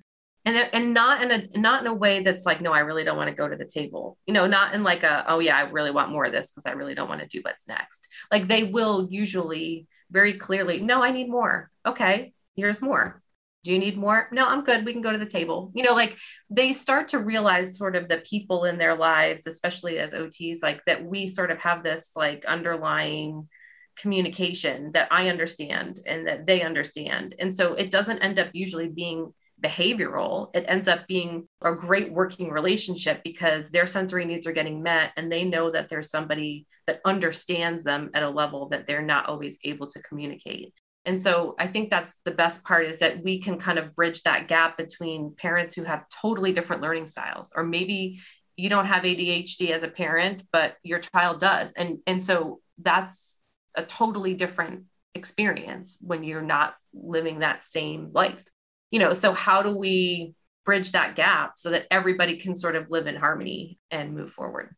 And 0.48 0.56
and 0.74 0.94
not 0.94 1.24
in 1.24 1.32
a 1.32 1.60
not 1.60 1.82
in 1.82 1.88
a 1.88 1.94
way 1.94 2.22
that's 2.22 2.46
like 2.46 2.62
no 2.62 2.72
i 2.72 2.80
really 2.80 3.04
don't 3.04 3.18
want 3.18 3.30
to 3.30 3.36
go 3.36 3.48
to 3.48 3.56
the 3.56 3.66
table. 3.66 4.18
You 4.28 4.34
know 4.34 4.46
not 4.46 4.76
in 4.76 4.84
like 4.84 5.02
a 5.02 5.26
oh 5.28 5.40
yeah 5.40 5.58
i 5.58 5.70
really 5.70 5.92
want 5.92 6.12
more 6.12 6.26
of 6.26 6.32
this 6.32 6.52
because 6.52 6.68
i 6.68 6.74
really 6.74 6.94
don't 6.94 7.10
want 7.10 7.22
to 7.22 7.28
do 7.28 7.42
what's 7.42 7.68
next. 7.68 8.08
Like 8.32 8.48
they 8.48 8.64
will 8.64 9.08
usually 9.10 9.88
very 10.12 10.34
clearly 10.34 10.82
no 10.82 11.02
i 11.02 11.12
need 11.12 11.30
more. 11.30 11.72
Okay 11.86 12.34
here's 12.56 12.82
more. 12.82 13.22
Do 13.64 13.74
you 13.74 13.80
need 13.80 13.98
more? 13.98 14.30
No 14.32 14.46
i'm 14.46 14.64
good. 14.64 14.86
We 14.86 14.94
can 14.94 15.02
go 15.02 15.12
to 15.12 15.18
the 15.18 15.26
table. 15.26 15.72
You 15.74 15.82
know 15.82 15.94
like 15.94 16.16
they 16.52 16.74
start 16.74 17.08
to 17.10 17.18
realize 17.18 17.80
sort 17.80 17.96
of 17.96 18.08
the 18.08 18.20
people 18.20 18.66
in 18.66 18.78
their 18.78 18.96
lives 18.96 19.48
especially 19.48 19.98
as 19.98 20.14
ots 20.14 20.62
like 20.62 20.86
that 20.86 21.04
we 21.04 21.26
sort 21.26 21.50
of 21.50 21.58
have 21.58 21.82
this 21.82 22.12
like 22.16 22.46
underlying 22.46 23.50
communication 23.98 24.92
that 24.94 25.08
I 25.12 25.30
understand 25.30 26.02
and 26.06 26.28
that 26.28 26.46
they 26.46 26.62
understand. 26.62 27.36
And 27.40 27.54
so 27.54 27.74
it 27.74 27.92
doesn't 27.92 28.20
end 28.20 28.40
up 28.40 28.50
usually 28.54 28.88
being 28.88 29.34
behavioral. 29.62 30.50
It 30.54 30.66
ends 30.68 30.88
up 30.88 31.08
being 31.08 31.48
a 31.62 31.74
great 31.74 32.12
working 32.12 32.50
relationship 32.50 33.22
because 33.24 33.72
their 33.72 33.88
sensory 33.88 34.26
needs 34.26 34.46
are 34.46 34.52
getting 34.52 34.84
met 34.84 35.12
and 35.16 35.32
they 35.32 35.44
know 35.44 35.72
that 35.72 35.90
there's 35.90 36.10
somebody 36.10 36.68
that 36.88 37.02
understands 37.06 37.84
them 37.84 38.12
at 38.14 38.24
a 38.24 38.30
level 38.30 38.70
that 38.70 38.86
they're 38.86 39.02
not 39.02 39.28
always 39.28 39.58
able 39.64 39.88
to 39.88 40.02
communicate. 40.04 40.74
And 41.06 41.22
so 41.22 41.56
I 41.60 41.68
think 41.68 41.90
that's 41.90 42.20
the 42.26 42.32
best 42.32 42.64
part 42.64 42.86
is 42.86 43.00
that 43.00 43.24
we 43.24 43.40
can 43.40 43.60
kind 43.60 43.78
of 43.78 43.96
bridge 43.96 44.24
that 44.24 44.48
gap 44.48 44.78
between 44.78 45.36
parents 45.38 45.76
who 45.76 45.84
have 45.84 46.06
totally 46.10 46.52
different 46.52 46.82
learning 46.82 47.08
styles 47.08 47.52
or 47.56 47.64
maybe 47.64 48.20
you 48.58 48.70
don't 48.70 48.86
have 48.86 49.04
ADHD 49.04 49.70
as 49.70 49.84
a 49.84 49.88
parent 49.88 50.44
but 50.52 50.76
your 50.84 51.00
child 51.00 51.40
does. 51.40 51.74
And 51.74 52.00
and 52.08 52.24
so 52.24 52.60
that's 52.80 53.42
a 53.76 53.84
totally 53.84 54.34
different 54.34 54.86
experience 55.14 55.98
when 56.02 56.24
you're 56.24 56.42
not 56.42 56.76
living 56.94 57.40
that 57.40 57.64
same 57.64 58.12
life. 58.14 58.44
You 58.92 59.00
know 59.00 59.14
so 59.14 59.34
how 59.34 59.62
do 59.62 59.76
we 59.76 60.36
bridge 60.66 60.92
that 60.92 61.16
gap 61.16 61.54
so 61.58 61.70
that 61.70 61.86
everybody 61.92 62.38
can 62.38 62.56
sort 62.56 62.76
of 62.76 62.90
live 62.90 63.08
in 63.08 63.16
harmony 63.16 63.80
and 63.92 64.16
move 64.16 64.32
forward? 64.32 64.76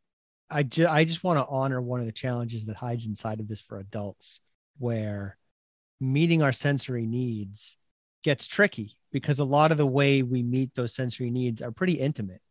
I, 0.50 0.64
ju- 0.64 0.88
I 0.88 1.04
just 1.04 1.24
want 1.24 1.40
to 1.40 1.46
honor 1.50 1.82
one 1.82 2.00
of 2.00 2.06
the 2.06 2.12
challenges 2.12 2.66
that 2.66 2.76
hides 2.76 3.06
inside 3.06 3.40
of 3.40 3.48
this 3.48 3.62
for 3.62 3.80
adults 3.80 4.42
where 4.78 5.38
meeting 6.00 6.42
our 6.42 6.54
sensory 6.54 7.06
needs 7.06 7.78
gets 8.24 8.48
tricky 8.48 8.98
because 9.12 9.40
a 9.40 9.46
lot 9.46 9.72
of 9.72 9.78
the 9.78 9.86
way 9.86 10.22
we 10.22 10.44
meet 10.44 10.74
those 10.76 10.94
sensory 10.94 11.32
needs 11.32 11.62
are 11.62 11.72
pretty 11.72 11.94
intimate. 11.94 12.42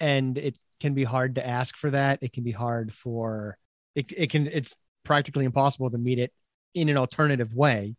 And 0.00 0.36
it 0.36 0.58
can 0.80 0.94
be 0.94 1.04
hard 1.04 1.36
to 1.36 1.46
ask 1.46 1.76
for 1.76 1.90
that. 1.90 2.18
It 2.22 2.32
can 2.32 2.44
be 2.44 2.50
hard 2.50 2.92
for 2.92 3.56
it, 3.94 4.12
it 4.16 4.30
can 4.30 4.46
it's 4.46 4.74
practically 5.04 5.44
impossible 5.44 5.90
to 5.90 5.98
meet 5.98 6.18
it 6.18 6.32
in 6.74 6.88
an 6.88 6.96
alternative 6.96 7.54
way 7.54 7.96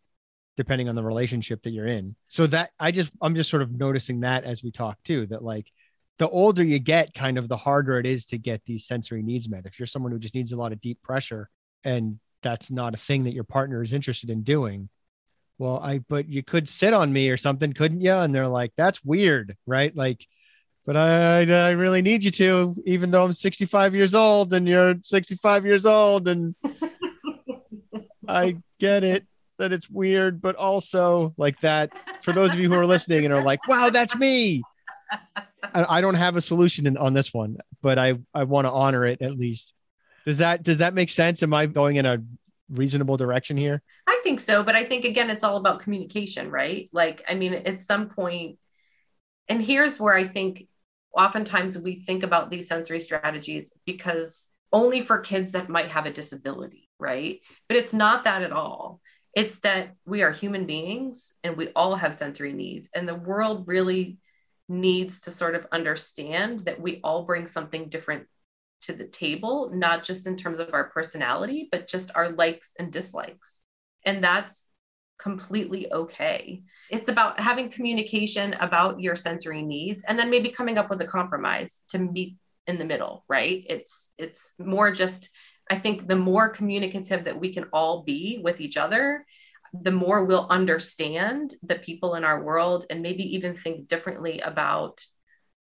depending 0.56 0.88
on 0.88 0.94
the 0.94 1.02
relationship 1.02 1.62
that 1.64 1.72
you're 1.72 1.86
in. 1.86 2.14
So 2.28 2.46
that 2.48 2.70
i 2.78 2.90
just 2.90 3.10
i'm 3.20 3.34
just 3.34 3.50
sort 3.50 3.62
of 3.62 3.72
noticing 3.72 4.20
that 4.20 4.44
as 4.44 4.62
we 4.62 4.70
talk 4.70 4.98
too 5.04 5.26
that 5.26 5.42
like 5.42 5.70
the 6.18 6.28
older 6.28 6.62
you 6.62 6.78
get 6.78 7.12
kind 7.12 7.38
of 7.38 7.48
the 7.48 7.56
harder 7.56 7.98
it 7.98 8.06
is 8.06 8.26
to 8.26 8.38
get 8.38 8.62
these 8.64 8.86
sensory 8.86 9.22
needs 9.22 9.48
met. 9.48 9.66
If 9.66 9.78
you're 9.78 9.86
someone 9.86 10.12
who 10.12 10.18
just 10.18 10.34
needs 10.34 10.52
a 10.52 10.56
lot 10.56 10.72
of 10.72 10.80
deep 10.80 11.02
pressure 11.02 11.48
and 11.82 12.18
that's 12.42 12.70
not 12.70 12.94
a 12.94 12.98
thing 12.98 13.24
that 13.24 13.34
your 13.34 13.44
partner 13.44 13.82
is 13.82 13.92
interested 13.92 14.30
in 14.30 14.42
doing 14.42 14.88
well 15.58 15.78
i 15.78 15.98
but 16.08 16.28
you 16.28 16.42
could 16.42 16.68
sit 16.68 16.92
on 16.92 17.12
me 17.12 17.30
or 17.30 17.36
something 17.36 17.72
couldn't 17.72 18.00
you 18.00 18.12
and 18.12 18.34
they're 18.34 18.48
like 18.48 18.72
that's 18.76 19.04
weird 19.04 19.56
right? 19.66 19.94
Like 19.96 20.26
but 20.86 20.96
I, 20.96 21.50
I 21.50 21.70
really 21.70 22.02
need 22.02 22.22
you 22.24 22.30
to, 22.32 22.76
even 22.84 23.10
though 23.10 23.24
I'm 23.24 23.32
65 23.32 23.94
years 23.94 24.14
old 24.14 24.52
and 24.52 24.68
you're 24.68 24.94
65 25.02 25.64
years 25.64 25.86
old 25.86 26.28
and 26.28 26.54
I 28.28 28.56
get 28.78 29.04
it 29.04 29.26
that 29.58 29.72
it's 29.72 29.88
weird, 29.88 30.42
but 30.42 30.56
also 30.56 31.34
like 31.36 31.60
that 31.60 31.92
for 32.22 32.32
those 32.32 32.52
of 32.52 32.58
you 32.58 32.68
who 32.68 32.74
are 32.74 32.86
listening 32.86 33.24
and 33.24 33.32
are 33.32 33.42
like, 33.42 33.66
wow, 33.68 33.90
that's 33.90 34.16
me. 34.16 34.62
I, 35.62 35.98
I 35.98 36.00
don't 36.00 36.14
have 36.14 36.36
a 36.36 36.42
solution 36.42 36.86
in, 36.86 36.96
on 36.96 37.14
this 37.14 37.32
one, 37.32 37.58
but 37.82 37.98
I, 37.98 38.14
I 38.32 38.44
want 38.44 38.66
to 38.66 38.70
honor 38.70 39.06
it 39.06 39.22
at 39.22 39.36
least. 39.36 39.74
Does 40.26 40.38
that, 40.38 40.62
does 40.62 40.78
that 40.78 40.94
make 40.94 41.10
sense? 41.10 41.42
Am 41.42 41.54
I 41.54 41.66
going 41.66 41.96
in 41.96 42.06
a 42.06 42.18
reasonable 42.68 43.16
direction 43.16 43.56
here? 43.56 43.82
I 44.06 44.20
think 44.22 44.40
so. 44.40 44.62
But 44.62 44.74
I 44.74 44.84
think 44.84 45.04
again, 45.04 45.30
it's 45.30 45.44
all 45.44 45.56
about 45.56 45.80
communication, 45.80 46.50
right? 46.50 46.88
Like, 46.92 47.22
I 47.28 47.34
mean, 47.34 47.54
at 47.54 47.80
some 47.80 48.08
point, 48.08 48.58
and 49.48 49.62
here's 49.62 50.00
where 50.00 50.14
I 50.14 50.24
think 50.24 50.66
oftentimes 51.16 51.78
we 51.78 51.94
think 51.94 52.22
about 52.22 52.50
these 52.50 52.66
sensory 52.66 52.98
strategies 52.98 53.72
because 53.84 54.48
only 54.72 55.00
for 55.00 55.18
kids 55.18 55.52
that 55.52 55.68
might 55.68 55.90
have 55.90 56.06
a 56.06 56.10
disability, 56.10 56.83
right? 57.04 57.40
But 57.68 57.76
it's 57.76 57.92
not 57.92 58.24
that 58.24 58.42
at 58.42 58.52
all. 58.52 59.00
It's 59.34 59.60
that 59.60 59.94
we 60.06 60.22
are 60.22 60.32
human 60.32 60.64
beings 60.64 61.34
and 61.44 61.56
we 61.56 61.68
all 61.76 61.96
have 61.96 62.14
sensory 62.14 62.52
needs. 62.52 62.88
And 62.94 63.06
the 63.06 63.14
world 63.14 63.64
really 63.66 64.18
needs 64.68 65.20
to 65.22 65.30
sort 65.30 65.54
of 65.54 65.66
understand 65.70 66.60
that 66.60 66.80
we 66.80 67.00
all 67.04 67.24
bring 67.24 67.46
something 67.46 67.90
different 67.90 68.26
to 68.82 68.94
the 68.94 69.04
table, 69.06 69.70
not 69.72 70.02
just 70.02 70.26
in 70.26 70.36
terms 70.36 70.58
of 70.58 70.72
our 70.72 70.84
personality, 70.84 71.68
but 71.70 71.86
just 71.86 72.10
our 72.14 72.30
likes 72.30 72.74
and 72.78 72.90
dislikes. 72.92 73.60
And 74.06 74.24
that's 74.24 74.66
completely 75.18 75.92
okay. 75.92 76.62
It's 76.90 77.08
about 77.08 77.38
having 77.38 77.70
communication 77.70 78.54
about 78.54 79.00
your 79.00 79.16
sensory 79.16 79.62
needs 79.62 80.04
and 80.04 80.18
then 80.18 80.30
maybe 80.30 80.50
coming 80.50 80.78
up 80.78 80.90
with 80.90 81.00
a 81.02 81.06
compromise 81.06 81.82
to 81.90 81.98
meet 81.98 82.36
in 82.66 82.78
the 82.78 82.84
middle, 82.84 83.24
right? 83.28 83.64
It's 83.68 84.10
it's 84.18 84.54
more 84.58 84.90
just 84.90 85.30
I 85.70 85.76
think 85.76 86.06
the 86.06 86.16
more 86.16 86.50
communicative 86.50 87.24
that 87.24 87.40
we 87.40 87.52
can 87.52 87.64
all 87.72 88.02
be 88.02 88.40
with 88.42 88.60
each 88.60 88.76
other, 88.76 89.24
the 89.72 89.90
more 89.90 90.24
we'll 90.24 90.46
understand 90.50 91.54
the 91.62 91.76
people 91.76 92.14
in 92.14 92.24
our 92.24 92.42
world 92.42 92.86
and 92.90 93.02
maybe 93.02 93.34
even 93.34 93.56
think 93.56 93.88
differently 93.88 94.40
about 94.40 95.04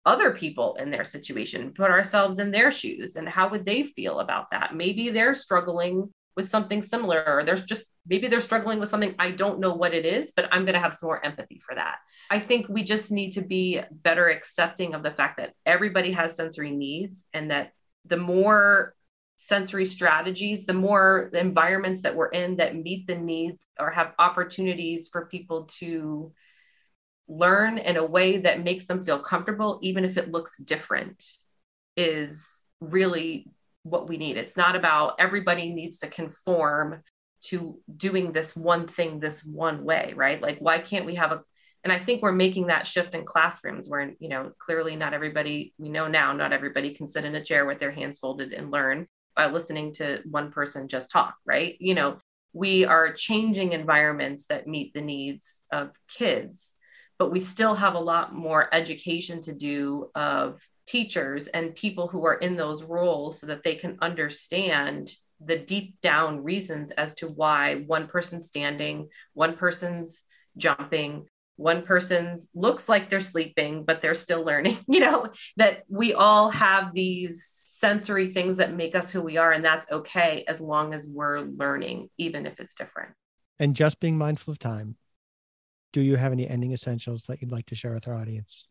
other 0.06 0.32
people 0.32 0.76
in 0.80 0.90
their 0.90 1.04
situation, 1.04 1.74
put 1.74 1.92
ourselves 1.92 2.40
in 2.40 2.52
their 2.52 2.72
shoes 2.72 3.16
and 3.16 3.30
how 3.30 3.50
would 3.50 3.66
they 3.66 3.84
feel 3.84 4.20
about 4.20 4.50
that? 4.52 4.74
Maybe 4.74 5.10
they're 5.10 5.36
struggling 5.36 6.12
with 6.40 6.50
something 6.50 6.82
similar 6.82 7.24
or 7.28 7.44
there's 7.44 7.66
just 7.66 7.92
maybe 8.08 8.30
they're 8.30 8.40
struggling 8.40 8.80
with 8.80 8.88
something 8.88 9.14
i 9.20 9.30
don't 9.30 9.60
know 9.60 9.74
what 9.74 9.94
it 9.94 10.06
is 10.06 10.32
but 10.34 10.48
i'm 10.54 10.64
going 10.64 10.74
to 10.74 10.80
have 10.80 10.94
some 10.94 11.08
more 11.08 11.26
empathy 11.26 11.60
for 11.66 11.76
that 11.76 11.98
i 12.30 12.40
think 12.40 12.70
we 12.70 12.82
just 12.82 13.12
need 13.12 13.32
to 13.32 13.42
be 13.42 13.82
better 13.92 14.30
accepting 14.30 14.94
of 14.94 15.04
the 15.04 15.12
fact 15.12 15.36
that 15.36 15.54
everybody 15.66 16.14
has 16.14 16.38
sensory 16.38 16.72
needs 16.72 17.26
and 17.34 17.52
that 17.52 17.74
the 18.06 18.16
more 18.16 18.96
sensory 19.42 19.86
strategies 19.86 20.66
the 20.66 20.74
more 20.74 21.30
the 21.32 21.40
environments 21.40 22.02
that 22.02 22.14
we're 22.14 22.28
in 22.28 22.58
that 22.58 22.76
meet 22.76 23.08
the 23.08 23.16
needs 23.16 23.68
or 23.80 23.90
have 23.90 24.12
opportunities 24.20 25.08
for 25.08 25.28
people 25.28 25.64
to 25.64 26.34
learn 27.30 27.78
in 27.78 27.96
a 27.96 28.06
way 28.06 28.40
that 28.40 28.62
makes 28.62 28.86
them 28.86 29.02
feel 29.02 29.18
comfortable 29.18 29.80
even 29.82 30.04
if 30.04 30.18
it 30.18 30.30
looks 30.30 30.58
different 30.58 31.24
is 31.96 32.66
really 32.82 33.50
what 33.84 34.10
we 34.10 34.18
need. 34.18 34.36
It's 34.36 34.58
not 34.58 34.76
about 34.76 35.16
everybody 35.20 35.70
needs 35.70 36.00
to 36.00 36.08
conform 36.08 37.02
to 37.46 37.80
doing 37.96 38.34
this 38.34 38.58
one 38.58 38.90
thing 38.90 39.22
this 39.22 39.46
one 39.46 39.86
way, 39.86 40.14
right? 40.18 40.42
Like, 40.42 40.60
why 40.60 40.80
can't 40.80 41.06
we 41.06 41.16
have 41.16 41.32
a 41.32 41.44
and 41.86 41.94
I 41.94 42.00
think 42.00 42.22
we're 42.22 42.34
making 42.34 42.68
that 42.68 42.86
shift 42.86 43.16
in 43.16 43.24
classrooms 43.24 43.88
where, 43.88 44.14
you 44.20 44.28
know, 44.28 44.52
clearly 44.60 44.98
not 44.98 45.14
everybody, 45.14 45.74
we 45.78 45.88
know 45.88 46.10
now, 46.10 46.34
not 46.34 46.52
everybody 46.52 46.94
can 46.94 47.08
sit 47.08 47.24
in 47.24 47.36
a 47.36 47.44
chair 47.44 47.66
with 47.66 47.80
their 47.80 47.92
hands 47.92 48.20
folded 48.20 48.52
and 48.52 48.70
learn. 48.70 49.08
By 49.40 49.48
listening 49.48 49.94
to 49.94 50.22
one 50.30 50.52
person 50.52 50.90
just 50.90 51.10
talk, 51.10 51.34
right? 51.46 51.78
You 51.80 51.94
know, 51.94 52.18
we 52.52 52.84
are 52.84 53.14
changing 53.14 53.72
environments 53.72 54.48
that 54.48 54.68
meet 54.68 54.94
the 54.94 55.00
needs 55.00 55.62
of 55.72 55.96
kids, 56.10 56.74
but 57.18 57.32
we 57.32 57.40
still 57.40 57.74
have 57.74 57.94
a 57.94 58.00
lot 58.00 58.36
more 58.36 58.68
education 58.76 59.40
to 59.44 59.54
do 59.54 60.12
of 60.14 60.62
teachers 60.88 61.48
and 61.48 61.74
people 61.74 62.10
who 62.10 62.26
are 62.26 62.34
in 62.34 62.58
those 62.58 62.84
roles 62.84 63.40
so 63.40 63.48
that 63.48 63.64
they 63.64 63.76
can 63.76 63.98
understand 64.02 65.10
the 65.40 65.58
deep 65.58 65.96
down 66.02 66.44
reasons 66.44 66.92
as 66.92 67.16
to 67.16 67.28
why 67.30 67.86
one 67.88 68.08
person's 68.08 68.46
standing, 68.46 69.08
one 69.36 69.56
person's 69.56 70.26
jumping, 70.58 71.30
one 71.56 71.84
person's 71.84 72.50
looks 72.54 72.90
like 72.90 73.10
they're 73.10 73.22
sleeping, 73.22 73.86
but 73.86 74.02
they're 74.02 74.16
still 74.16 74.44
learning. 74.44 74.80
You 74.90 75.00
know, 75.00 75.28
that 75.56 75.84
we 75.88 76.14
all 76.14 76.50
have 76.50 76.94
these 76.94 77.69
sensory 77.80 78.28
things 78.28 78.58
that 78.58 78.74
make 78.74 78.94
us 78.94 79.10
who 79.10 79.22
we 79.22 79.38
are, 79.38 79.54
and 79.54 79.64
that's 79.64 79.90
okay 79.90 80.44
as 80.50 80.60
long 80.60 80.94
as 80.94 81.08
we're 81.08 81.40
learning, 81.40 82.10
even 82.18 82.46
if 82.46 82.60
it's 82.60 82.74
different. 82.74 83.14
And 83.58 83.74
just 83.74 84.02
being 84.02 84.18
mindful 84.18 84.52
of 84.52 84.60
time. 84.60 84.98
Do 85.94 86.02
you 86.02 86.18
have 86.18 86.34
any 86.34 86.48
ending 86.48 86.74
essentials 86.74 87.24
that 87.24 87.42
you'd 87.42 87.54
like 87.54 87.68
to 87.68 87.76
share 87.76 87.94
with 87.94 88.08
our 88.08 88.16
audience? 88.16 88.68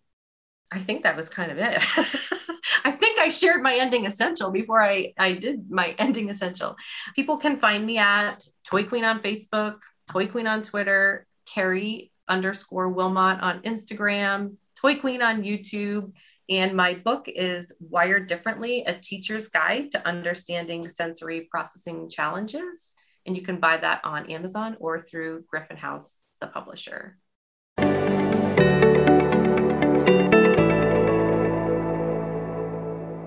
I 0.71 0.79
think 0.79 1.05
that 1.05 1.17
was 1.17 1.31
kind 1.31 1.51
of 1.51 1.57
it. 1.57 1.83
I 2.85 2.91
think 2.91 3.19
I 3.19 3.31
shared 3.31 3.63
my 3.63 3.77
ending 3.77 4.05
essential 4.05 4.51
before 4.51 4.83
I, 4.83 5.15
I 5.17 5.33
did 5.33 5.71
my 5.71 5.95
ending 5.99 6.29
essential. 6.29 6.77
People 7.17 7.39
can 7.39 7.59
find 7.59 7.87
me 7.87 7.97
at 7.97 8.47
Toy 8.65 8.85
Queen 8.85 9.05
on 9.05 9.21
Facebook, 9.21 9.79
Toy 10.11 10.27
Queen 10.27 10.47
on 10.47 10.63
Twitter, 10.63 11.27
Carrie 11.47 12.13
underscore 12.29 12.91
Wilmot 12.91 13.41
on 13.41 13.63
Instagram, 13.63 14.57
Toy 14.77 14.97
Queen 14.97 15.23
on 15.23 15.43
YouTube. 15.43 16.13
And 16.51 16.75
my 16.75 16.95
book 16.95 17.27
is 17.29 17.77
Wired 17.79 18.27
Differently 18.27 18.83
A 18.87 18.99
Teacher's 18.99 19.49
Guide 19.49 19.91
to 19.91 20.09
Understanding 20.09 20.89
Sensory 20.89 21.47
Processing 21.51 22.09
Challenges. 22.09 22.95
And 23.27 23.37
you 23.37 23.43
can 23.43 23.61
buy 23.61 23.77
that 23.77 24.01
on 24.03 24.31
Amazon 24.31 24.75
or 24.81 24.99
through 24.99 25.45
Griffin 25.47 25.77
House, 25.77 26.23
the 26.41 26.47
publisher. 26.47 27.19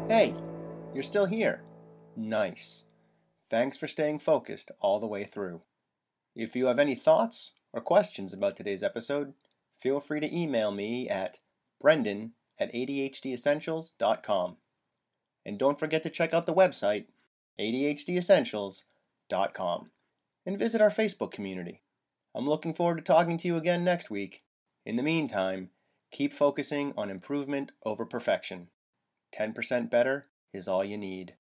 Hey, 0.09 0.34
you're 0.95 1.03
still 1.03 1.28
here. 1.28 1.61
Nice. 2.17 2.86
Thanks 3.51 3.78
for 3.78 3.88
staying 3.88 4.17
focused 4.17 4.72
all 4.80 4.99
the 4.99 5.05
way 5.05 5.26
through. 5.26 5.61
If 6.36 6.55
you 6.55 6.65
have 6.65 6.80
any 6.80 6.95
thoughts 6.95 7.51
or 7.72 7.82
questions 7.82 8.34
about 8.34 8.57
today's 8.57 8.82
episode, 8.82 9.34
feel 9.80 9.99
free 9.99 10.22
to 10.22 10.36
email 10.36 10.72
me 10.72 11.07
at 11.07 11.38
brendan 11.80 12.34
at 12.62 12.74
adhdessentials.com. 12.74 14.55
And 15.43 15.57
don't 15.57 15.80
forget 15.80 16.03
to 16.03 16.12
check 16.12 16.32
out 16.34 16.45
the 16.45 16.53
website, 16.53 17.05
adhdessentials.com, 17.59 19.91
and 20.45 20.59
visit 20.59 20.80
our 20.80 20.91
Facebook 20.91 21.32
community. 21.32 21.82
I'm 22.36 22.47
looking 22.47 22.76
forward 22.76 22.97
to 22.97 23.03
talking 23.03 23.39
to 23.39 23.47
you 23.47 23.57
again 23.57 23.84
next 23.84 24.12
week. 24.12 24.43
In 24.86 24.95
the 24.95 25.03
meantime, 25.03 25.72
keep 26.12 26.34
focusing 26.34 26.93
on 26.95 27.09
improvement 27.09 27.72
over 27.84 28.05
perfection. 28.05 28.68
10% 29.36 29.89
better 29.89 30.26
is 30.53 30.68
all 30.68 30.86
you 30.86 30.99
need. 30.99 31.34